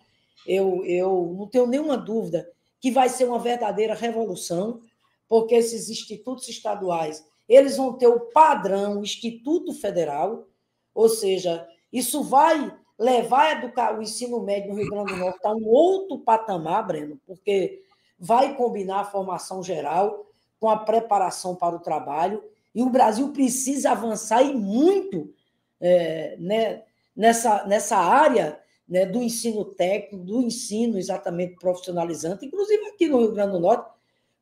Eu, 0.45 0.84
eu 0.86 1.36
não 1.38 1.47
tenho 1.47 1.68
nenhuma 1.68 1.97
dúvida 1.97 2.49
que 2.80 2.91
vai 2.91 3.10
ser 3.10 3.26
uma 3.26 3.39
verdadeira 3.39 3.93
revolução, 3.93 4.82
porque 5.28 5.55
esses 5.55 5.89
institutos 5.89 6.47
estaduais 6.47 7.26
eles 7.47 7.78
vão 7.78 7.93
ter 7.93 8.08
o 8.08 8.20
padrão 8.20 9.01
Instituto 9.01 9.74
Federal, 9.74 10.47
ou 10.93 11.08
seja, 11.08 11.68
isso 11.91 12.24
vai 12.24 12.76
levar 12.99 13.58
educar, 13.58 13.97
o 13.97 14.01
ensino 14.01 14.41
médio 14.41 14.70
no 14.70 14.80
Rio 14.80 14.89
Grande 14.89 15.14
do 15.14 15.20
Norte 15.20 15.45
a 15.45 15.53
um 15.53 15.66
outro 15.68 16.20
patamar, 16.20 16.86
Breno, 16.86 17.20
porque 17.26 17.82
vai 18.20 18.55
combinar 18.55 19.01
a 19.01 19.05
formação 19.05 19.64
geral 19.64 20.26
com 20.60 20.68
a 20.68 20.78
preparação 20.78 21.55
para 21.55 21.76
o 21.76 21.80
trabalho, 21.80 22.43
e 22.78 22.84
o 22.84 22.91
Brasil 22.91 23.34
precisa 23.34 23.89
avançar 23.89 24.43
e 24.43 24.53
muito 24.53 25.34
é, 25.82 26.38
né, 26.38 26.84
nessa, 27.15 27.65
nessa 27.65 27.97
área 27.97 28.59
né, 28.88 29.03
do 29.03 29.19
ensino 29.23 29.65
técnico, 29.65 30.23
do 30.23 30.43
ensino 30.43 30.99
exatamente 30.99 31.55
profissionalizante, 31.55 32.45
inclusive 32.45 32.86
aqui 32.86 33.07
no 33.07 33.17
Rio 33.17 33.32
Grande 33.32 33.53
do 33.53 33.59
Norte, 33.59 33.91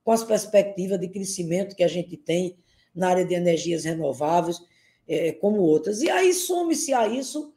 com 0.04 0.12
as 0.12 0.22
perspectivas 0.22 1.00
de 1.00 1.08
crescimento 1.08 1.78
que 1.78 1.84
a 1.84 1.88
gente 1.88 2.18
tem 2.18 2.58
na 2.94 3.08
área 3.08 3.24
de 3.24 3.34
energias 3.34 3.86
renováveis, 3.86 4.62
é, 5.08 5.32
como 5.32 5.62
outras. 5.62 6.02
E 6.02 6.10
aí 6.10 6.34
some-se 6.34 6.94
a 6.94 7.08
isso, 7.08 7.56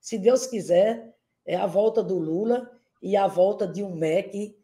se 0.00 0.16
Deus 0.18 0.46
quiser, 0.46 1.16
é 1.44 1.56
a 1.56 1.66
volta 1.66 2.00
do 2.00 2.16
Lula 2.16 2.70
e 3.02 3.16
a 3.16 3.26
volta 3.26 3.66
de 3.66 3.82
um 3.82 3.96
MEC 3.96 4.56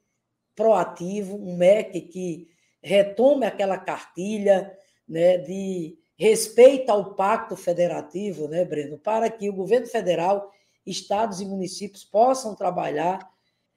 proativo, 0.54 1.34
um 1.34 1.56
MEC 1.56 2.02
que 2.02 2.48
retome 2.80 3.44
aquela 3.44 3.76
cartilha 3.76 4.72
né, 5.08 5.38
de 5.38 5.96
respeito 6.16 6.90
ao 6.90 7.14
pacto 7.14 7.56
federativo, 7.56 8.48
né, 8.48 8.64
Breno, 8.64 8.98
para 8.98 9.30
que 9.30 9.48
o 9.48 9.54
governo 9.54 9.86
federal, 9.86 10.52
estados 10.84 11.40
e 11.40 11.46
municípios 11.46 12.04
possam 12.04 12.54
trabalhar 12.54 13.28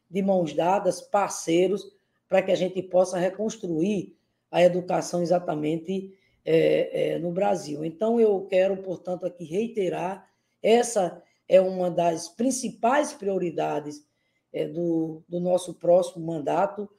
de 0.10 0.22
mãos 0.22 0.54
dadas, 0.54 1.02
parceiros, 1.02 1.86
para 2.28 2.42
que 2.42 2.52
a 2.52 2.56
gente 2.56 2.82
possa 2.82 3.18
reconstruir 3.18 4.18
a 4.50 4.62
educação 4.62 5.22
exatamente 5.22 6.14
é, 6.44 7.14
é, 7.14 7.20
no 7.20 7.32
Brasil. 7.32 7.86
Então, 7.86 8.20
eu 8.20 8.46
quero, 8.50 8.78
portanto, 8.78 9.26
aqui 9.26 9.46
reiterar: 9.46 10.28
essa 10.62 11.22
é 11.48 11.62
uma 11.62 11.90
das 11.90 12.28
principais 12.28 13.14
prioridades 13.14 14.06
é, 14.52 14.68
do, 14.68 15.24
do 15.28 15.40
nosso 15.40 15.74
próximo 15.76 16.26
mandato, 16.26 16.90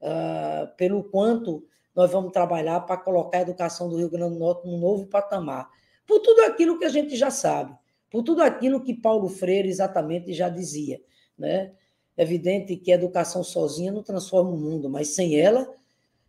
uh, 0.00 0.74
pelo 0.76 1.04
quanto 1.04 1.66
nós 1.94 2.10
vamos 2.10 2.32
trabalhar 2.32 2.80
para 2.80 2.96
colocar 2.96 3.38
a 3.38 3.42
educação 3.42 3.88
do 3.88 3.96
Rio 3.96 4.10
Grande 4.10 4.34
do 4.34 4.40
Norte 4.40 4.66
num 4.66 4.78
novo 4.78 5.06
patamar. 5.06 5.70
Por 6.06 6.20
tudo 6.20 6.42
aquilo 6.42 6.78
que 6.78 6.84
a 6.84 6.88
gente 6.88 7.16
já 7.16 7.30
sabe, 7.30 7.74
por 8.10 8.22
tudo 8.22 8.42
aquilo 8.42 8.82
que 8.82 8.94
Paulo 8.94 9.28
Freire 9.28 9.68
exatamente 9.68 10.32
já 10.32 10.48
dizia. 10.48 11.00
Né? 11.38 11.72
É 12.16 12.22
evidente 12.22 12.76
que 12.76 12.92
a 12.92 12.96
educação 12.96 13.42
sozinha 13.42 13.92
não 13.92 14.02
transforma 14.02 14.50
o 14.50 14.56
mundo, 14.56 14.88
mas 14.88 15.08
sem 15.08 15.38
ela, 15.38 15.68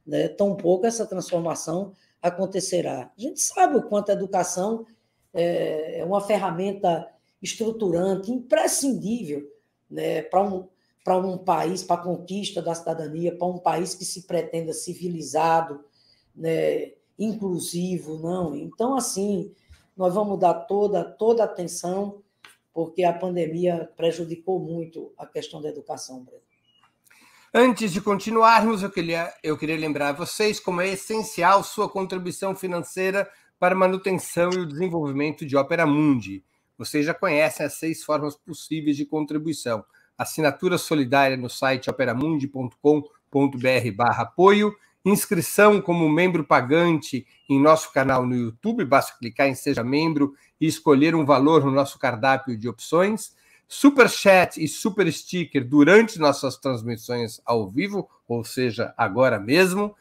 né, 0.05 0.27
tampouco 0.27 0.85
essa 0.85 1.05
transformação 1.05 1.93
acontecerá. 2.21 3.11
A 3.17 3.21
gente 3.21 3.39
sabe 3.41 3.77
o 3.77 3.83
quanto 3.83 4.09
a 4.09 4.13
educação 4.13 4.85
é, 5.33 5.99
é 5.99 6.05
uma 6.05 6.21
ferramenta 6.21 7.07
estruturante, 7.41 8.31
imprescindível 8.31 9.47
né, 9.89 10.23
para 10.23 10.41
um, 10.41 10.67
para 11.05 11.17
um 11.17 11.37
país, 11.37 11.83
para 11.83 12.01
a 12.01 12.03
conquista 12.03 12.63
da 12.63 12.73
cidadania, 12.73 13.37
para 13.37 13.45
um 13.45 13.59
país 13.59 13.93
que 13.93 14.03
se 14.03 14.23
pretenda 14.23 14.73
civilizado, 14.73 15.85
né, 16.35 16.93
inclusivo, 17.17 18.17
não. 18.17 18.55
Então, 18.55 18.95
assim, 18.95 19.53
nós 19.95 20.15
vamos 20.15 20.39
dar 20.39 20.55
toda, 20.55 21.05
toda 21.05 21.43
a 21.43 21.45
atenção, 21.45 22.23
porque 22.73 23.03
a 23.03 23.13
pandemia 23.13 23.87
prejudicou 23.95 24.59
muito 24.59 25.13
a 25.15 25.27
questão 25.27 25.61
da 25.61 25.69
educação, 25.69 26.23
Breno. 26.23 26.41
Antes 27.53 27.93
de 27.93 28.01
continuarmos, 28.01 28.81
eu 28.81 28.89
queria, 28.89 29.31
eu 29.43 29.55
queria 29.55 29.77
lembrar 29.77 30.09
a 30.09 30.13
vocês 30.13 30.59
como 30.59 30.81
é 30.81 30.89
essencial 30.89 31.63
sua 31.63 31.87
contribuição 31.87 32.55
financeira 32.55 33.29
para 33.59 33.75
a 33.75 33.77
manutenção 33.77 34.49
e 34.51 34.57
o 34.57 34.65
desenvolvimento 34.65 35.45
de 35.45 35.55
Opera 35.55 35.85
Mundi. 35.85 36.43
Vocês 36.79 37.05
já 37.05 37.13
conhecem 37.13 37.63
as 37.63 37.75
seis 37.75 38.03
formas 38.03 38.35
possíveis 38.35 38.97
de 38.97 39.05
contribuição. 39.05 39.85
Assinatura 40.17 40.77
solidária 40.77 41.35
no 41.35 41.49
site 41.49 41.89
operamundi.com.br 41.89 43.91
barra 43.95 44.23
apoio, 44.23 44.75
inscrição 45.03 45.81
como 45.81 46.09
membro 46.09 46.43
pagante 46.43 47.25
em 47.49 47.59
nosso 47.59 47.91
canal 47.91 48.25
no 48.25 48.35
YouTube, 48.35 48.85
basta 48.85 49.17
clicar 49.19 49.47
em 49.47 49.55
Seja 49.55 49.83
Membro 49.83 50.33
e 50.59 50.67
escolher 50.67 51.15
um 51.15 51.25
valor 51.25 51.65
no 51.65 51.71
nosso 51.71 51.99
cardápio 51.99 52.57
de 52.57 52.67
opções. 52.67 53.33
Super 53.67 54.09
chat 54.09 54.63
e 54.63 54.67
super 54.67 55.11
sticker 55.11 55.67
durante 55.67 56.19
nossas 56.19 56.57
transmissões 56.57 57.41
ao 57.45 57.67
vivo, 57.67 58.07
ou 58.27 58.43
seja, 58.43 58.93
agora 58.97 59.39
mesmo. 59.39 59.95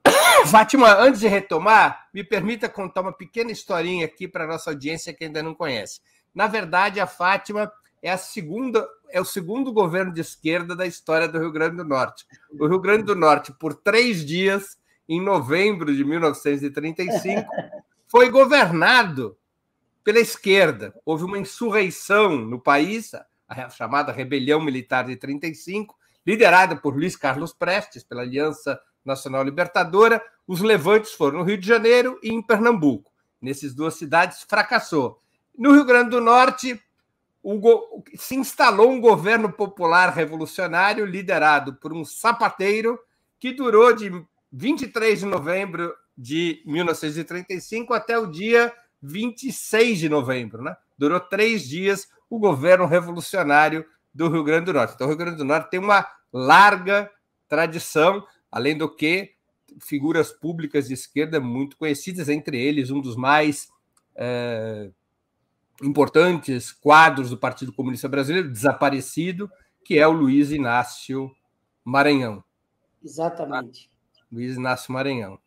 Fátima, 0.48 0.94
antes 0.96 1.20
de 1.20 1.28
retomar, 1.28 2.10
me 2.14 2.24
permita 2.24 2.70
contar 2.70 3.02
uma 3.02 3.14
pequena 3.14 3.52
historinha 3.52 4.06
aqui 4.06 4.28
para 4.28 4.44
a 4.44 4.48
nossa 4.48 4.70
audiência 4.70 5.14
que 5.14 5.26
ainda 5.26 5.42
não 5.42 5.54
conhece. 5.54 6.02
Na 6.34 6.48
verdade, 6.48 7.00
a 7.00 7.08
Fátima 7.08 7.72
é 8.02 8.12
a 8.12 8.18
segunda, 8.18 8.88
é 9.10 9.22
o 9.22 9.26
segundo 9.26 9.72
governo 9.72 10.14
de 10.14 10.22
esquerda 10.22 10.76
da 10.76 10.86
história 10.86 11.28
do 11.28 11.40
Rio 11.40 11.52
Grande 11.52 11.78
do 11.78 11.86
Norte. 11.86 12.26
O 12.60 12.68
Rio 12.68 12.80
Grande 12.80 13.04
do 13.04 13.16
Norte, 13.16 13.54
por 13.54 13.74
três 13.74 14.26
dias, 14.26 14.78
em 15.08 15.22
novembro 15.22 15.96
de 15.96 16.04
1935, 16.04 17.50
foi 18.08 18.30
governado 18.30 19.38
pela 20.04 20.20
esquerda. 20.20 20.94
Houve 21.06 21.24
uma 21.24 21.38
insurreição 21.38 22.36
no 22.36 22.60
país, 22.60 23.12
a 23.48 23.70
chamada 23.70 24.12
Rebelião 24.12 24.62
Militar 24.62 25.06
de 25.06 25.16
35, 25.16 25.96
liderada 26.26 26.76
por 26.76 26.96
Luiz 26.96 27.16
Carlos 27.16 27.54
Prestes, 27.54 28.04
pela 28.04 28.22
Aliança 28.22 28.80
Nacional 29.04 29.44
Libertadora. 29.44 30.24
Os 30.48 30.62
levantes 30.62 31.12
foram 31.14 31.40
no 31.40 31.44
Rio 31.44 31.58
de 31.58 31.68
Janeiro 31.68 32.20
e 32.24 32.30
em 32.30 32.42
Pernambuco. 32.42 33.12
Nessas 33.42 33.74
duas 33.74 33.96
cidades, 33.96 34.44
fracassou. 34.44 35.20
No 35.58 35.74
Rio 35.74 35.86
Grande 35.86 36.12
do 36.12 36.22
Norte, 36.22 36.82
se 38.16 38.36
instalou 38.36 38.90
um 38.90 39.02
governo 39.02 39.52
popular 39.52 40.10
revolucionário 40.10 41.06
liderado 41.06 41.76
por 41.76 41.94
um 41.94 42.06
sapateiro 42.06 42.98
que 43.40 43.52
durou 43.52 43.94
de 43.94 44.10
23 44.52 45.20
de 45.20 45.26
novembro 45.26 45.94
de 46.18 46.64
1935 46.66 47.94
até 47.94 48.18
o 48.18 48.28
dia 48.28 48.74
26 49.02 50.00
de 50.00 50.08
novembro. 50.08 50.64
Né? 50.64 50.76
Durou 50.98 51.20
três 51.20 51.68
dias 51.68 52.08
o 52.30 52.40
governo 52.40 52.86
revolucionário 52.86 53.86
do 54.14 54.30
Rio 54.30 54.44
Grande 54.44 54.66
do 54.66 54.74
Norte. 54.74 54.94
Então, 54.96 55.08
o 55.08 55.10
Rio 55.10 55.18
Grande 55.18 55.38
do 55.38 55.46
Norte 55.46 55.70
tem 55.70 55.80
uma 55.80 56.08
larga 56.32 57.10
tradição, 57.48 58.26
além 58.52 58.78
do 58.78 58.94
que 58.94 59.34
figuras 59.80 60.32
públicas 60.32 60.88
de 60.88 60.94
esquerda 60.94 61.40
muito 61.40 61.78
conhecidas, 61.78 62.30
entre 62.30 62.62
eles 62.62 62.92
um 62.92 63.02
dos 63.02 63.16
mais 63.16 63.68
é, 64.16 64.92
importantes 65.82 66.72
quadros 66.72 67.30
do 67.30 67.38
Partido 67.38 67.74
Comunista 67.74 68.08
Brasileiro, 68.08 68.52
desaparecido, 68.52 69.50
que 69.84 69.98
é 69.98 70.08
o 70.08 70.12
Luiz 70.12 70.52
Inácio 70.52 71.32
Maranhão. 71.84 72.44
Exatamente. 73.04 73.90
Luiz 74.32 74.56
Inácio 74.56 74.94
Maranhão. 74.94 75.40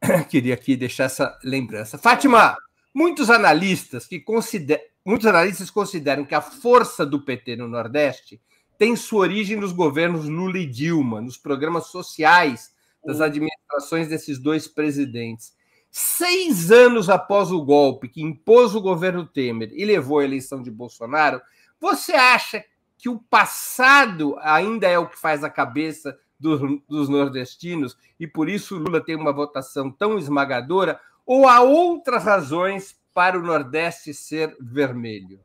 queria 0.28 0.54
aqui 0.54 0.76
deixar 0.76 1.04
essa 1.04 1.38
lembrança. 1.42 1.98
Fátima, 1.98 2.56
muitos 2.94 3.30
analistas 3.30 4.06
que 4.06 4.20
consideram, 4.20 4.82
muitos 5.04 5.26
analistas 5.26 5.70
consideram 5.70 6.24
que 6.24 6.34
a 6.34 6.40
força 6.40 7.04
do 7.04 7.20
PT 7.20 7.56
no 7.56 7.68
Nordeste 7.68 8.40
tem 8.78 8.96
sua 8.96 9.20
origem 9.20 9.56
nos 9.56 9.72
governos 9.72 10.26
Lula 10.26 10.58
e 10.58 10.66
Dilma, 10.66 11.20
nos 11.20 11.36
programas 11.36 11.88
sociais 11.88 12.72
das 13.04 13.20
administrações 13.20 14.08
desses 14.08 14.38
dois 14.38 14.66
presidentes. 14.66 15.54
Seis 15.90 16.70
anos 16.70 17.10
após 17.10 17.50
o 17.50 17.62
golpe 17.64 18.08
que 18.08 18.22
impôs 18.22 18.74
o 18.74 18.80
governo 18.80 19.26
Temer 19.26 19.70
e 19.72 19.84
levou 19.84 20.20
à 20.20 20.24
eleição 20.24 20.62
de 20.62 20.70
Bolsonaro, 20.70 21.40
você 21.80 22.12
acha 22.12 22.64
que 22.96 23.08
o 23.08 23.18
passado 23.18 24.36
ainda 24.40 24.86
é 24.86 24.98
o 24.98 25.08
que 25.08 25.18
faz 25.18 25.42
a 25.42 25.50
cabeça 25.50 26.18
do, 26.38 26.82
dos 26.88 27.08
nordestinos 27.08 27.96
e 28.18 28.26
por 28.26 28.48
isso 28.48 28.76
Lula 28.76 29.02
tem 29.02 29.16
uma 29.16 29.32
votação 29.32 29.90
tão 29.90 30.18
esmagadora? 30.18 31.00
Ou 31.26 31.48
há 31.48 31.60
outras 31.60 32.24
razões 32.24 32.96
para 33.12 33.38
o 33.38 33.42
Nordeste 33.42 34.14
ser 34.14 34.56
vermelho? 34.60 35.40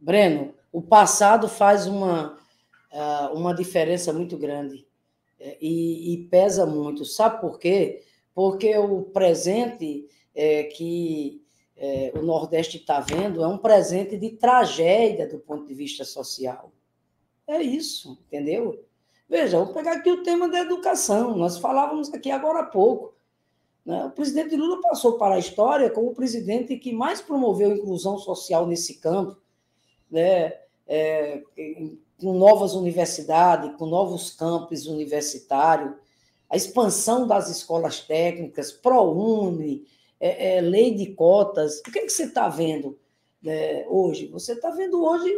Breno, 0.00 0.54
o 0.72 0.82
passado 0.82 1.48
faz 1.48 1.86
uma, 1.86 2.38
ah, 2.92 3.30
uma 3.32 3.54
diferença 3.54 4.12
muito 4.12 4.36
grande 4.36 4.86
é, 5.38 5.56
e, 5.60 6.14
e 6.14 6.28
pesa 6.28 6.66
muito. 6.66 7.04
Sabe 7.04 7.40
por 7.40 7.58
quê? 7.58 8.02
Porque 8.34 8.76
o 8.76 9.02
presente 9.02 10.08
é, 10.34 10.64
que 10.64 11.42
é, 11.76 12.12
o 12.14 12.22
Nordeste 12.22 12.78
está 12.78 13.00
vendo 13.00 13.42
é 13.42 13.48
um 13.48 13.58
presente 13.58 14.16
de 14.16 14.30
tragédia 14.30 15.28
do 15.28 15.38
ponto 15.38 15.66
de 15.66 15.74
vista 15.74 16.04
social. 16.04 16.72
É 17.46 17.62
isso, 17.62 18.18
entendeu? 18.26 18.84
Veja, 19.28 19.58
vou 19.58 19.72
pegar 19.72 19.92
aqui 19.92 20.10
o 20.10 20.22
tema 20.22 20.48
da 20.48 20.60
educação. 20.60 21.36
Nós 21.36 21.58
falávamos 21.58 22.12
aqui 22.12 22.30
agora 22.30 22.60
há 22.60 22.66
pouco. 22.66 23.14
Né? 23.84 24.04
O 24.06 24.10
presidente 24.10 24.56
Lula 24.56 24.80
passou 24.80 25.18
para 25.18 25.34
a 25.34 25.38
história 25.38 25.90
como 25.90 26.10
o 26.10 26.14
presidente 26.14 26.76
que 26.76 26.92
mais 26.92 27.20
promoveu 27.20 27.70
a 27.70 27.74
inclusão 27.74 28.18
social 28.18 28.66
nesse 28.66 28.94
campo, 28.94 29.36
né? 30.10 30.54
É, 30.86 31.42
com 32.20 32.34
novas 32.34 32.74
universidades, 32.74 33.76
com 33.76 33.86
novos 33.86 34.30
campos 34.30 34.86
universitários, 34.86 35.94
a 36.48 36.56
expansão 36.56 37.26
das 37.26 37.48
escolas 37.48 38.00
técnicas, 38.00 38.70
ProUni, 38.70 39.86
é, 40.20 40.56
é, 40.56 40.60
lei 40.60 40.94
de 40.94 41.12
cotas. 41.14 41.80
O 41.80 41.82
que, 41.90 41.98
é 41.98 42.02
que 42.02 42.10
você 42.10 42.24
está 42.24 42.48
vendo 42.48 42.98
né, 43.42 43.84
hoje? 43.88 44.28
Você 44.28 44.52
está 44.52 44.70
vendo 44.70 45.04
hoje 45.04 45.30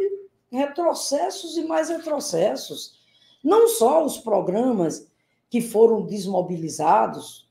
retrocessos 0.51 1.57
e 1.57 1.63
mais 1.63 1.89
retrocessos. 1.89 2.99
Não 3.43 3.67
só 3.67 4.05
os 4.05 4.17
programas 4.17 5.07
que 5.49 5.61
foram 5.61 6.05
desmobilizados, 6.05 7.46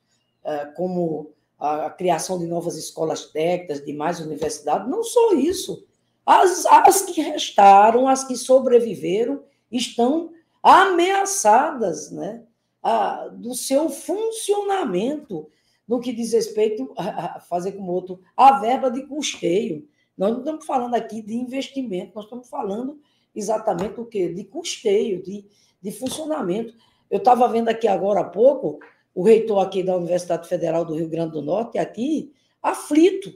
como 0.74 1.30
a 1.59 1.90
criação 1.90 2.38
de 2.38 2.47
novas 2.47 2.76
escolas 2.76 3.26
técnicas, 3.26 3.84
de 3.84 3.92
mais 3.92 4.20
universidades, 4.20 4.88
não 4.88 5.03
só 5.03 5.32
isso. 5.32 5.86
As, 6.24 6.66
as 6.66 7.03
que 7.03 7.20
restaram, 7.20 8.07
as 8.07 8.24
que 8.24 8.36
sobreviveram, 8.36 9.42
estão 9.70 10.32
ameaçadas 10.62 12.11
né, 12.11 12.42
a, 12.82 13.28
do 13.28 13.55
seu 13.55 13.88
funcionamento 13.88 15.49
no 15.86 16.01
que 16.01 16.12
diz 16.12 16.32
respeito 16.32 16.92
a 16.97 17.38
fazer 17.40 17.72
como 17.72 17.92
outro, 17.92 18.20
a 18.36 18.59
verba 18.59 18.90
de 18.90 19.05
custeio. 19.07 19.88
Nós 20.18 20.32
não 20.32 20.40
estamos 20.40 20.66
falando 20.66 20.94
aqui 20.94 21.22
de 21.22 21.34
investimento, 21.34 22.12
nós 22.14 22.24
estamos 22.24 22.49
falando 22.49 22.99
exatamente 23.34 24.01
o 24.01 24.05
quê? 24.05 24.28
De 24.28 24.42
custeio, 24.44 25.22
de, 25.22 25.47
de 25.80 25.92
funcionamento. 25.92 26.74
Eu 27.09 27.18
estava 27.18 27.47
vendo 27.47 27.68
aqui 27.68 27.86
agora 27.86 28.20
há 28.20 28.24
pouco 28.24 28.80
o 29.16 29.22
reitor 29.22 29.60
aqui 29.64 29.82
da 29.82 29.96
Universidade 29.96 30.46
Federal 30.46 30.84
do 30.84 30.94
Rio 30.94 31.08
Grande 31.08 31.32
do 31.32 31.40
Norte, 31.40 31.78
aqui, 31.78 32.34
aflito, 32.62 33.32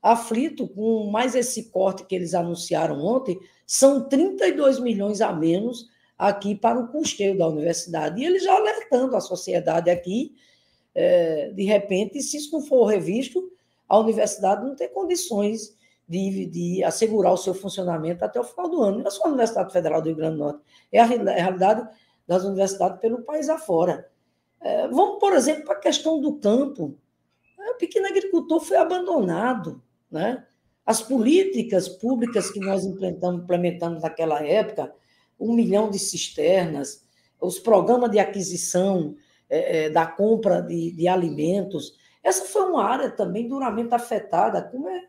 aflito 0.00 0.68
com 0.68 1.10
mais 1.10 1.34
esse 1.34 1.70
corte 1.70 2.06
que 2.06 2.14
eles 2.14 2.34
anunciaram 2.34 3.04
ontem, 3.04 3.36
são 3.66 4.08
32 4.08 4.78
milhões 4.78 5.20
a 5.20 5.32
menos 5.32 5.88
aqui 6.16 6.54
para 6.54 6.78
o 6.78 6.86
custeio 6.86 7.36
da 7.36 7.48
universidade. 7.48 8.22
E 8.22 8.24
eles 8.24 8.44
já 8.44 8.54
alertando 8.54 9.16
a 9.16 9.20
sociedade 9.20 9.90
aqui 9.90 10.36
é, 10.94 11.50
de 11.50 11.64
repente, 11.64 12.22
se 12.22 12.36
isso 12.36 12.52
não 12.52 12.64
for 12.64 12.84
revisto, 12.84 13.50
a 13.88 13.98
universidade 13.98 14.64
não 14.64 14.76
tem 14.76 14.88
condições 14.88 15.76
de, 16.08 16.46
de, 16.46 16.84
assegurar 16.84 17.32
o 17.32 17.36
seu 17.36 17.54
funcionamento 17.54 18.24
até 18.24 18.38
o 18.38 18.44
final 18.44 18.68
do 18.70 18.80
ano. 18.80 18.98
Não 18.98 19.06
é 19.08 19.10
só 19.10 19.24
a 19.24 19.28
Universidade 19.28 19.72
Federal 19.72 20.00
do 20.00 20.06
Rio 20.06 20.16
Grande 20.16 20.36
do 20.36 20.44
Norte, 20.44 20.60
é 20.92 21.00
a, 21.00 21.12
é 21.12 21.40
realidade 21.40 21.88
das 22.24 22.44
universidades 22.44 23.00
pelo 23.00 23.22
país 23.22 23.48
afora. 23.48 24.08
É, 24.64 24.88
vamos, 24.88 25.18
por 25.20 25.34
exemplo, 25.34 25.64
para 25.64 25.74
a 25.74 25.80
questão 25.80 26.18
do 26.18 26.36
campo. 26.36 26.98
É, 27.60 27.72
o 27.72 27.76
pequeno 27.76 28.06
agricultor 28.06 28.60
foi 28.60 28.78
abandonado. 28.78 29.82
Né? 30.10 30.42
As 30.86 31.02
políticas 31.02 31.86
públicas 31.86 32.50
que 32.50 32.58
nós 32.60 32.82
implementamos, 32.86 33.42
implementamos 33.42 34.02
naquela 34.02 34.42
época, 34.42 34.90
um 35.38 35.52
milhão 35.52 35.90
de 35.90 35.98
cisternas, 35.98 37.04
os 37.38 37.58
programas 37.58 38.10
de 38.10 38.18
aquisição 38.18 39.14
é, 39.50 39.84
é, 39.84 39.90
da 39.90 40.06
compra 40.06 40.62
de, 40.62 40.92
de 40.92 41.06
alimentos. 41.08 41.98
Essa 42.22 42.46
foi 42.46 42.62
uma 42.62 42.84
área 42.84 43.10
também 43.10 43.46
duramente 43.46 43.94
afetada, 43.94 44.62
come, 44.62 45.06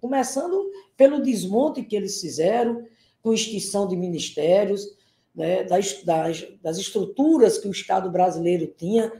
começando 0.00 0.70
pelo 0.96 1.20
desmonte 1.20 1.82
que 1.82 1.96
eles 1.96 2.20
fizeram, 2.20 2.86
com 3.20 3.32
extinção 3.32 3.88
de 3.88 3.96
ministérios, 3.96 4.86
né, 5.34 5.64
das, 5.64 6.02
das, 6.02 6.46
das, 6.62 6.78
estruturas 6.78 7.58
que 7.58 7.68
o 7.68 7.70
Estado 7.70 8.10
brasileiro 8.10 8.66
tinha 8.66 9.12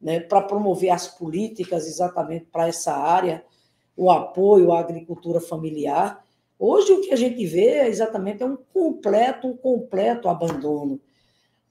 né, 0.00 0.20
para 0.20 0.42
promover 0.42 0.90
as 0.90 1.08
políticas 1.08 1.86
exatamente 1.86 2.46
para 2.52 2.68
essa 2.68 2.94
área, 2.94 3.44
o 3.96 4.10
apoio 4.10 4.72
à 4.72 4.80
agricultura 4.80 5.40
familiar. 5.40 6.24
Hoje 6.58 6.92
o 6.92 7.00
que 7.00 7.12
a 7.12 7.16
gente 7.16 7.44
vê 7.46 7.68
é 7.68 7.88
exatamente 7.88 8.42
é 8.42 8.46
um 8.46 8.56
completo, 8.56 9.46
um 9.46 9.56
completo 9.56 10.28
abandono. 10.28 11.00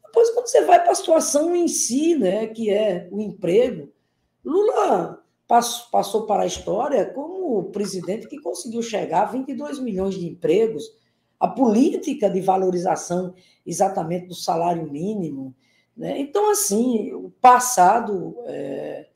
Depois, 0.03 0.29
quando 0.31 0.47
você 0.47 0.61
vai 0.61 0.81
para 0.81 0.91
a 0.91 0.95
situação 0.95 1.55
em 1.55 1.67
si, 1.67 2.15
né, 2.15 2.47
que 2.47 2.69
é 2.69 3.07
o 3.11 3.19
emprego, 3.19 3.91
Lula 4.43 5.23
passou 5.47 6.25
para 6.25 6.43
a 6.43 6.47
história 6.47 7.05
como 7.05 7.59
o 7.59 7.63
presidente 7.65 8.27
que 8.27 8.39
conseguiu 8.39 8.81
chegar 8.81 9.23
a 9.23 9.31
22 9.31 9.79
milhões 9.79 10.15
de 10.15 10.27
empregos, 10.27 10.85
a 11.43 11.47
política 11.49 12.29
de 12.29 12.39
valorização 12.39 13.33
exatamente 13.65 14.27
do 14.27 14.33
salário 14.33 14.89
mínimo. 14.89 15.53
Né? 15.95 16.17
Então, 16.17 16.49
assim, 16.49 17.11
o 17.11 17.29
passado, 17.41 18.37
é, 18.45 19.07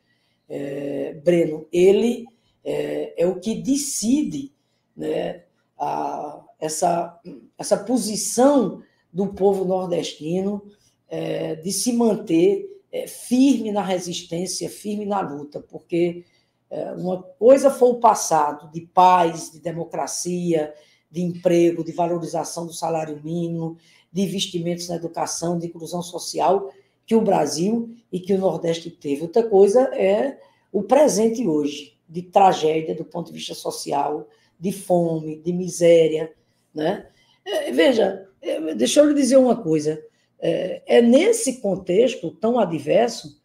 é, 0.49 1.13
Breno, 1.23 1.65
ele 1.71 2.25
é, 2.65 3.23
é, 3.23 3.25
o 3.25 3.39
que 3.39 3.55
decide 3.55 4.51
né, 4.93 5.43
a, 5.79 6.41
essa, 6.59 7.17
essa 7.57 7.77
posição 7.77 8.83
do 9.13 9.27
povo 9.27 9.63
nordestino 9.63 10.65
é, 11.07 11.55
de 11.55 11.71
se 11.71 11.93
manter 11.93 12.67
é, 12.91 13.07
firme 13.07 13.71
na 13.71 13.81
resistência, 13.81 14.69
firme 14.69 15.05
na 15.05 15.21
luta, 15.21 15.61
porque 15.61 16.25
é, 16.69 16.91
uma 16.91 17.23
coisa 17.23 17.71
foi 17.71 17.87
o 17.91 18.01
passado 18.01 18.69
de 18.69 18.81
paz, 18.81 19.49
de 19.49 19.61
democracia, 19.61 20.73
de 21.09 21.21
emprego, 21.21 21.83
de 21.83 21.91
valorização 21.91 22.65
do 22.65 22.73
salário 22.73 23.19
mínimo, 23.23 23.77
de 24.11 24.21
investimentos 24.21 24.87
na 24.89 24.95
educação, 24.95 25.57
de 25.57 25.67
inclusão 25.67 26.01
social 26.01 26.71
que 27.05 27.15
o 27.15 27.21
Brasil 27.21 27.95
e 28.11 28.19
que 28.19 28.33
o 28.33 28.37
Nordeste 28.37 28.91
teve. 28.91 29.21
Outra 29.21 29.43
coisa 29.43 29.83
é 29.95 30.37
o 30.71 30.83
presente 30.83 31.47
hoje, 31.47 31.97
de 32.07 32.21
tragédia 32.21 32.93
do 32.93 33.05
ponto 33.05 33.27
de 33.27 33.37
vista 33.37 33.55
social, 33.55 34.27
de 34.59 34.73
fome, 34.73 35.37
de 35.37 35.53
miséria. 35.53 36.33
Né? 36.73 37.07
É, 37.45 37.71
veja, 37.71 38.27
é, 38.41 38.75
deixa 38.75 38.99
eu 38.99 39.07
lhe 39.07 39.13
dizer 39.13 39.37
uma 39.37 39.55
coisa. 39.55 40.03
É, 40.39 40.83
é 40.85 41.01
nesse 41.01 41.61
contexto 41.61 42.31
tão 42.31 42.59
adverso 42.59 43.37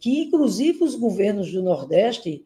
que, 0.00 0.22
inclusive, 0.22 0.82
os 0.82 0.96
governos 0.96 1.52
do 1.52 1.62
Nordeste 1.62 2.44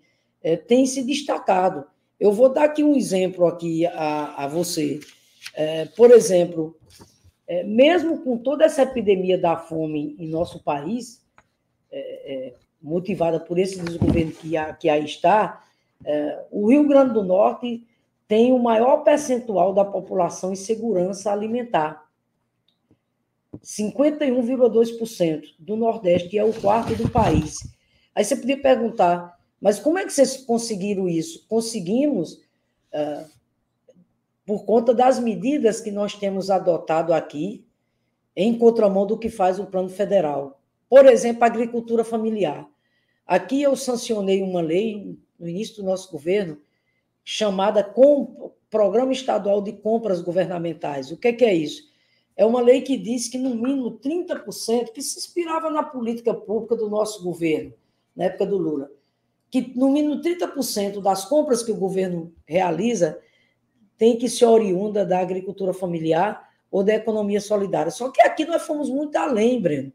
têm 0.69 0.85
se 0.85 1.03
destacado. 1.03 1.87
Eu 2.19 2.33
vou 2.33 2.49
dar 2.49 2.65
aqui 2.65 2.83
um 2.83 2.97
exemplo 2.97 3.47
aqui 3.47 3.87
a, 3.87 4.45
a 4.45 4.47
você. 4.47 5.01
É, 5.55 5.87
por 5.87 6.11
exemplo, 6.11 6.77
é, 7.47 7.63
mesmo 7.63 8.23
com 8.23 8.39
toda 8.39 8.65
essa 8.65 8.83
epidemia 8.83 9.39
da 9.39 9.57
fome 9.57 10.17
em 10.19 10.29
nosso 10.29 10.63
país, 10.63 11.25
é, 11.93 12.55
motivada 12.81 13.39
por 13.41 13.59
esse 13.59 13.81
desgoverno 13.81 14.33
que, 14.33 14.53
que 14.81 14.89
aí 14.89 15.05
está, 15.05 15.65
o 16.51 16.71
Rio 16.71 16.87
Grande 16.87 17.15
do 17.15 17.25
Norte 17.25 17.83
tem 18.29 18.53
o 18.53 18.59
maior 18.59 18.99
percentual 18.99 19.73
da 19.73 19.85
população 19.85 20.53
em 20.53 20.57
segurança 20.57 21.33
alimentar. 21.33 22.07
51,2% 23.63 25.55
do 25.59 25.77
Nordeste, 25.77 26.37
e 26.37 26.39
é 26.39 26.45
o 26.45 26.53
quarto 26.53 26.95
do 26.95 27.09
país. 27.11 27.57
Aí 28.15 28.25
você 28.25 28.37
podia 28.37 28.61
perguntar, 28.61 29.36
mas 29.61 29.79
como 29.79 29.99
é 29.99 30.05
que 30.05 30.13
vocês 30.13 30.37
conseguiram 30.37 31.09
isso? 31.09 31.47
Conseguimos 31.49 32.35
uh, 32.93 33.29
por 34.45 34.65
conta 34.65 34.95
das 34.95 35.19
medidas 35.19 35.81
que 35.81 35.91
nós 35.91 36.15
temos 36.15 36.51
adotado 36.51 37.13
aqui, 37.13 37.67
em 38.35 38.57
contramão 38.57 39.07
do 39.07 39.19
que 39.19 39.31
faz 39.31 39.59
o 39.59 39.67
plano 39.67 39.89
federal. 39.89 40.61
Por 40.89 41.07
exemplo, 41.07 41.43
a 41.43 41.47
agricultura 41.47 42.05
familiar. 42.05 42.69
Aqui 43.27 43.63
eu 43.63 43.75
sancionei 43.75 44.43
uma 44.43 44.61
lei 44.61 45.19
no 45.39 45.49
início 45.49 45.77
do 45.77 45.83
nosso 45.83 46.13
governo 46.13 46.59
chamada 47.25 47.83
Programa 48.71 49.13
Estadual 49.13 49.61
de 49.61 49.73
Compras 49.73 50.21
Governamentais. 50.21 51.11
O 51.11 51.19
é, 51.21 51.33
que 51.33 51.45
é 51.45 51.55
isso? 51.55 51.91
É 52.37 52.45
uma 52.45 52.61
lei 52.61 52.83
que 52.83 52.97
diz 52.97 53.29
que, 53.29 53.39
no 53.39 53.55
mínimo, 53.55 53.99
30%, 53.99 54.93
que 54.93 55.03
se 55.03 55.19
inspirava 55.19 55.71
na 55.71 55.83
política 55.83 56.35
pública 56.35 56.77
do 56.77 56.89
nosso 56.89 57.25
governo, 57.25 57.73
na 58.15 58.25
época 58.25 58.47
do 58.47 58.59
Lula, 58.59 58.91
que 59.63 59.79
no 59.79 59.91
mínimo 59.91 60.21
30% 60.21 61.01
das 61.01 61.25
compras 61.25 61.63
que 61.63 61.73
o 61.73 61.77
governo 61.77 62.35
realiza 62.47 63.19
tem 63.97 64.17
que 64.19 64.29
ser 64.29 64.45
oriunda 64.45 65.05
da 65.05 65.21
agricultura 65.21 65.73
familiar 65.73 66.47
ou 66.71 66.85
da 66.85 66.95
economia 66.95 67.41
solidária. 67.41 67.91
Só 67.91 68.11
que 68.11 68.21
aqui 68.21 68.45
nós 68.45 68.63
fomos 68.63 68.91
muito 68.91 69.17
além, 69.17 69.61
Breno. 69.61 69.93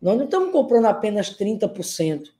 Nós 0.00 0.16
não 0.16 0.24
estamos 0.24 0.50
comprando 0.50 0.86
apenas 0.86 1.36
30%. 1.36 2.30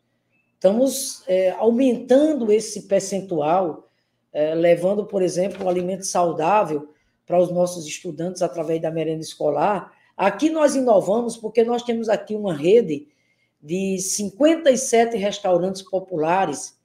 Estamos 0.55 1.23
é, 1.29 1.51
aumentando 1.53 2.51
esse 2.53 2.83
percentual, 2.83 3.89
é, 4.33 4.55
levando, 4.55 5.07
por 5.07 5.23
exemplo, 5.23 5.65
o 5.65 5.69
alimento 5.69 6.05
saudável 6.05 6.93
para 7.27 7.39
os 7.39 7.51
nossos 7.51 7.87
estudantes 7.87 8.43
através 8.43 8.81
da 8.83 8.91
merenda 8.91 9.23
escolar. 9.23 9.93
Aqui 10.17 10.51
nós 10.51 10.75
inovamos 10.75 11.37
porque 11.37 11.63
nós 11.63 11.83
temos 11.83 12.09
aqui 12.09 12.35
uma 12.35 12.55
rede 12.55 13.09
de 13.63 13.99
57 13.99 15.17
restaurantes 15.17 15.83
populares 15.83 16.79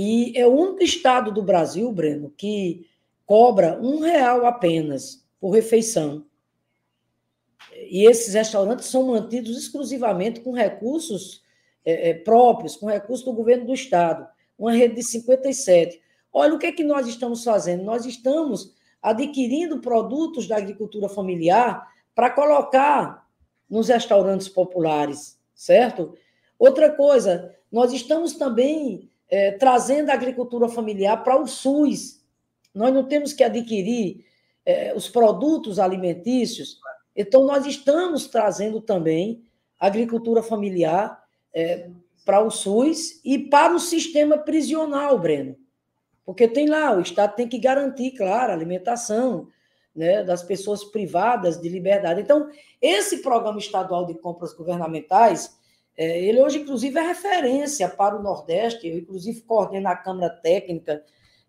e 0.00 0.32
é 0.38 0.46
o 0.46 0.54
único 0.54 0.84
estado 0.84 1.32
do 1.32 1.42
Brasil, 1.42 1.90
Breno, 1.90 2.32
que 2.36 2.86
cobra 3.26 3.78
um 3.82 3.98
real 3.98 4.46
apenas 4.46 5.26
por 5.40 5.50
refeição. 5.50 6.24
E 7.74 8.08
esses 8.08 8.34
restaurantes 8.34 8.86
são 8.86 9.08
mantidos 9.08 9.56
exclusivamente 9.58 10.40
com 10.40 10.52
recursos 10.52 11.42
é, 11.84 12.10
é, 12.10 12.14
próprios, 12.14 12.76
com 12.76 12.86
recursos 12.86 13.24
do 13.24 13.32
governo 13.32 13.66
do 13.66 13.74
Estado. 13.74 14.28
Uma 14.58 14.72
rede 14.72 14.96
de 14.96 15.02
57. 15.02 16.00
Olha 16.32 16.54
o 16.54 16.58
que 16.58 16.66
é 16.66 16.72
que 16.72 16.84
nós 16.84 17.06
estamos 17.08 17.42
fazendo. 17.42 17.82
Nós 17.82 18.04
estamos 18.04 18.74
adquirindo 19.02 19.80
produtos 19.80 20.46
da 20.46 20.56
agricultura 20.56 21.08
familiar 21.08 21.86
para 22.14 22.30
colocar 22.30 23.26
nos 23.68 23.88
restaurantes 23.88 24.48
populares, 24.48 25.37
certo? 25.58 26.14
Outra 26.56 26.92
coisa, 26.92 27.52
nós 27.70 27.92
estamos 27.92 28.34
também 28.34 29.10
é, 29.28 29.50
trazendo 29.50 30.10
a 30.10 30.14
agricultura 30.14 30.68
familiar 30.68 31.22
para 31.24 31.36
o 31.36 31.48
SUS. 31.48 32.24
Nós 32.72 32.94
não 32.94 33.04
temos 33.04 33.32
que 33.32 33.42
adquirir 33.42 34.24
é, 34.64 34.94
os 34.94 35.08
produtos 35.08 35.80
alimentícios, 35.80 36.78
então 37.14 37.44
nós 37.44 37.66
estamos 37.66 38.28
trazendo 38.28 38.80
também 38.80 39.42
agricultura 39.80 40.42
familiar 40.42 41.20
é, 41.52 41.90
para 42.24 42.40
o 42.40 42.50
SUS 42.50 43.20
e 43.24 43.38
para 43.38 43.74
o 43.74 43.80
sistema 43.80 44.38
prisional, 44.38 45.18
Breno. 45.18 45.56
Porque 46.24 46.46
tem 46.46 46.68
lá, 46.68 46.96
o 46.96 47.00
Estado 47.00 47.34
tem 47.34 47.48
que 47.48 47.58
garantir, 47.58 48.12
claro, 48.12 48.52
a 48.52 48.54
alimentação 48.54 49.48
né, 49.98 50.22
das 50.22 50.44
pessoas 50.44 50.84
privadas 50.84 51.60
de 51.60 51.68
liberdade. 51.68 52.20
Então, 52.20 52.48
esse 52.80 53.18
programa 53.18 53.58
estadual 53.58 54.06
de 54.06 54.14
compras 54.14 54.52
governamentais, 54.52 55.58
é, 55.96 56.22
ele 56.22 56.40
hoje, 56.40 56.60
inclusive, 56.60 56.96
é 56.96 57.02
referência 57.02 57.88
para 57.88 58.16
o 58.16 58.22
Nordeste. 58.22 58.86
Eu, 58.86 58.98
inclusive, 58.98 59.40
coordeno 59.40 59.88
a 59.88 59.96
Câmara 59.96 60.30
Técnica 60.30 61.02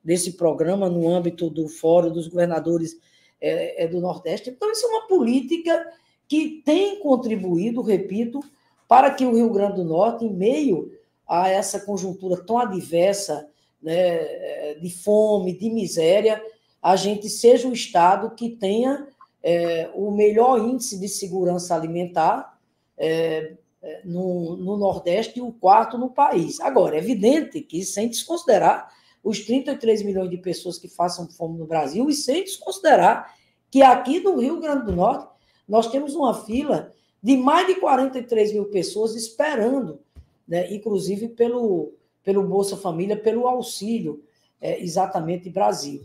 desse 0.03 0.33
programa 0.33 0.89
no 0.89 1.07
âmbito 1.07 1.47
do 1.47 1.67
Fórum 1.67 2.11
dos 2.11 2.27
Governadores 2.27 2.99
é, 3.39 3.83
é 3.83 3.87
do 3.87 4.01
Nordeste. 4.01 4.49
Então, 4.49 4.71
isso 4.71 4.87
é 4.87 4.89
uma 4.89 5.07
política 5.07 5.87
que 6.27 6.63
tem 6.65 6.99
contribuído, 6.99 7.83
repito, 7.83 8.39
para 8.87 9.11
que 9.11 9.25
o 9.25 9.35
Rio 9.35 9.51
Grande 9.51 9.75
do 9.75 9.83
Norte, 9.83 10.25
em 10.25 10.33
meio 10.33 10.91
a 11.27 11.47
essa 11.49 11.79
conjuntura 11.81 12.43
tão 12.43 12.57
adversa 12.57 13.47
né, 13.79 14.73
de 14.81 14.89
fome, 14.89 15.55
de 15.55 15.69
miséria, 15.69 16.43
a 16.81 16.95
gente 16.95 17.29
seja 17.29 17.67
o 17.67 17.73
Estado 17.73 18.31
que 18.31 18.49
tenha 18.49 19.07
é, 19.43 19.89
o 19.93 20.11
melhor 20.11 20.59
índice 20.59 20.99
de 20.99 21.07
segurança 21.07 21.75
alimentar 21.75 22.57
é, 22.97 23.53
é, 23.81 24.01
no, 24.03 24.57
no, 24.57 24.77
Nordeste 24.77 25.39
e 25.39 25.41
o 25.41 25.51
quarto 25.51 25.97
no 25.97 26.09
país. 26.09 26.59
Agora, 26.59 26.95
é 26.95 26.99
evidente 26.99 27.61
que, 27.61 27.83
sem 27.83 28.09
desconsiderar 28.09 28.89
os 29.23 29.39
33 29.39 30.03
milhões 30.03 30.29
de 30.29 30.37
pessoas 30.37 30.77
que 30.77 30.87
façam 30.87 31.29
fome 31.29 31.57
no 31.57 31.65
Brasil, 31.65 32.09
e 32.09 32.13
sem 32.13 32.43
desconsiderar 32.43 33.33
que 33.71 33.81
aqui 33.81 34.19
no 34.19 34.37
Rio 34.37 34.59
Grande 34.59 34.85
do 34.85 34.95
Norte 34.95 35.29
nós 35.67 35.87
temos 35.87 36.15
uma 36.15 36.33
fila 36.33 36.93
de 37.21 37.37
mais 37.37 37.67
de 37.67 37.75
43 37.75 38.53
mil 38.53 38.65
pessoas 38.65 39.15
esperando, 39.15 39.99
né, 40.47 40.73
inclusive 40.73 41.27
pelo, 41.29 41.93
pelo 42.23 42.43
Bolsa 42.43 42.75
Família, 42.75 43.15
pelo 43.15 43.47
auxílio, 43.47 44.23
é, 44.59 44.81
exatamente 44.81 45.49
Brasil. 45.49 46.01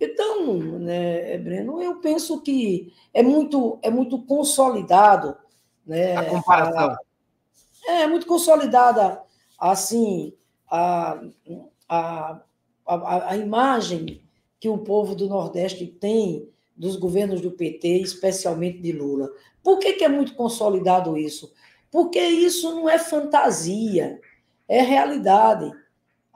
Então, 0.00 0.78
né, 0.78 1.38
Breno, 1.38 1.82
eu 1.82 2.00
penso 2.00 2.40
que 2.42 2.92
é 3.12 3.22
muito, 3.22 3.78
é 3.82 3.90
muito 3.90 4.22
consolidado. 4.22 5.36
Né, 5.86 6.16
a 6.16 6.24
comparação. 6.24 6.90
A, 6.90 6.98
é 7.86 8.06
muito 8.06 8.26
consolidada, 8.26 9.20
assim, 9.58 10.32
a, 10.70 11.20
a, 11.88 12.40
a, 12.86 13.30
a 13.30 13.36
imagem 13.36 14.22
que 14.58 14.68
o 14.68 14.78
povo 14.78 15.14
do 15.14 15.28
Nordeste 15.28 15.86
tem 15.86 16.48
dos 16.76 16.96
governos 16.96 17.40
do 17.40 17.50
PT, 17.50 18.00
especialmente 18.00 18.78
de 18.78 18.92
Lula. 18.92 19.30
Por 19.62 19.78
que, 19.78 19.92
que 19.92 20.04
é 20.04 20.08
muito 20.08 20.34
consolidado 20.34 21.16
isso? 21.16 21.52
Porque 21.90 22.20
isso 22.20 22.74
não 22.74 22.88
é 22.88 22.98
fantasia, 22.98 24.20
é 24.66 24.82
realidade. 24.82 25.70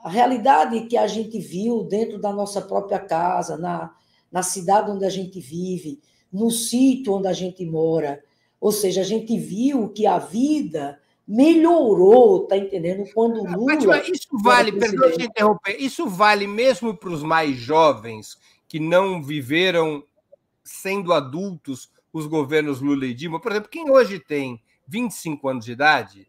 A 0.03 0.09
realidade 0.09 0.81
que 0.87 0.97
a 0.97 1.07
gente 1.07 1.39
viu 1.39 1.83
dentro 1.83 2.19
da 2.19 2.31
nossa 2.31 2.61
própria 2.61 2.99
casa, 2.99 3.57
na, 3.57 3.93
na 4.31 4.41
cidade 4.41 4.91
onde 4.91 5.05
a 5.05 5.09
gente 5.09 5.39
vive, 5.39 5.99
no 6.31 6.49
sítio 6.49 7.13
onde 7.13 7.27
a 7.27 7.33
gente 7.33 7.65
mora. 7.65 8.23
Ou 8.61 8.71
seja, 8.71 9.01
a 9.01 9.03
gente 9.03 9.37
viu 9.37 9.89
que 9.89 10.05
a 10.05 10.17
vida 10.17 10.99
melhorou, 11.27 12.47
tá 12.47 12.57
entendendo? 12.57 13.03
Quando 13.13 13.43
Lula. 13.43 13.77
Mas, 13.85 14.09
isso 14.09 14.27
vale, 14.41 14.71
perdoe 14.71 15.17
te 15.17 15.25
interromper, 15.25 15.75
isso 15.79 16.07
vale 16.07 16.47
mesmo 16.47 16.97
para 16.97 17.09
os 17.09 17.21
mais 17.21 17.55
jovens 17.55 18.37
que 18.67 18.79
não 18.79 19.21
viveram 19.21 20.03
sendo 20.63 21.13
adultos 21.13 21.89
os 22.11 22.25
governos 22.25 22.81
Lula 22.81 23.05
e 23.05 23.13
Dilma. 23.13 23.39
Por 23.39 23.51
exemplo, 23.51 23.69
quem 23.69 23.91
hoje 23.91 24.19
tem 24.19 24.61
25 24.87 25.47
anos 25.47 25.65
de 25.65 25.71
idade, 25.71 26.27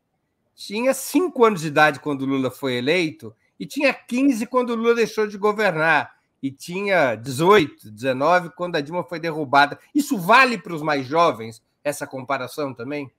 tinha 0.55 0.93
5 0.93 1.45
anos 1.45 1.63
de 1.63 1.69
idade 1.69 2.01
quando 2.01 2.27
Lula 2.27 2.51
foi 2.51 2.75
eleito 2.75 3.35
e 3.61 3.67
tinha 3.67 3.93
15 3.93 4.47
quando 4.47 4.75
Lula 4.75 4.95
deixou 4.95 5.27
de 5.27 5.37
governar 5.37 6.17
e 6.43 6.51
tinha 6.51 7.15
18, 7.15 7.91
19 7.91 8.51
quando 8.57 8.77
a 8.77 8.81
Dilma 8.81 9.05
foi 9.05 9.21
derrubada. 9.21 9.79
Isso 9.95 10.17
vale 10.17 10.57
para 10.57 10.75
os 10.75 10.81
mais 10.81 11.07
jovens, 11.07 11.63
essa 11.85 12.07
comparação 12.07 12.73
também? 12.73 13.13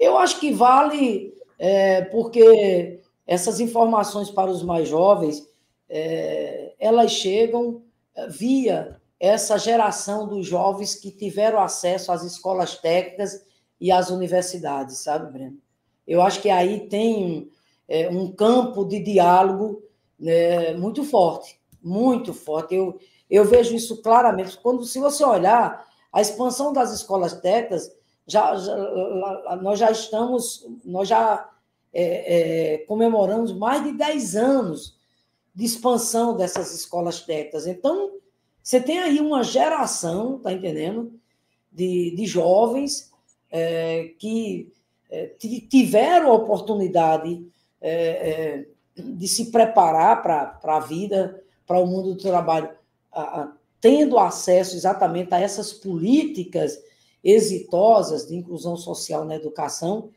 Eu 0.00 0.18
acho 0.18 0.40
que 0.40 0.52
vale, 0.52 1.32
é, 1.56 2.02
porque 2.06 2.98
essas 3.24 3.60
informações 3.60 4.28
para 4.28 4.50
os 4.50 4.64
mais 4.64 4.88
jovens, 4.88 5.48
é, 5.88 6.72
elas 6.80 7.12
chegam 7.12 7.80
é, 8.16 8.26
via 8.26 9.00
essa 9.20 9.56
geração 9.56 10.26
dos 10.26 10.44
jovens 10.44 10.96
que 10.96 11.12
tiveram 11.12 11.60
acesso 11.60 12.10
às 12.10 12.24
escolas 12.24 12.76
técnicas 12.76 13.46
e 13.80 13.92
às 13.92 14.10
universidades, 14.10 14.98
sabe, 14.98 15.32
Breno? 15.32 15.58
Eu 16.04 16.20
acho 16.20 16.42
que 16.42 16.50
aí 16.50 16.88
tem 16.88 17.48
é, 17.92 18.08
um 18.08 18.32
campo 18.32 18.86
de 18.86 18.98
diálogo 19.00 19.82
né, 20.18 20.72
muito 20.72 21.04
forte, 21.04 21.60
muito 21.82 22.32
forte. 22.32 22.74
Eu, 22.74 22.98
eu 23.28 23.44
vejo 23.44 23.74
isso 23.74 24.00
claramente. 24.00 24.56
Quando, 24.56 24.82
se 24.84 24.98
você 24.98 25.22
olhar 25.22 25.86
a 26.10 26.22
expansão 26.22 26.72
das 26.72 26.90
escolas 26.90 27.34
técnicas, 27.34 27.94
já, 28.26 28.56
já 28.56 29.58
nós 29.60 29.78
já 29.78 29.90
estamos, 29.90 30.66
nós 30.82 31.06
já 31.06 31.50
é, 31.92 32.72
é, 32.72 32.78
comemoramos 32.78 33.52
mais 33.52 33.84
de 33.84 33.92
10 33.92 34.36
anos 34.36 34.96
de 35.54 35.66
expansão 35.66 36.34
dessas 36.34 36.74
escolas 36.74 37.20
técnicas. 37.20 37.66
Então, 37.66 38.12
você 38.62 38.80
tem 38.80 39.00
aí 39.00 39.20
uma 39.20 39.44
geração, 39.44 40.38
tá 40.38 40.50
entendendo? 40.50 41.12
De, 41.70 42.14
de 42.16 42.24
jovens 42.24 43.12
é, 43.50 44.14
que 44.18 44.72
é, 45.10 45.26
tiveram 45.68 46.30
a 46.30 46.34
oportunidade 46.34 47.52
é, 47.82 48.30
é 48.30 48.66
de 48.96 49.26
se 49.26 49.50
preparar 49.50 50.22
para 50.22 50.58
a 50.62 50.80
vida, 50.80 51.42
para 51.66 51.78
o 51.78 51.86
mundo 51.86 52.14
do 52.14 52.20
trabalho, 52.20 52.70
a, 53.10 53.42
a, 53.42 53.52
tendo 53.80 54.18
acesso 54.18 54.76
exatamente 54.76 55.34
a 55.34 55.40
essas 55.40 55.72
políticas 55.72 56.78
exitosas 57.22 58.26
de 58.26 58.36
inclusão 58.36 58.76
social 58.76 59.24
na 59.24 59.36
educação. 59.36 60.10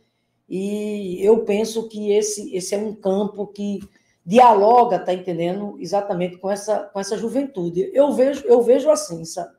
E 0.48 1.20
eu 1.26 1.44
penso 1.44 1.88
que 1.88 2.12
esse, 2.12 2.56
esse 2.56 2.76
é 2.76 2.78
um 2.78 2.94
campo 2.94 3.48
que 3.48 3.80
dialoga, 4.26 5.00
tá 5.00 5.14
entendendo? 5.14 5.78
Exatamente 5.80 6.38
com 6.38 6.50
essa, 6.50 6.80
com 6.80 7.00
essa 7.00 7.18
juventude. 7.18 7.90
Eu 7.94 8.12
vejo, 8.14 8.46
eu 8.46 8.62
vejo 8.62 8.90
assim, 8.90 9.24
sabe? 9.24 9.56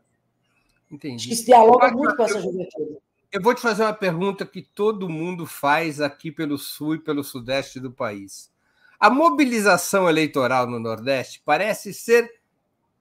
Entendi. 0.91 1.17
Acho 1.17 1.29
que 1.29 1.37
se 1.37 1.47
dialoga 1.47 1.91
muito 1.93 2.17
com 2.17 2.23
essa 2.23 2.41
juventude. 2.41 2.99
Eu 3.33 3.43
vou 3.43 3.55
te 3.55 3.61
fazer 3.61 3.83
uma 3.83 3.93
pergunta 3.93 4.47
que 4.47 4.63
todo 4.63 5.09
mundo 5.09 5.47
faz 5.47 6.01
aqui 6.01 6.31
pelo 6.31 6.57
sul 6.57 6.95
e 6.95 6.99
pelo 6.99 7.25
sudeste 7.25 7.81
do 7.81 7.91
país. 7.91 8.51
A 8.99 9.11
mobilização 9.11 10.09
eleitoral 10.09 10.67
no 10.67 10.79
Nordeste 10.79 11.43
parece 11.45 11.93
ser 11.93 12.31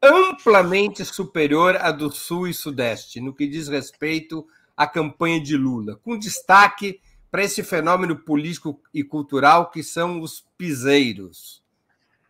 amplamente 0.01 1.05
superior 1.05 1.77
à 1.77 1.91
do 1.91 2.11
sul 2.11 2.47
e 2.47 2.53
sudeste 2.53 3.21
no 3.21 3.33
que 3.33 3.47
diz 3.47 3.67
respeito 3.67 4.45
à 4.75 4.85
campanha 4.85 5.41
de 5.41 5.55
Lula, 5.55 5.99
com 6.03 6.17
destaque 6.17 6.99
para 7.31 7.43
esse 7.43 7.63
fenômeno 7.63 8.15
político 8.15 8.79
e 8.93 9.03
cultural 9.03 9.69
que 9.69 9.83
são 9.83 10.21
os 10.21 10.45
piseiros. 10.57 11.63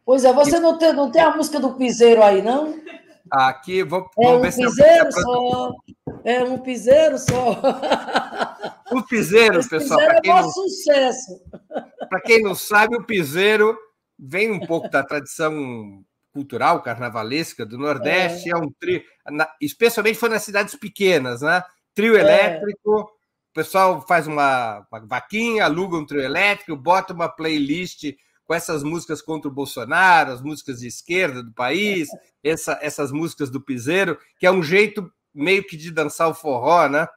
Pois 0.05 0.23
é, 0.23 0.31
você 0.31 0.59
não 0.59 0.77
tem, 0.77 0.93
não 0.93 1.09
tem 1.09 1.21
a 1.21 1.35
música 1.35 1.59
do 1.59 1.73
piseiro 1.73 2.21
aí, 2.21 2.41
não? 2.41 2.79
Aqui, 3.31 3.83
vou, 3.83 4.09
é 4.19 4.27
um 4.29 4.41
piseiro 4.41 5.11
só. 5.11 5.73
É 6.23 6.43
um 6.43 6.57
piseiro 6.59 7.17
só. 7.17 7.61
O 8.91 9.01
piseiro, 9.03 9.59
Esse 9.59 9.69
pessoal. 9.69 9.99
Piseiro 9.99 10.21
é 10.25 10.33
um 10.33 10.41
não... 10.41 10.49
sucesso. 10.49 11.41
Para 12.07 12.21
quem 12.21 12.41
não 12.41 12.53
sabe, 12.53 12.95
o 12.95 13.03
piseiro 13.03 13.77
vem 14.17 14.51
um 14.51 14.59
pouco 14.59 14.89
da 14.89 15.03
tradição 15.03 16.03
cultural 16.31 16.81
carnavalesca 16.81 17.65
do 17.65 17.77
Nordeste. 17.77 18.49
É, 18.49 18.53
é 18.53 18.57
um 18.57 18.71
trio, 18.79 19.01
especialmente 19.61 20.19
foi 20.19 20.29
nas 20.29 20.43
cidades 20.43 20.75
pequenas, 20.75 21.41
né? 21.41 21.63
Trio 21.93 22.15
é. 22.15 22.19
elétrico. 22.19 23.01
O 23.01 23.53
pessoal 23.53 24.05
faz 24.05 24.27
uma, 24.27 24.85
uma 24.91 25.05
vaquinha, 25.07 25.65
aluga 25.65 25.97
um 25.97 26.05
trio 26.05 26.21
elétrico, 26.21 26.75
bota 26.75 27.13
uma 27.13 27.29
playlist 27.29 28.03
com 28.45 28.53
essas 28.53 28.83
músicas 28.83 29.21
contra 29.21 29.49
o 29.49 29.53
Bolsonaro, 29.53 30.31
as 30.31 30.41
músicas 30.41 30.79
de 30.79 30.87
esquerda 30.87 31.41
do 31.41 31.51
país, 31.51 32.07
essa, 32.43 32.77
essas 32.81 33.11
músicas 33.11 33.49
do 33.49 33.59
piseiro, 33.59 34.17
que 34.39 34.45
é 34.45 34.51
um 34.51 34.61
jeito 34.61 35.11
meio 35.33 35.65
que 35.65 35.75
de 35.75 35.91
dançar 35.91 36.29
o 36.29 36.33
forró, 36.33 36.87
né? 36.87 37.07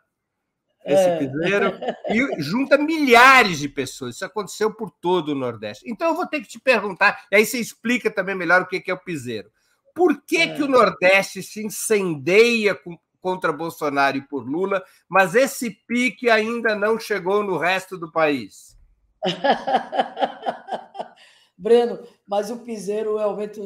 Esse 0.85 1.09
é. 1.09 1.18
piseiro, 1.18 1.72
e 2.09 2.43
junta 2.43 2.79
milhares 2.79 3.59
de 3.59 3.68
pessoas. 3.68 4.14
Isso 4.14 4.24
aconteceu 4.24 4.72
por 4.72 4.91
todo 4.91 5.31
o 5.31 5.35
Nordeste. 5.35 5.85
Então 5.87 6.09
eu 6.09 6.14
vou 6.14 6.26
ter 6.26 6.41
que 6.41 6.49
te 6.49 6.59
perguntar, 6.59 7.26
e 7.31 7.37
aí 7.37 7.45
você 7.45 7.59
explica 7.59 8.11
também 8.11 8.35
melhor 8.35 8.62
o 8.62 8.66
que 8.66 8.91
é 8.91 8.95
o 8.95 8.99
piseiro. 8.99 9.51
Por 9.95 10.22
que, 10.22 10.39
é. 10.39 10.55
que 10.55 10.62
o 10.62 10.68
Nordeste 10.68 11.43
se 11.43 11.62
incendeia 11.62 12.74
com, 12.74 12.99
contra 13.20 13.53
Bolsonaro 13.53 14.16
e 14.16 14.22
por 14.22 14.49
Lula, 14.49 14.83
mas 15.09 15.35
esse 15.35 15.70
pique 15.70 16.31
ainda 16.31 16.74
não 16.74 16.99
chegou 16.99 17.43
no 17.43 17.59
resto 17.59 17.99
do 17.99 18.11
país? 18.11 18.78
Breno, 21.56 21.98
mas 22.26 22.50
o 22.50 22.58
piseiro 22.58 23.16
realmente. 23.16 23.60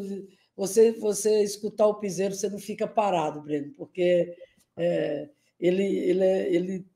Você, 0.57 0.93
você 0.93 1.43
escutar 1.43 1.87
o 1.87 1.95
piseiro, 1.95 2.35
você 2.35 2.49
não 2.49 2.59
fica 2.59 2.87
parado, 2.87 3.41
Breno, 3.41 3.73
porque 3.75 4.35
é, 4.77 5.29
ele, 5.59 5.83
ele, 5.83 6.25
é, 6.25 6.55
ele, 6.55 6.87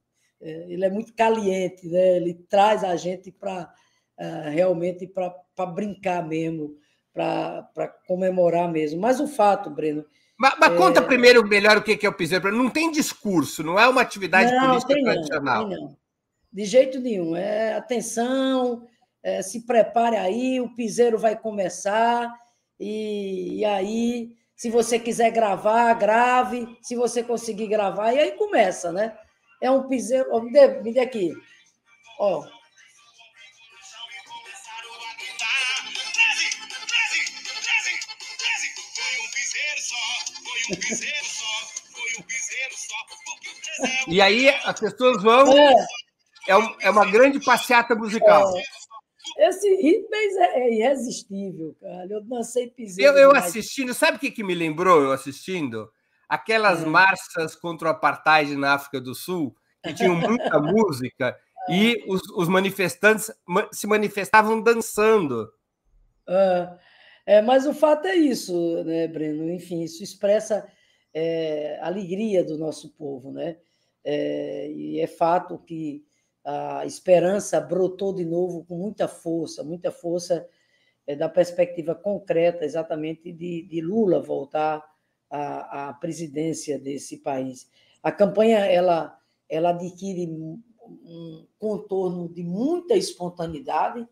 é, 0.41 0.73
ele 0.73 0.85
é 0.85 0.91
muito 0.91 1.15
caliente, 1.15 1.89
né? 1.89 2.17
ele 2.17 2.35
traz 2.35 2.85
a 2.85 2.95
gente 2.97 3.33
para 3.33 3.73
é, 4.19 4.51
realmente 4.51 5.07
para 5.07 5.67
brincar 5.67 6.27
mesmo, 6.27 6.77
para 7.13 7.89
comemorar 8.07 8.71
mesmo. 8.71 9.01
Mas 9.01 9.21
o 9.21 9.27
fato, 9.27 9.71
Breno. 9.71 10.05
Mas, 10.39 10.55
mas 10.59 10.73
é... 10.73 10.77
conta 10.77 11.03
primeiro 11.03 11.47
melhor 11.47 11.79
o 11.79 11.83
que 11.83 12.05
é 12.05 12.09
o 12.09 12.13
piseiro. 12.13 12.53
Não 12.53 12.69
tem 12.69 12.91
discurso, 12.91 13.63
não 13.63 13.79
é 13.79 13.89
uma 13.89 14.03
atividade 14.03 14.53
não, 14.53 14.67
política 14.67 15.03
tradicional. 15.03 15.63
Não, 15.63 15.69
tem 15.71 15.81
não. 15.81 15.97
De 16.57 16.65
jeito 16.65 16.99
nenhum. 16.99 17.37
É 17.37 17.75
atenção, 17.75 18.89
é, 19.23 19.43
se 19.43 19.67
prepare 19.67 20.17
aí, 20.17 20.59
o 20.59 20.75
piseiro 20.75 21.19
vai 21.19 21.39
começar, 21.39 22.35
e, 22.81 23.59
e, 23.59 23.65
aí, 23.67 24.35
se 24.55 24.71
você 24.71 24.99
quiser 24.99 25.31
gravar, 25.33 25.93
grave, 25.93 26.67
se 26.81 26.97
você 26.97 27.23
conseguir 27.23 27.67
gravar, 27.67 28.15
e 28.15 28.21
aí 28.21 28.33
começa, 28.33 28.91
né? 28.91 29.15
É 29.61 29.71
um 29.71 29.87
piseiro. 29.87 30.31
Oh, 30.33 30.41
me, 30.41 30.51
dê, 30.51 30.81
me 30.81 30.95
dê 30.95 31.01
aqui. 31.01 31.31
Ó. 32.19 32.43
E 44.09 44.23
aí 44.23 44.49
as 44.49 44.81
pessoas 44.81 45.23
vão. 45.23 45.53
É, 45.53 46.06
é, 46.49 46.91
uma 46.91 47.11
grande 47.11 47.41
passeata 47.45 47.95
musical. 47.95 48.57
É. 48.57 48.63
Esse 49.49 49.69
ritmo 49.77 50.15
é, 50.15 50.61
é 50.61 50.75
irresistível, 50.75 51.77
cara. 51.81 52.07
Eu 52.09 52.23
dancei 52.23 52.69
piseiro. 52.69 53.13
Eu, 53.13 53.19
eu 53.19 53.37
assistindo, 53.37 53.93
sabe 53.93 54.17
o 54.17 54.21
que, 54.21 54.31
que 54.31 54.45
me 54.45 54.55
lembrou 54.55 55.03
eu 55.03 55.13
assistindo? 55.13 55.91
Aquelas 56.29 56.83
é. 56.83 56.87
marchas 56.87 57.55
contra 57.57 57.89
o 57.89 57.91
apartheid 57.91 58.57
na 58.57 58.75
África 58.75 59.01
do 59.01 59.15
Sul, 59.15 59.55
que 59.83 59.95
tinham 59.95 60.15
muita 60.15 60.59
música, 60.61 61.37
e 61.69 62.05
os, 62.07 62.23
os, 62.37 62.49
manifestantes 62.49 63.31
se 63.73 63.87
manifestavam 63.87 64.61
dançando. 64.61 65.53
É, 66.29 66.79
é, 67.27 67.43
mas 67.43 67.67
o 67.67 67.75
fato 67.75 68.07
é 68.07 68.15
isso, 68.15 68.85
né, 68.85 69.09
Breno? 69.09 69.51
Enfim, 69.51 69.83
isso 69.83 70.03
expressa 70.03 70.67
é, 71.13 71.79
a 71.83 71.87
alegria 71.87 72.45
do 72.45 72.57
nosso 72.57 72.91
povo, 72.91 73.33
né? 73.33 73.57
É, 74.05 74.71
e 74.71 75.01
é 75.01 75.07
fato 75.09 75.59
que 75.59 76.06
a 76.47 76.87
esperança 76.87 77.61
brotou 77.61 78.15
de 78.15 78.25
novo 78.25 78.65
com 78.65 78.77
muita 78.77 79.09
força, 79.09 79.65
muita 79.65 79.91
força 79.91 80.49
é, 81.05 81.17
da 81.17 81.29
perspectiva 81.29 81.93
concreta, 81.93 82.65
exatamente, 82.65 83.33
de, 83.33 83.63
de 83.63 83.81
Lula 83.81 84.23
voltar 84.23 84.85
à, 85.29 85.89
à, 85.89 85.93
presidência 85.95 86.79
desse 86.79 87.17
país. 87.17 87.69
A 88.01 88.13
campanha 88.13 88.59
ela, 88.59 89.19
ela 89.49 89.71
adquire 89.71 90.29
um 91.05 91.47
contorno 91.59 92.29
de 92.29 92.45
muita 92.45 92.95
espontaneidade. 92.95 94.07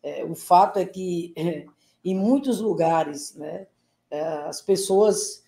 É, 0.00 0.24
o 0.24 0.36
fato 0.36 0.78
é 0.78 0.84
que, 0.84 1.34
é, 1.36 1.66
em 2.04 2.14
muitos 2.14 2.60
lugares, 2.60 3.34
né, 3.34 3.66
é, 4.08 4.20
as 4.22 4.62
pessoas 4.62 5.44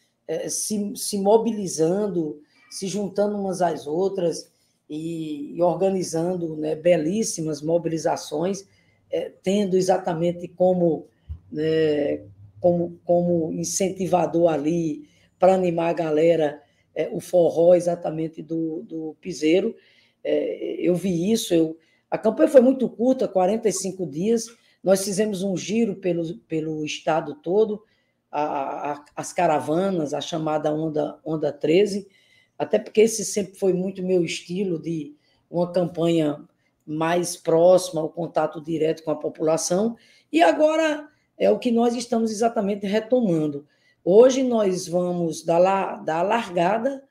se, 0.49 0.97
se 0.97 1.19
mobilizando, 1.19 2.41
se 2.71 2.87
juntando 2.89 3.37
umas 3.37 3.61
às 3.61 3.87
outras, 3.87 4.52
e, 4.95 5.57
e 5.57 5.63
organizando 5.63 6.55
né, 6.55 6.75
belíssimas 6.77 7.63
mobilizações, 7.63 8.69
é, 9.11 9.33
tendo 9.43 9.75
exatamente 9.75 10.47
como, 10.49 11.07
né, 11.51 12.21
como, 12.61 13.01
como 13.03 13.51
incentivador 13.55 14.53
ali 14.53 15.09
para 15.39 15.55
animar 15.55 15.89
a 15.89 15.95
galera 15.95 16.63
é, 16.95 17.09
o 17.11 17.21
forró 17.21 17.75
exatamente 17.75 18.43
do, 18.43 18.83
do 18.83 19.17
piseiro. 19.19 19.75
É, 20.23 20.77
eu 20.79 20.95
vi 20.95 21.33
isso, 21.33 21.55
eu, 21.55 21.79
a 22.11 22.19
campanha 22.19 22.51
foi 22.51 22.61
muito 22.61 22.87
curta, 22.87 23.27
45 23.27 24.07
dias, 24.07 24.45
nós 24.85 25.03
fizemos 25.03 25.43
um 25.43 25.57
giro 25.57 25.97
pelo, 25.97 26.37
pelo 26.41 26.85
estado 26.85 27.35
todo, 27.37 27.83
a, 28.31 28.93
a, 28.93 29.05
as 29.17 29.33
caravanas, 29.33 30.13
a 30.13 30.21
chamada 30.21 30.71
Onda, 30.71 31.19
Onda 31.25 31.51
13, 31.51 32.07
até 32.59 32.79
porque 32.79 33.03
esse 33.03 33.25
sempre 33.25 33.57
foi 33.57 33.73
muito 33.73 34.03
meu 34.03 34.25
estilo 34.25 34.79
de 34.79 35.15
uma 35.51 35.71
campanha 35.71 36.43
mais 36.87 37.37
próxima 37.37 38.01
ao 38.01 38.09
contato 38.09 38.61
direto 38.61 39.03
com 39.05 39.11
a 39.11 39.17
população, 39.17 39.97
e 40.33 40.43
agora 40.43 41.09
é 41.39 41.51
o 41.51 41.59
que 41.59 41.71
nós 41.71 41.95
estamos 41.95 42.31
exatamente 42.31 42.87
retomando. 42.87 43.67
Hoje 44.05 44.43
nós 44.43 44.89
vamos 44.89 45.45
dar, 45.45 45.59
lá, 45.59 45.97
dar 45.97 46.23
largada 46.23 47.05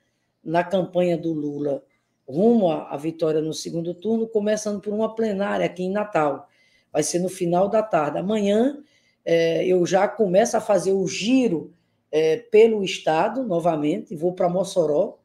na 0.43 0.63
campanha 0.63 1.17
do 1.17 1.31
Lula 1.31 1.83
rumo 2.31 2.71
à 2.71 2.95
vitória 2.95 3.41
no 3.41 3.53
segundo 3.53 3.93
turno, 3.93 4.27
começando 4.27 4.79
por 4.79 4.93
uma 4.93 5.13
plenária 5.13 5.65
aqui 5.65 5.83
em 5.83 5.91
Natal. 5.91 6.47
Vai 6.91 7.03
ser 7.03 7.19
no 7.19 7.29
final 7.29 7.67
da 7.67 7.83
tarde. 7.83 8.17
Amanhã 8.17 8.81
é, 9.25 9.65
eu 9.65 9.85
já 9.85 10.07
começo 10.07 10.55
a 10.55 10.61
fazer 10.61 10.93
o 10.93 11.07
giro 11.07 11.73
é, 12.11 12.37
pelo 12.37 12.83
Estado, 12.83 13.43
novamente, 13.43 14.15
vou 14.15 14.33
para 14.33 14.49
Mossoró, 14.49 15.19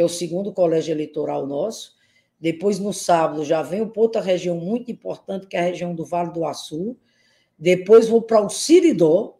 que 0.00 0.02
é 0.02 0.06
o 0.06 0.08
segundo 0.08 0.50
colégio 0.50 0.92
eleitoral 0.92 1.46
nosso. 1.46 1.94
Depois, 2.40 2.78
no 2.78 2.90
sábado, 2.90 3.44
já 3.44 3.62
para 3.62 3.90
outra 3.96 4.22
região 4.22 4.56
muito 4.56 4.90
importante, 4.90 5.46
que 5.46 5.54
é 5.54 5.60
a 5.60 5.64
região 5.64 5.94
do 5.94 6.06
Vale 6.06 6.32
do 6.32 6.46
Açu. 6.46 6.96
Depois 7.58 8.08
vou 8.08 8.22
para 8.22 8.40
o 8.40 8.48
Siridó, 8.48 9.36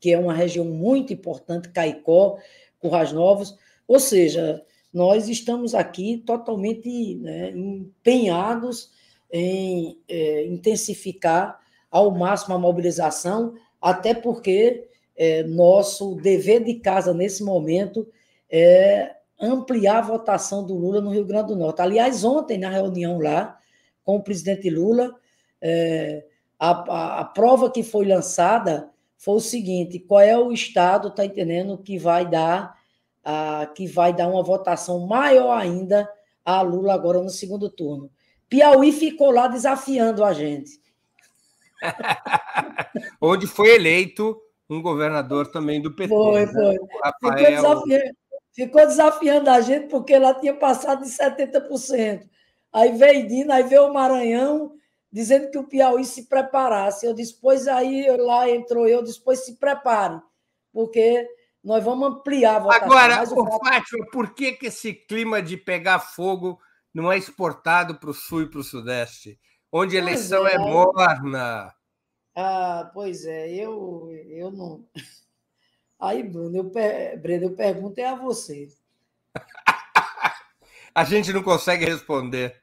que 0.00 0.10
é 0.10 0.18
uma 0.18 0.32
região 0.32 0.64
muito 0.64 1.12
importante, 1.12 1.68
Caicó, 1.68 2.38
Currais 2.78 3.12
Novos. 3.12 3.58
Ou 3.86 4.00
seja, 4.00 4.64
nós 4.90 5.28
estamos 5.28 5.74
aqui 5.74 6.16
totalmente 6.24 7.16
né, 7.16 7.50
empenhados 7.50 8.90
em 9.30 9.98
é, 10.08 10.46
intensificar 10.46 11.60
ao 11.90 12.10
máximo 12.10 12.54
a 12.54 12.58
mobilização, 12.58 13.52
até 13.82 14.14
porque 14.14 14.88
é, 15.14 15.42
nosso 15.42 16.14
dever 16.14 16.64
de 16.64 16.76
casa 16.76 17.12
nesse 17.12 17.44
momento 17.44 18.08
é 18.48 19.16
ampliar 19.44 19.98
a 19.98 20.02
votação 20.02 20.64
do 20.64 20.74
Lula 20.74 21.00
no 21.00 21.10
Rio 21.10 21.24
Grande 21.24 21.48
do 21.48 21.56
Norte. 21.56 21.82
Aliás, 21.82 22.24
ontem, 22.24 22.58
na 22.58 22.68
reunião 22.68 23.18
lá 23.18 23.58
com 24.04 24.16
o 24.16 24.22
presidente 24.22 24.68
Lula, 24.68 25.14
é, 25.60 26.24
a, 26.58 26.70
a, 26.70 27.20
a, 27.20 27.24
prova 27.24 27.70
que 27.70 27.82
foi 27.82 28.04
lançada 28.04 28.90
foi 29.16 29.34
o 29.36 29.40
seguinte: 29.40 29.98
qual 29.98 30.20
é 30.20 30.36
o 30.36 30.52
estado, 30.52 31.08
está 31.08 31.24
entendendo, 31.24 31.78
que 31.78 31.98
vai 31.98 32.28
dar 32.28 32.78
a, 33.24 33.66
que 33.74 33.86
vai 33.86 34.12
dar 34.12 34.28
uma 34.28 34.42
votação 34.42 35.06
maior 35.06 35.56
ainda 35.56 36.08
a 36.44 36.60
Lula 36.60 36.92
agora 36.92 37.22
no 37.22 37.30
segundo 37.30 37.70
turno. 37.70 38.10
Piauí 38.48 38.92
ficou 38.92 39.30
lá 39.30 39.48
desafiando 39.48 40.22
a 40.22 40.32
gente. 40.32 40.78
Onde 43.20 43.46
foi 43.46 43.74
eleito 43.74 44.38
um 44.68 44.82
governador 44.82 45.50
também 45.50 45.80
do 45.80 45.94
PT. 45.94 46.08
Foi, 46.08 46.46
né? 46.46 46.52
foi. 46.52 46.76
Rafael... 47.02 47.38
Ficou, 47.38 47.84
desafiando, 47.84 48.16
ficou 48.54 48.86
desafiando 48.86 49.50
a 49.50 49.60
gente 49.60 49.88
porque 49.88 50.14
ela 50.14 50.32
tinha 50.34 50.54
passado 50.54 51.02
de 51.02 51.10
70%. 51.10 52.28
Aí 52.72 52.92
veio 52.92 53.26
Dina, 53.26 53.56
aí 53.56 53.62
veio 53.62 53.86
o 53.86 53.94
Maranhão, 53.94 54.72
dizendo 55.12 55.50
que 55.50 55.58
o 55.58 55.64
Piauí 55.68 56.04
se 56.04 56.28
preparasse. 56.28 57.06
Eu 57.06 57.14
disse, 57.14 57.38
pois 57.40 57.68
aí 57.68 58.06
lá 58.16 58.48
entrou 58.48 58.88
eu, 58.88 59.02
disse, 59.02 59.22
pois 59.22 59.44
se 59.44 59.56
prepare, 59.58 60.20
porque 60.72 61.28
nós 61.62 61.82
vamos 61.84 62.08
ampliar 62.08 62.56
a 62.56 62.58
votação. 62.60 62.84
Agora, 62.86 63.22
o 63.22 63.58
Fátima, 63.58 64.06
por 64.10 64.34
que, 64.34 64.52
que 64.52 64.66
esse 64.66 64.92
clima 64.92 65.40
de 65.40 65.56
pegar 65.56 65.98
fogo 65.98 66.58
não 66.92 67.10
é 67.10 67.18
exportado 67.18 67.98
para 67.98 68.10
o 68.10 68.14
Sul 68.14 68.42
e 68.42 68.50
para 68.50 68.60
o 68.60 68.64
Sudeste, 68.64 69.38
onde 69.72 69.96
a 69.96 70.00
eleição 70.00 70.46
é, 70.46 70.54
é 70.54 70.58
morna? 70.58 71.74
Ah, 72.36 72.90
pois 72.92 73.24
é, 73.24 73.52
eu, 73.52 74.08
eu 74.28 74.50
não. 74.50 74.84
Aí, 76.04 76.22
Bruno, 76.22 76.54
eu, 76.54 76.64
Breno, 77.18 77.44
eu 77.44 77.52
pergunto 77.52 77.98
é 77.98 78.06
a 78.06 78.14
você. 78.14 78.68
a 80.94 81.02
gente 81.02 81.32
não 81.32 81.42
consegue 81.42 81.86
responder. 81.86 82.60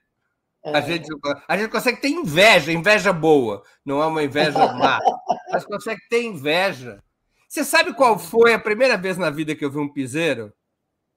É. 0.63 0.77
A, 0.77 0.81
gente, 0.81 1.09
a 1.47 1.57
gente 1.57 1.71
consegue 1.71 1.99
ter 1.99 2.09
inveja, 2.09 2.71
inveja 2.71 3.11
boa, 3.11 3.63
não 3.83 3.99
é 3.99 4.05
uma 4.05 4.23
inveja 4.23 4.73
má, 4.73 4.99
mas 5.51 5.65
consegue 5.65 6.01
ter 6.07 6.21
inveja. 6.21 7.03
Você 7.49 7.65
sabe 7.65 7.95
qual 7.95 8.19
foi 8.19 8.53
a 8.53 8.59
primeira 8.59 8.95
vez 8.95 9.17
na 9.17 9.31
vida 9.31 9.55
que 9.55 9.65
eu 9.65 9.71
vi 9.71 9.79
um 9.79 9.91
piseiro? 9.91 10.53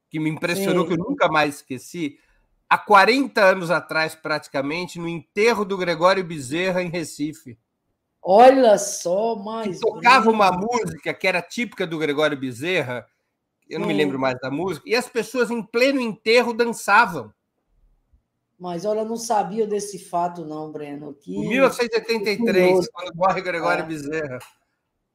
Que 0.09 0.19
me 0.19 0.31
impressionou, 0.31 0.85
Sim. 0.85 0.89
que 0.89 1.01
eu 1.01 1.05
nunca 1.05 1.29
mais 1.29 1.57
esqueci? 1.57 2.19
Há 2.71 2.79
40 2.79 3.39
anos 3.39 3.71
atrás, 3.71 4.15
praticamente, 4.15 4.99
no 4.99 5.07
enterro 5.07 5.63
do 5.63 5.77
Gregório 5.77 6.25
Bezerra, 6.25 6.83
em 6.83 6.89
Recife. 6.89 7.59
Olha 8.25 8.79
só, 8.79 9.37
mais. 9.37 9.81
Tocava 9.81 10.31
uma 10.31 10.51
música 10.51 11.13
que 11.13 11.29
era 11.29 11.43
típica 11.43 11.87
do 11.87 11.99
Gregório 11.99 12.39
Bezerra, 12.39 13.07
eu 13.69 13.79
não 13.79 13.87
me 13.87 13.93
lembro 13.93 14.19
mais 14.19 14.39
da 14.41 14.51
música, 14.51 14.89
e 14.89 14.97
as 14.97 15.07
pessoas 15.07 15.51
em 15.51 15.63
pleno 15.63 16.01
enterro 16.01 16.55
dançavam. 16.55 17.31
Mas 18.59 18.87
olha, 18.87 19.01
eu 19.01 19.05
não 19.05 19.17
sabia 19.17 19.67
desse 19.67 19.99
fato, 19.99 20.45
não, 20.47 20.73
Breno. 20.73 21.13
Que... 21.13 21.37
Em 21.37 21.49
1983, 21.49 22.89
quando 22.89 23.15
morre 23.15 23.43
Gregório 23.43 23.83
é. 23.83 23.87
Bezerra. 23.87 24.39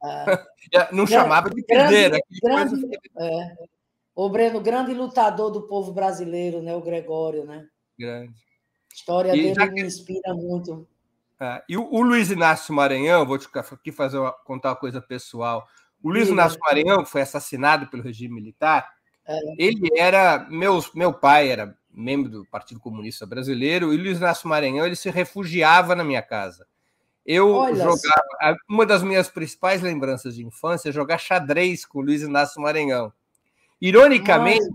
É. 0.04 0.48
Não 0.92 1.06
chamava 1.06 1.50
de 1.50 1.62
piseira. 1.62 2.20
Grande, 2.42 2.78
grande, 2.78 2.98
é. 3.18 3.56
O 4.14 4.28
Breno, 4.28 4.60
grande 4.60 4.94
lutador 4.94 5.50
do 5.50 5.62
povo 5.62 5.92
brasileiro, 5.92 6.62
né? 6.62 6.74
O 6.74 6.80
Gregório, 6.80 7.44
né? 7.44 7.66
Grande. 7.98 8.32
A 8.32 8.94
história 8.94 9.36
e 9.36 9.54
dele 9.54 9.70
me 9.72 9.82
inspira 9.82 10.34
muito. 10.34 10.86
É, 11.40 11.62
e 11.68 11.76
o, 11.76 11.88
o, 11.90 12.02
Luiz 12.02 12.30
Inácio 12.30 12.74
Maranhão, 12.74 13.24
vou 13.24 13.38
te 13.38 13.48
aqui 13.54 13.90
fazer 13.90 14.18
uma, 14.18 14.30
contar 14.30 14.70
uma 14.70 14.76
coisa 14.76 15.00
pessoal. 15.00 15.66
O 16.02 16.10
Luiz. 16.10 16.28
Inácio 16.28 16.58
Maranhão 16.60 17.04
foi 17.04 17.22
assassinado 17.22 17.86
pelo 17.86 18.02
regime 18.02 18.34
militar. 18.34 18.88
É. 19.26 19.38
Ele 19.58 19.88
era 19.96 20.46
meu, 20.50 20.82
meu 20.94 21.12
pai 21.12 21.48
era 21.48 21.76
membro 21.90 22.30
do 22.30 22.44
Partido 22.46 22.80
Comunista 22.80 23.26
Brasileiro 23.26 23.92
e 23.92 23.96
o 23.96 24.02
Luiz 24.02 24.18
Inácio 24.18 24.48
Maranhão 24.48 24.86
ele 24.86 24.96
se 24.96 25.10
refugiava 25.10 25.94
na 25.94 26.04
minha 26.04 26.22
casa. 26.22 26.66
Eu 27.24 27.50
Olha 27.50 27.76
jogava. 27.76 28.56
Uma 28.68 28.86
das 28.86 29.02
minhas 29.02 29.28
principais 29.28 29.82
lembranças 29.82 30.34
de 30.34 30.44
infância 30.44 30.88
é 30.88 30.92
jogar 30.92 31.18
xadrez 31.18 31.84
com 31.84 31.98
o 32.00 32.02
Luiz 32.02 32.22
Inácio 32.22 32.60
Maranhão. 32.60 33.12
Ironicamente, 33.80 34.68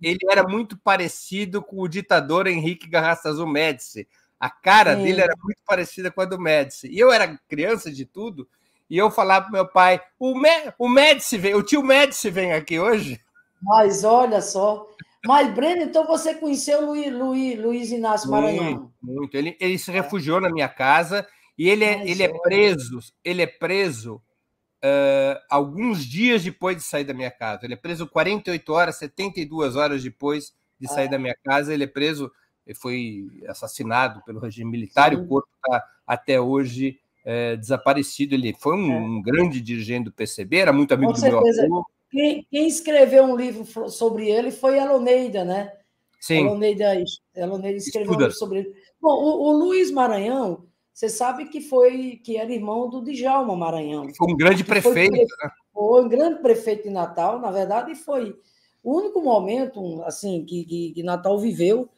ele 0.00 0.18
era 0.30 0.44
muito 0.44 0.76
parecido 0.78 1.60
com 1.60 1.80
o 1.80 1.88
ditador 1.88 2.46
Henrique 2.46 2.88
Garrastazu 2.88 3.46
Médici. 3.46 4.06
A 4.44 4.50
cara 4.50 4.94
Sim. 4.94 5.04
dele 5.04 5.22
era 5.22 5.34
muito 5.42 5.62
parecida 5.66 6.10
com 6.10 6.20
a 6.20 6.26
do 6.26 6.38
Médici. 6.38 6.86
E 6.88 6.98
eu 6.98 7.10
era 7.10 7.40
criança 7.48 7.90
de 7.90 8.04
tudo, 8.04 8.46
e 8.90 8.98
eu 8.98 9.10
falava 9.10 9.46
para 9.46 9.52
meu 9.52 9.66
pai: 9.66 9.98
o, 10.18 10.38
Me, 10.38 10.50
o 10.78 10.86
Médici 10.86 11.38
vem, 11.38 11.54
o 11.54 11.62
tio 11.62 11.82
Médici 11.82 12.28
vem 12.28 12.52
aqui 12.52 12.78
hoje. 12.78 13.18
Mas 13.62 14.04
olha 14.04 14.42
só. 14.42 14.86
Mas, 15.24 15.50
Breno, 15.54 15.84
então 15.84 16.06
você 16.06 16.34
conheceu 16.34 16.82
o 16.82 16.86
Luiz, 16.88 17.10
Luiz, 17.10 17.58
Luiz 17.58 17.90
Inácio 17.90 18.30
Maranhão? 18.30 18.64
Muito, 18.64 18.92
muito. 19.00 19.34
Ele, 19.34 19.56
ele 19.58 19.78
se 19.78 19.90
refugiou 19.90 20.38
na 20.42 20.50
minha 20.50 20.68
casa 20.68 21.26
e 21.56 21.70
ele 21.70 21.82
é, 21.82 22.06
ele 22.06 22.22
é 22.22 22.28
preso, 22.28 22.98
ele 23.24 23.40
é 23.40 23.46
preso 23.46 24.16
uh, 24.16 25.40
alguns 25.48 26.04
dias 26.04 26.44
depois 26.44 26.76
de 26.76 26.82
sair 26.82 27.04
da 27.04 27.14
minha 27.14 27.30
casa. 27.30 27.64
Ele 27.64 27.72
é 27.72 27.78
preso 27.78 28.06
48 28.06 28.72
horas, 28.74 28.96
72 28.96 29.74
horas 29.74 30.02
depois 30.02 30.52
de 30.78 30.86
sair 30.86 31.06
ah. 31.06 31.12
da 31.12 31.18
minha 31.18 31.36
casa. 31.42 31.72
Ele 31.72 31.84
é 31.84 31.86
preso, 31.86 32.30
ele 32.66 32.76
foi 32.76 33.26
assassinado 33.48 34.22
pelo 34.24 34.40
regime 34.40 34.70
militar 34.70 35.10
Sim. 35.10 35.18
e 35.18 35.20
o 35.20 35.26
corpo 35.26 35.48
está 35.56 35.84
até 36.06 36.40
hoje 36.40 36.98
é, 37.24 37.56
desaparecido. 37.56 38.34
Ele 38.34 38.54
foi 38.54 38.74
um, 38.74 38.92
é. 38.92 38.96
um, 38.98 39.22
grande 39.22 39.60
dirigente 39.60 40.04
do 40.04 40.12
PCB, 40.12 40.56
era 40.56 40.72
muito 40.72 40.92
amigo 40.94 41.12
Com 41.12 41.18
do 41.18 41.20
certeza. 41.20 41.62
meu 41.62 41.76
avô. 41.76 41.86
Quem, 42.10 42.46
quem, 42.50 42.68
escreveu 42.68 43.24
um 43.24 43.36
livro 43.36 43.90
sobre 43.90 44.28
ele 44.28 44.50
foi 44.50 44.78
Eloneida, 44.78 45.44
né? 45.44 45.72
Sim. 46.20 46.46
Eloneida, 46.46 46.94
Eloneida 47.34 47.76
escreveu 47.76 48.12
Estuda. 48.12 48.24
um 48.24 48.26
livro 48.28 48.38
sobre 48.38 48.58
ele. 48.60 48.74
Bom, 49.00 49.12
o, 49.12 49.48
o 49.48 49.52
Luiz 49.52 49.90
Maranhão, 49.90 50.64
você 50.92 51.08
sabe 51.08 51.46
que 51.46 51.60
foi 51.60 52.20
que 52.22 52.36
era 52.36 52.52
irmão 52.52 52.88
do 52.88 53.02
Djalma 53.02 53.56
Maranhão. 53.56 54.06
Foi 54.16 54.32
um 54.32 54.36
grande 54.36 54.62
prefeito. 54.62 55.10
Foi, 55.10 55.24
né? 55.24 55.50
foi 55.72 56.04
um 56.04 56.08
grande 56.08 56.40
prefeito 56.40 56.84
de 56.84 56.90
Natal, 56.90 57.40
na 57.40 57.50
verdade, 57.50 57.96
foi 57.96 58.34
o 58.82 58.98
único 58.98 59.20
momento 59.20 60.02
assim 60.04 60.44
que, 60.44 60.64
que, 60.64 60.92
que 60.92 61.02
Natal 61.02 61.38
viveu 61.38 61.88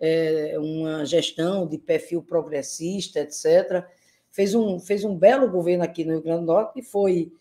é, 0.00 0.56
uma 0.58 1.04
gestão 1.04 1.66
de 1.66 1.78
perfil 1.78 2.22
progressista, 2.22 3.20
etc. 3.20 3.84
Fez 4.30 4.54
um, 4.54 4.78
fez 4.78 5.04
um 5.04 5.16
belo 5.16 5.50
governo 5.50 5.84
aqui 5.84 6.04
no 6.04 6.12
Rio 6.12 6.22
Grande 6.22 6.40
do 6.40 6.46
Norte 6.46 6.80
e 6.80 6.82
foi, 6.82 7.32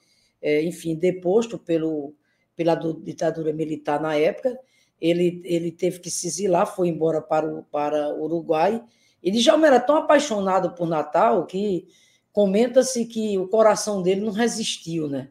é, 0.41 0.61
enfim, 0.63 0.95
deposto 0.95 1.57
pelo, 1.57 2.13
pela 2.55 2.75
ditadura 2.75 3.51
militar 3.51 4.01
na 4.01 4.15
época. 4.15 4.57
Ele, 5.01 5.41
ele 5.43 5.71
teve 5.71 5.99
que 5.99 6.09
se 6.09 6.27
exilar, 6.27 6.65
foi 6.65 6.87
embora 6.87 7.21
para 7.21 7.45
o 7.45 7.63
para 7.63 8.13
o 8.15 8.23
Uruguai 8.23 8.81
e 9.23 9.31
Djalma 9.31 9.67
era 9.67 9.79
tão 9.79 9.95
apaixonado 9.95 10.71
por 10.71 10.87
Natal 10.87 11.45
que 11.45 11.87
comenta-se 12.33 13.05
que 13.05 13.37
o 13.37 13.47
coração 13.47 14.01
dele 14.01 14.21
não 14.21 14.33
resistiu, 14.33 15.07
né? 15.07 15.29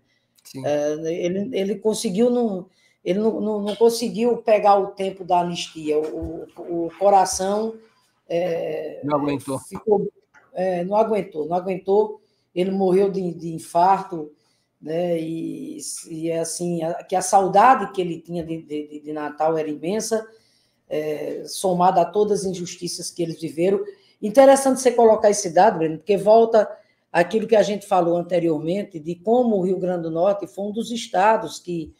É, 0.65 0.93
ele, 1.25 1.51
ele 1.53 1.75
conseguiu 1.77 2.31
não, 2.31 2.69
ele 3.05 3.19
não, 3.19 3.41
não, 3.41 3.61
não, 3.63 3.77
conseguiu 3.77 4.37
pegar 4.39 4.79
o 4.79 4.89
tempo 4.89 5.25
da 5.25 5.41
anistia. 5.41 5.99
O, 5.99 6.47
o, 6.57 6.91
coração 6.99 7.75
é, 8.29 9.01
não 9.03 9.17
aguentou. 9.17 9.59
Ficou, 9.59 10.09
é, 10.55 10.85
não 10.85 10.97
aguentou, 10.97 11.47
não 11.47 11.57
aguentou. 11.57 12.21
Ele 12.55 12.71
morreu 12.71 13.11
de, 13.11 13.35
de 13.35 13.53
infarto, 13.53 14.31
né? 14.81 15.21
E, 15.21 15.79
e 16.09 16.31
é 16.31 16.41
assim 16.41 16.83
a, 16.83 17.03
que 17.03 17.17
a 17.17 17.23
saudade 17.23 17.93
que 17.93 18.01
ele 18.01 18.21
tinha 18.21 18.45
de, 18.45 18.63
de, 18.63 19.01
de 19.01 19.13
Natal 19.13 19.59
era 19.59 19.69
imensa 19.69 20.27
é, 20.89 21.45
somada 21.47 22.03
a 22.03 22.05
todas 22.05 22.41
as 22.41 22.47
injustiças 22.47 23.11
que 23.11 23.23
eles 23.23 23.41
viveram. 23.41 23.81
Interessante 24.21 24.81
você 24.81 24.93
colocar 24.93 25.31
esse 25.31 25.51
dado, 25.51 25.79
Breno, 25.79 25.99
porque 25.99 26.17
volta 26.17 26.69
aquilo 27.11 27.47
que 27.47 27.57
a 27.57 27.63
gente 27.63 27.87
falou 27.87 28.17
anteriormente, 28.17 29.01
de 29.01 29.17
como 29.17 29.57
o 29.57 29.63
Rio 29.63 29.79
Grande 29.79 30.05
do 30.05 30.11
Norte 30.11 30.47
foi 30.47 30.67
um 30.67 30.73
dos 30.73 30.91
estados 30.91 31.59
que 31.59 31.93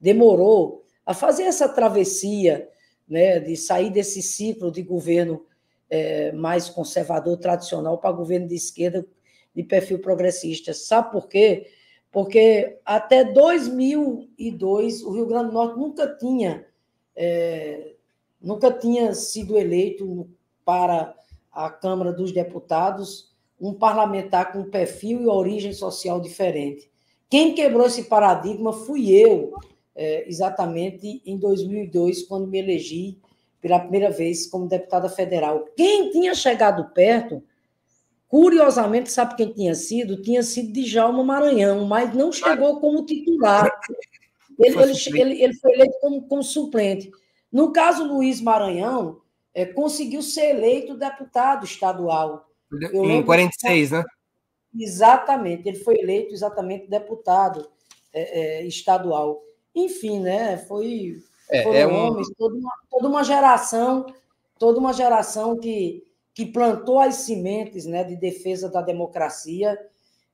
demorou 0.00 0.84
a 1.04 1.14
fazer 1.14 1.44
essa 1.44 1.68
travessia, 1.68 2.68
né, 3.08 3.40
de 3.40 3.56
sair 3.56 3.90
desse 3.90 4.20
ciclo 4.20 4.70
de 4.70 4.82
governo 4.82 5.46
é, 5.88 6.32
mais 6.32 6.68
conservador, 6.68 7.38
tradicional, 7.38 7.98
para 7.98 8.12
governo 8.12 8.46
de 8.46 8.54
esquerda 8.54 9.06
de 9.54 9.62
perfil 9.62 9.98
progressista. 10.00 10.74
Sabe 10.74 11.10
por 11.10 11.28
quê? 11.28 11.66
Porque 12.12 12.78
até 12.84 13.24
2002 13.24 15.02
o 15.02 15.12
Rio 15.12 15.26
Grande 15.26 15.48
do 15.48 15.52
Norte 15.52 15.78
nunca 15.78 16.06
tinha 16.16 16.66
é, 17.16 17.94
nunca 18.40 18.70
tinha 18.70 19.12
sido 19.14 19.58
eleito 19.58 20.28
para 20.64 21.14
a 21.50 21.68
Câmara 21.68 22.12
dos 22.12 22.30
Deputados 22.30 23.34
um 23.60 23.74
parlamentar 23.74 24.52
com 24.52 24.70
perfil 24.70 25.22
e 25.22 25.26
origem 25.26 25.72
social 25.72 26.20
diferente. 26.20 26.88
Quem 27.28 27.54
quebrou 27.54 27.86
esse 27.86 28.04
paradigma 28.04 28.72
fui 28.72 29.10
eu, 29.10 29.52
é, 29.98 30.28
exatamente 30.28 31.20
em 31.26 31.36
2002, 31.36 32.22
quando 32.22 32.46
me 32.46 32.58
elegi 32.58 33.18
pela 33.60 33.80
primeira 33.80 34.10
vez 34.10 34.46
como 34.46 34.68
deputada 34.68 35.08
federal. 35.08 35.64
Quem 35.76 36.10
tinha 36.10 36.34
chegado 36.36 36.92
perto, 36.94 37.42
curiosamente, 38.28 39.10
sabe 39.10 39.34
quem 39.34 39.52
tinha 39.52 39.74
sido? 39.74 40.22
Tinha 40.22 40.44
sido 40.44 40.72
Djalma 40.72 41.24
Maranhão, 41.24 41.84
mas 41.84 42.14
não 42.14 42.30
chegou 42.30 42.80
como 42.80 43.04
titular. 43.04 43.68
Ele, 44.60 44.76
ele, 44.76 45.20
ele, 45.20 45.42
ele 45.44 45.54
foi 45.54 45.72
eleito 45.72 45.98
como, 46.00 46.22
como 46.22 46.42
suplente. 46.42 47.12
No 47.52 47.70
caso, 47.70 48.02
Luiz 48.02 48.40
Maranhão 48.40 49.20
é, 49.54 49.64
conseguiu 49.64 50.20
ser 50.20 50.46
eleito 50.50 50.96
deputado 50.96 51.64
estadual. 51.64 52.44
Eu 52.92 53.04
em 53.04 53.22
46, 53.24 53.92
né? 53.92 54.04
Exatamente, 54.76 55.68
ele 55.68 55.78
foi 55.78 55.96
eleito 55.98 56.34
exatamente 56.34 56.88
deputado 56.88 57.70
é, 58.12 58.40
é, 58.40 58.66
estadual. 58.66 59.40
Enfim, 59.84 60.20
né? 60.20 60.58
Foi 60.58 61.22
é, 61.48 61.62
foram 61.62 61.78
é 61.78 61.86
um... 61.86 61.94
homens, 61.94 62.28
toda 62.36 62.54
uma, 62.56 62.72
toda 62.90 63.08
uma 63.08 63.24
geração, 63.24 64.06
toda 64.58 64.78
uma 64.78 64.92
geração 64.92 65.58
que, 65.58 66.04
que 66.34 66.46
plantou 66.46 66.98
as 66.98 67.16
sementes 67.16 67.86
né, 67.86 68.04
de 68.04 68.16
defesa 68.16 68.68
da 68.68 68.82
democracia 68.82 69.78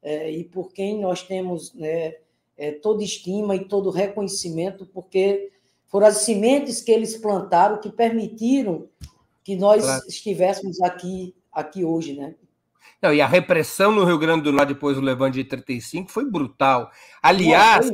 é, 0.03 0.30
e 0.30 0.45
por 0.45 0.72
quem 0.72 1.01
nós 1.01 1.22
temos 1.22 1.72
né, 1.74 2.16
é, 2.57 2.72
toda 2.72 3.05
estima 3.05 3.55
e 3.55 3.64
todo 3.64 3.90
reconhecimento, 3.90 4.86
porque 4.86 5.53
foram 5.86 6.07
as 6.07 6.18
sementes 6.18 6.80
que 6.80 6.90
eles 6.90 7.16
plantaram 7.16 7.80
que 7.80 7.90
permitiram 7.90 8.88
que 9.45 9.55
nós 9.57 9.84
claro. 9.84 10.03
estivéssemos 10.09 10.80
aqui, 10.80 11.34
aqui 11.53 11.84
hoje, 11.84 12.14
né? 12.14 12.34
Não, 13.01 13.12
e 13.12 13.20
a 13.20 13.26
repressão 13.26 13.92
no 13.92 14.05
Rio 14.05 14.18
Grande 14.18 14.45
do 14.45 14.53
Norte 14.53 14.72
depois 14.72 14.97
do 14.97 15.03
levante 15.03 15.34
de 15.34 15.45
35 15.45 16.11
foi 16.11 16.24
brutal. 16.24 16.90
Aliás, 17.22 17.90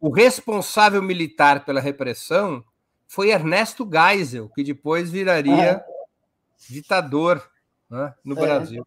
o 0.00 0.10
responsável 0.10 1.02
militar 1.02 1.64
pela 1.64 1.80
repressão 1.80 2.64
foi 3.06 3.30
Ernesto 3.30 3.88
Geisel, 3.90 4.48
que 4.50 4.62
depois 4.62 5.10
viraria 5.10 5.76
ah. 5.76 5.84
ditador 6.68 7.42
né, 7.90 8.14
no 8.24 8.38
é. 8.38 8.40
Brasil. 8.40 8.86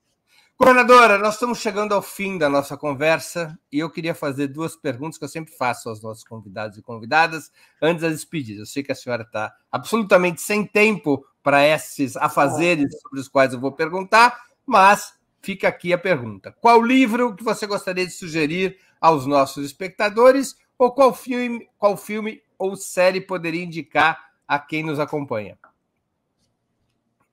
Governadora, 0.57 1.18
nós 1.18 1.34
estamos 1.34 1.57
chegando 1.57 1.95
ao 1.95 2.03
fim 2.03 2.38
da 2.38 2.47
nossa 2.47 2.78
conversa 2.78 3.57
e 3.72 3.80
eu 3.80 3.89
queria 3.89 4.14
fazer 4.14 4.47
duas 4.47 4.76
perguntas 4.76 5.18
que 5.18 5.24
eu 5.24 5.28
sempre 5.28 5.51
faço 5.57 5.89
aos 5.89 6.03
nossos 6.03 6.24
convidados 6.24 6.78
e 6.78 6.84
convidadas 6.84 7.51
antes 7.82 8.03
das 8.03 8.12
despedidas. 8.12 8.59
Eu 8.59 8.66
sei 8.68 8.84
que 8.84 8.91
a 8.91 8.95
senhora 8.95 9.24
está 9.24 9.51
absolutamente 9.72 10.39
sem 10.39 10.64
tempo 10.64 11.26
para 11.41 11.66
esses 11.66 12.16
afazeres 12.16 12.93
sobre 13.01 13.20
os 13.20 13.28
quais 13.28 13.53
eu 13.53 13.59
vou 13.59 13.72
perguntar, 13.72 14.39
mas 14.64 15.16
fica 15.41 15.68
aqui 15.68 15.93
a 15.93 15.97
pergunta: 15.97 16.55
qual 16.62 16.80
livro 16.80 17.36
que 17.36 17.43
você 17.43 17.66
gostaria 17.66 18.05
de 18.05 18.14
sugerir 18.14 18.78
aos 19.01 19.26
nossos 19.26 19.66
espectadores 19.66 20.55
ou 20.82 20.92
qual 20.92 21.14
filme, 21.14 21.70
qual 21.78 21.96
filme 21.96 22.42
ou 22.58 22.76
série 22.76 23.22
poderia 23.22 23.64
indicar 23.64 24.32
a 24.48 24.58
quem 24.58 24.84
nos 24.84 25.00
acompanha? 25.00 25.56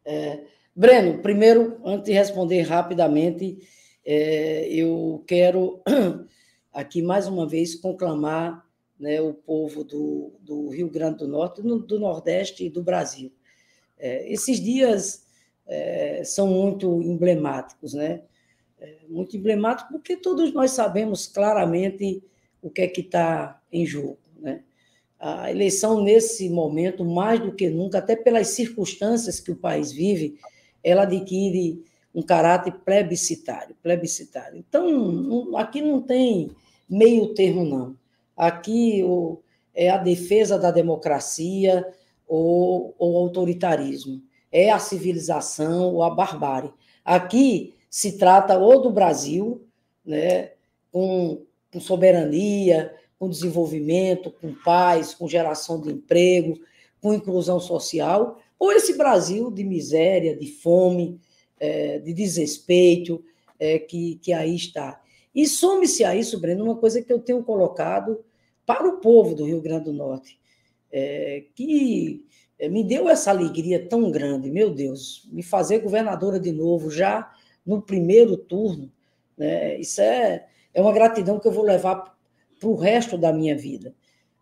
É, 0.05 0.45
Breno, 0.77 1.23
primeiro, 1.23 1.81
antes 1.83 2.05
de 2.05 2.13
responder 2.13 2.61
rapidamente, 2.61 3.67
é, 4.05 4.69
eu 4.69 5.25
quero 5.27 5.83
aqui 6.71 7.01
mais 7.01 7.27
uma 7.27 7.49
vez 7.49 7.75
conclamar 7.75 8.67
né, 9.01 9.19
o 9.19 9.33
povo 9.33 9.83
do, 9.83 10.35
do, 10.41 10.69
Rio 10.69 10.91
Grande 10.91 11.19
do 11.19 11.29
Norte, 11.29 11.63
do, 11.63 11.99
Nordeste 11.99 12.67
e 12.67 12.71
do 12.71 12.83
Brasil. 12.83 13.33
É, 13.99 14.31
esses 14.31 14.61
dias 14.61 15.27
é, 15.67 16.23
são 16.23 16.49
muito 16.49 17.03
emblemáticos, 17.03 17.95
né? 17.95 18.25
É, 18.79 18.99
muito 19.09 19.37
emblemáticos 19.39 19.91
porque 19.91 20.19
todos 20.19 20.53
nós 20.53 20.71
sabemos 20.73 21.27
claramente 21.27 22.23
o 22.63 22.71
que 22.71 22.83
é 22.83 22.89
que 22.89 23.01
está 23.01 23.61
em 23.73 23.87
jogo, 23.87 24.19
né? 24.41 24.63
A 25.19 25.51
eleição 25.51 26.03
nesse 26.03 26.49
momento, 26.49 27.05
mais 27.05 27.41
do 27.41 27.53
que 27.53 27.69
nunca, 27.69 27.99
até 27.99 28.15
pelas 28.15 28.49
circunstâncias 28.49 29.41
que 29.41 29.51
o 29.51 29.57
país 29.57 29.91
vive, 29.91 30.39
ela 30.83 31.03
adquire 31.03 31.83
um 32.15 32.23
caráter 32.23 32.73
plebiscitário, 32.85 33.77
plebiscitário. 33.83 34.57
Então, 34.59 35.57
aqui 35.57 35.81
não 35.81 36.01
tem 36.01 36.51
meio 36.89 37.35
termo, 37.35 37.65
não. 37.65 37.97
Aqui 38.37 39.03
o, 39.03 39.41
é 39.75 39.91
a 39.91 39.99
defesa 39.99 40.59
da 40.59 40.71
democracia 40.71 41.87
ou 42.27 42.95
o 42.99 43.17
autoritarismo, 43.17 44.23
é 44.53 44.71
a 44.71 44.79
civilização 44.79 45.95
ou 45.95 46.03
a 46.03 46.11
barbárie. 46.11 46.73
Aqui 47.05 47.75
se 47.91 48.19
trata 48.19 48.59
ou 48.59 48.83
do 48.83 48.91
Brasil, 48.91 49.67
né, 50.05 50.53
com, 50.93 51.43
com 51.73 51.81
soberania, 51.81 52.95
com 53.19 53.29
desenvolvimento, 53.29 54.31
com 54.31 54.55
paz, 54.55 55.15
com 55.15 55.29
geração 55.29 55.81
de 55.81 55.91
emprego, 55.91 56.59
com 57.01 57.15
inclusão 57.15 57.61
social, 57.61 58.41
ou 58.59 58.73
esse 58.73 58.97
Brasil 58.97 59.51
de 59.51 59.65
miséria, 59.65 60.37
de 60.37 60.47
fome, 60.47 61.21
é, 61.61 61.99
de 61.99 62.13
desrespeito 62.13 63.23
é, 63.59 63.79
que, 63.79 64.17
que 64.17 64.33
aí 64.33 64.55
está. 64.55 65.01
E 65.35 65.47
some-se 65.47 66.05
a 66.05 66.15
isso, 66.15 66.41
Breno, 66.41 66.65
uma 66.65 66.77
coisa 66.77 67.03
que 67.03 67.13
eu 67.13 67.19
tenho 67.19 67.43
colocado 67.43 68.25
para 68.67 68.89
o 68.89 68.99
povo 68.99 69.35
do 69.35 69.45
Rio 69.45 69.61
Grande 69.61 69.87
do 69.87 69.93
Norte, 69.93 70.39
é, 70.91 71.45
que 71.55 72.25
me 72.71 72.83
deu 72.83 73.09
essa 73.09 73.31
alegria 73.31 73.87
tão 73.87 74.11
grande, 74.11 74.51
meu 74.51 74.71
Deus, 74.71 75.29
me 75.31 75.43
fazer 75.43 75.79
governadora 75.79 76.41
de 76.41 76.51
novo 76.51 76.91
já 76.91 77.33
no 77.65 77.81
primeiro 77.81 78.37
turno, 78.37 78.91
né? 79.37 79.79
isso 79.79 80.01
é, 80.01 80.49
é 80.73 80.81
uma 80.81 80.93
gratidão 80.93 81.39
que 81.39 81.49
eu 81.49 81.53
vou 81.53 81.65
levar 81.65 82.17
para 82.59 82.69
o 82.69 82.75
resto 82.75 83.17
da 83.17 83.33
minha 83.33 83.57
vida. 83.57 83.95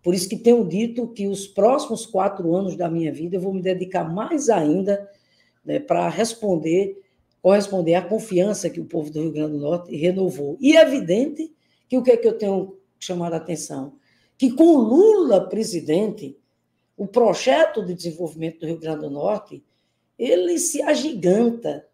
Por 0.02 0.14
isso 0.14 0.28
que 0.28 0.36
tenho 0.36 0.64
dito 0.64 1.08
que 1.08 1.26
os 1.26 1.46
próximos 1.46 2.06
quatro 2.06 2.54
anos 2.54 2.76
da 2.76 2.88
minha 2.88 3.12
vida 3.12 3.36
eu 3.36 3.40
vou 3.40 3.52
me 3.52 3.60
dedicar 3.60 4.04
mais 4.04 4.48
ainda 4.48 5.10
né, 5.64 5.80
para 5.80 6.08
responder, 6.08 7.02
corresponder 7.42 7.94
à 7.94 8.02
confiança 8.02 8.70
que 8.70 8.80
o 8.80 8.84
povo 8.84 9.10
do 9.10 9.20
Rio 9.20 9.32
Grande 9.32 9.52
do 9.54 9.58
Norte 9.58 9.96
renovou. 9.96 10.56
E 10.60 10.76
é 10.76 10.82
evidente 10.82 11.52
que 11.88 11.98
o 11.98 12.02
que 12.02 12.12
é 12.12 12.16
que 12.16 12.28
eu 12.28 12.38
tenho 12.38 12.78
chamado 13.00 13.34
a 13.34 13.38
atenção? 13.38 13.94
Que 14.38 14.52
com 14.52 14.76
Lula 14.76 15.48
presidente, 15.48 16.38
o 16.96 17.06
projeto 17.06 17.84
de 17.84 17.92
desenvolvimento 17.92 18.60
do 18.60 18.66
Rio 18.66 18.78
Grande 18.78 19.00
do 19.00 19.10
Norte, 19.10 19.64
ele 20.16 20.58
se 20.58 20.80
agiganta. 20.82 21.84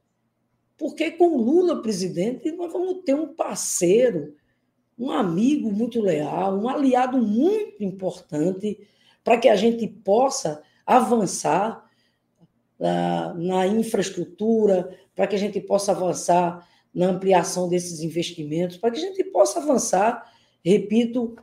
Porque 0.82 1.12
com 1.12 1.36
Lula 1.36 1.80
presidente, 1.80 2.50
nós 2.50 2.72
vamos 2.72 3.04
ter 3.04 3.14
um 3.14 3.32
parceiro 3.32 4.34
um 4.98 5.12
amigo 5.12 5.70
muito 5.70 6.00
leal, 6.00 6.58
um 6.58 6.68
aliado 6.68 7.18
muito 7.18 7.84
importante 7.84 8.80
para 9.22 9.38
que 9.38 9.48
a 9.48 9.54
gente 9.54 9.86
possa 9.86 10.60
avançar 10.84 11.88
na, 12.80 13.32
na 13.34 13.66
infraestrutura, 13.68 14.98
para 15.14 15.28
que 15.28 15.36
a 15.36 15.38
gente 15.38 15.60
possa 15.60 15.92
avançar 15.92 16.68
na 16.92 17.06
ampliação 17.06 17.68
desses 17.68 18.00
investimentos, 18.00 18.76
para 18.76 18.90
que 18.90 18.98
a 18.98 19.02
gente 19.02 19.22
possa 19.22 19.60
avançar, 19.60 20.28
repito, 20.64 21.36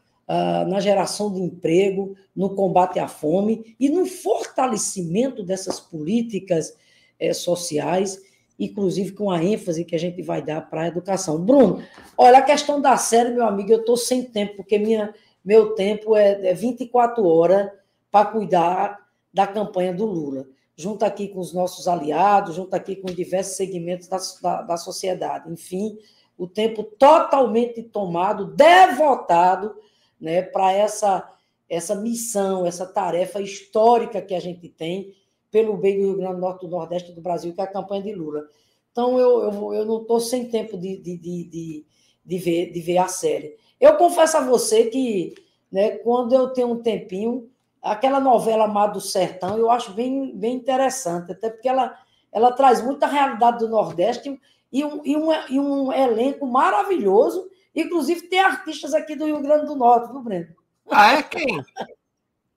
na 0.67 0.81
geração 0.81 1.33
de 1.33 1.39
emprego, 1.39 2.13
no 2.35 2.55
combate 2.55 2.99
à 2.99 3.07
fome 3.07 3.73
e 3.79 3.87
no 3.87 4.05
fortalecimento 4.05 5.43
dessas 5.43 5.79
políticas 5.79 6.75
eh, 7.17 7.33
sociais 7.33 8.21
inclusive 8.59 9.13
com 9.13 9.31
a 9.31 9.41
ênfase 9.41 9.85
que 9.85 9.95
a 9.95 9.99
gente 9.99 10.21
vai 10.21 10.41
dar 10.41 10.69
para 10.69 10.81
a 10.81 10.87
educação. 10.87 11.39
Bruno, 11.39 11.81
olha, 12.17 12.39
a 12.39 12.43
questão 12.43 12.81
da 12.81 12.97
série, 12.97 13.31
meu 13.31 13.45
amigo, 13.45 13.71
eu 13.71 13.79
estou 13.79 13.95
sem 13.95 14.23
tempo, 14.23 14.57
porque 14.57 14.77
minha, 14.77 15.13
meu 15.43 15.73
tempo 15.73 16.15
é, 16.15 16.47
é 16.47 16.53
24 16.53 17.25
horas 17.25 17.71
para 18.11 18.25
cuidar 18.25 18.99
da 19.33 19.47
campanha 19.47 19.93
do 19.93 20.05
Lula, 20.05 20.45
junto 20.75 21.03
aqui 21.03 21.29
com 21.29 21.39
os 21.39 21.53
nossos 21.53 21.87
aliados, 21.87 22.55
junto 22.55 22.73
aqui 22.73 22.95
com 22.95 23.07
diversos 23.07 23.55
segmentos 23.55 24.07
da, 24.07 24.17
da, 24.41 24.61
da 24.63 24.77
sociedade. 24.77 25.49
Enfim, 25.51 25.97
o 26.37 26.47
tempo 26.47 26.83
totalmente 26.83 27.81
tomado, 27.83 28.45
devotado 28.45 29.75
né, 30.19 30.41
para 30.41 30.73
essa, 30.73 31.29
essa 31.69 31.95
missão, 31.95 32.65
essa 32.65 32.85
tarefa 32.85 33.41
histórica 33.41 34.21
que 34.21 34.35
a 34.35 34.39
gente 34.39 34.67
tem 34.67 35.13
pelo 35.51 35.77
bem 35.77 35.97
do 35.97 36.05
Rio 36.05 36.17
Grande 36.17 36.35
do 36.35 36.41
Norte, 36.41 36.65
do 36.65 36.71
Nordeste 36.71 37.11
do 37.11 37.21
Brasil, 37.21 37.53
que 37.53 37.61
é 37.61 37.63
a 37.63 37.67
campanha 37.67 38.03
de 38.03 38.13
Lula. 38.13 38.47
Então, 38.91 39.19
eu, 39.19 39.43
eu, 39.43 39.73
eu 39.73 39.85
não 39.85 40.01
estou 40.01 40.19
sem 40.19 40.49
tempo 40.49 40.77
de, 40.77 40.97
de, 40.97 41.17
de, 41.17 41.85
de, 42.25 42.37
ver, 42.37 42.71
de 42.71 42.79
ver 42.81 42.97
a 42.97 43.07
série. 43.07 43.55
Eu 43.79 43.95
confesso 43.95 44.37
a 44.37 44.41
você 44.41 44.85
que, 44.85 45.35
né, 45.71 45.91
quando 45.99 46.33
eu 46.33 46.49
tenho 46.49 46.71
um 46.71 46.81
tempinho, 46.81 47.49
aquela 47.81 48.19
novela 48.19 48.67
Mar 48.67 48.87
do 48.87 48.99
Sertão, 48.99 49.57
eu 49.57 49.69
acho 49.69 49.93
bem, 49.93 50.35
bem 50.35 50.55
interessante, 50.55 51.31
até 51.31 51.49
porque 51.49 51.69
ela, 51.69 51.97
ela 52.31 52.51
traz 52.51 52.83
muita 52.83 53.07
realidade 53.07 53.59
do 53.59 53.69
Nordeste 53.69 54.39
e 54.71 54.83
um, 54.83 55.01
e, 55.03 55.15
um, 55.15 55.31
e 55.49 55.59
um 55.59 55.93
elenco 55.93 56.45
maravilhoso. 56.45 57.49
Inclusive, 57.75 58.27
tem 58.27 58.39
artistas 58.39 58.93
aqui 58.93 59.15
do 59.15 59.25
Rio 59.25 59.41
Grande 59.41 59.65
do 59.65 59.75
Norte, 59.75 60.11
viu, 60.11 60.21
Breno? 60.21 60.55
Ah, 60.89 61.13
é 61.13 61.23
quem? 61.23 61.63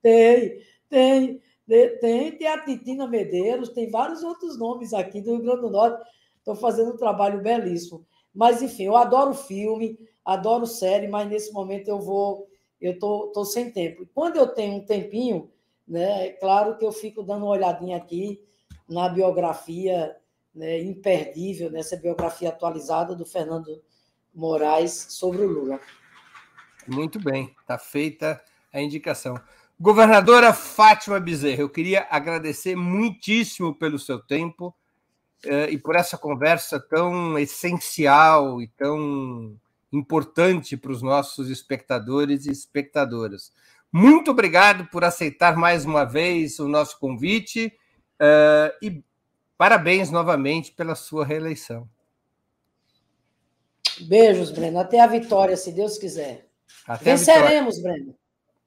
tem, 0.02 0.60
tem. 0.88 1.42
Tem, 1.66 2.36
tem 2.36 2.48
a 2.48 2.64
Titina 2.64 3.06
Medeiros, 3.06 3.68
tem 3.70 3.90
vários 3.90 4.22
outros 4.22 4.58
nomes 4.58 4.92
aqui 4.92 5.20
do 5.20 5.32
Rio 5.32 5.42
Grande 5.42 5.60
do 5.62 5.70
Norte. 5.70 6.02
Estão 6.38 6.56
fazendo 6.56 6.92
um 6.92 6.96
trabalho 6.96 7.40
belíssimo. 7.40 8.04
Mas, 8.34 8.62
enfim, 8.62 8.84
eu 8.84 8.96
adoro 8.96 9.34
filme, 9.34 9.98
adoro 10.24 10.66
série, 10.66 11.06
mas 11.08 11.28
nesse 11.28 11.52
momento 11.52 11.88
eu 11.88 12.00
vou, 12.00 12.48
eu 12.80 12.98
tô, 12.98 13.28
tô 13.28 13.44
sem 13.44 13.70
tempo. 13.70 14.06
Quando 14.14 14.36
eu 14.36 14.46
tenho 14.48 14.76
um 14.76 14.84
tempinho, 14.84 15.50
né, 15.86 16.28
é 16.28 16.30
claro 16.32 16.76
que 16.76 16.84
eu 16.84 16.92
fico 16.92 17.22
dando 17.22 17.44
uma 17.44 17.52
olhadinha 17.52 17.96
aqui 17.96 18.42
na 18.88 19.08
biografia 19.08 20.16
né, 20.54 20.80
imperdível, 20.80 21.70
nessa 21.70 21.96
biografia 21.96 22.48
atualizada 22.48 23.14
do 23.14 23.24
Fernando 23.24 23.82
Moraes 24.34 25.06
sobre 25.10 25.42
o 25.42 25.48
Lula. 25.48 25.80
Muito 26.86 27.20
bem, 27.20 27.54
está 27.60 27.78
feita 27.78 28.42
a 28.72 28.80
indicação. 28.80 29.38
Governadora 29.82 30.52
Fátima 30.52 31.18
Bezerra, 31.18 31.62
eu 31.62 31.68
queria 31.68 32.06
agradecer 32.08 32.76
muitíssimo 32.76 33.74
pelo 33.74 33.98
seu 33.98 34.20
tempo 34.20 34.72
eh, 35.44 35.70
e 35.70 35.76
por 35.76 35.96
essa 35.96 36.16
conversa 36.16 36.78
tão 36.78 37.36
essencial 37.36 38.62
e 38.62 38.68
tão 38.68 39.58
importante 39.92 40.76
para 40.76 40.92
os 40.92 41.02
nossos 41.02 41.50
espectadores 41.50 42.46
e 42.46 42.52
espectadoras. 42.52 43.52
Muito 43.90 44.30
obrigado 44.30 44.86
por 44.86 45.02
aceitar 45.02 45.56
mais 45.56 45.84
uma 45.84 46.04
vez 46.04 46.60
o 46.60 46.68
nosso 46.68 46.96
convite 47.00 47.76
eh, 48.20 48.78
e 48.80 49.04
parabéns 49.58 50.12
novamente 50.12 50.70
pela 50.70 50.94
sua 50.94 51.26
reeleição. 51.26 51.88
Beijos, 54.02 54.52
Breno. 54.52 54.78
Até 54.78 55.00
a 55.00 55.08
vitória, 55.08 55.56
se 55.56 55.72
Deus 55.72 55.98
quiser. 55.98 56.46
Até 56.86 57.16
Venceremos, 57.16 57.82
Breno. 57.82 58.21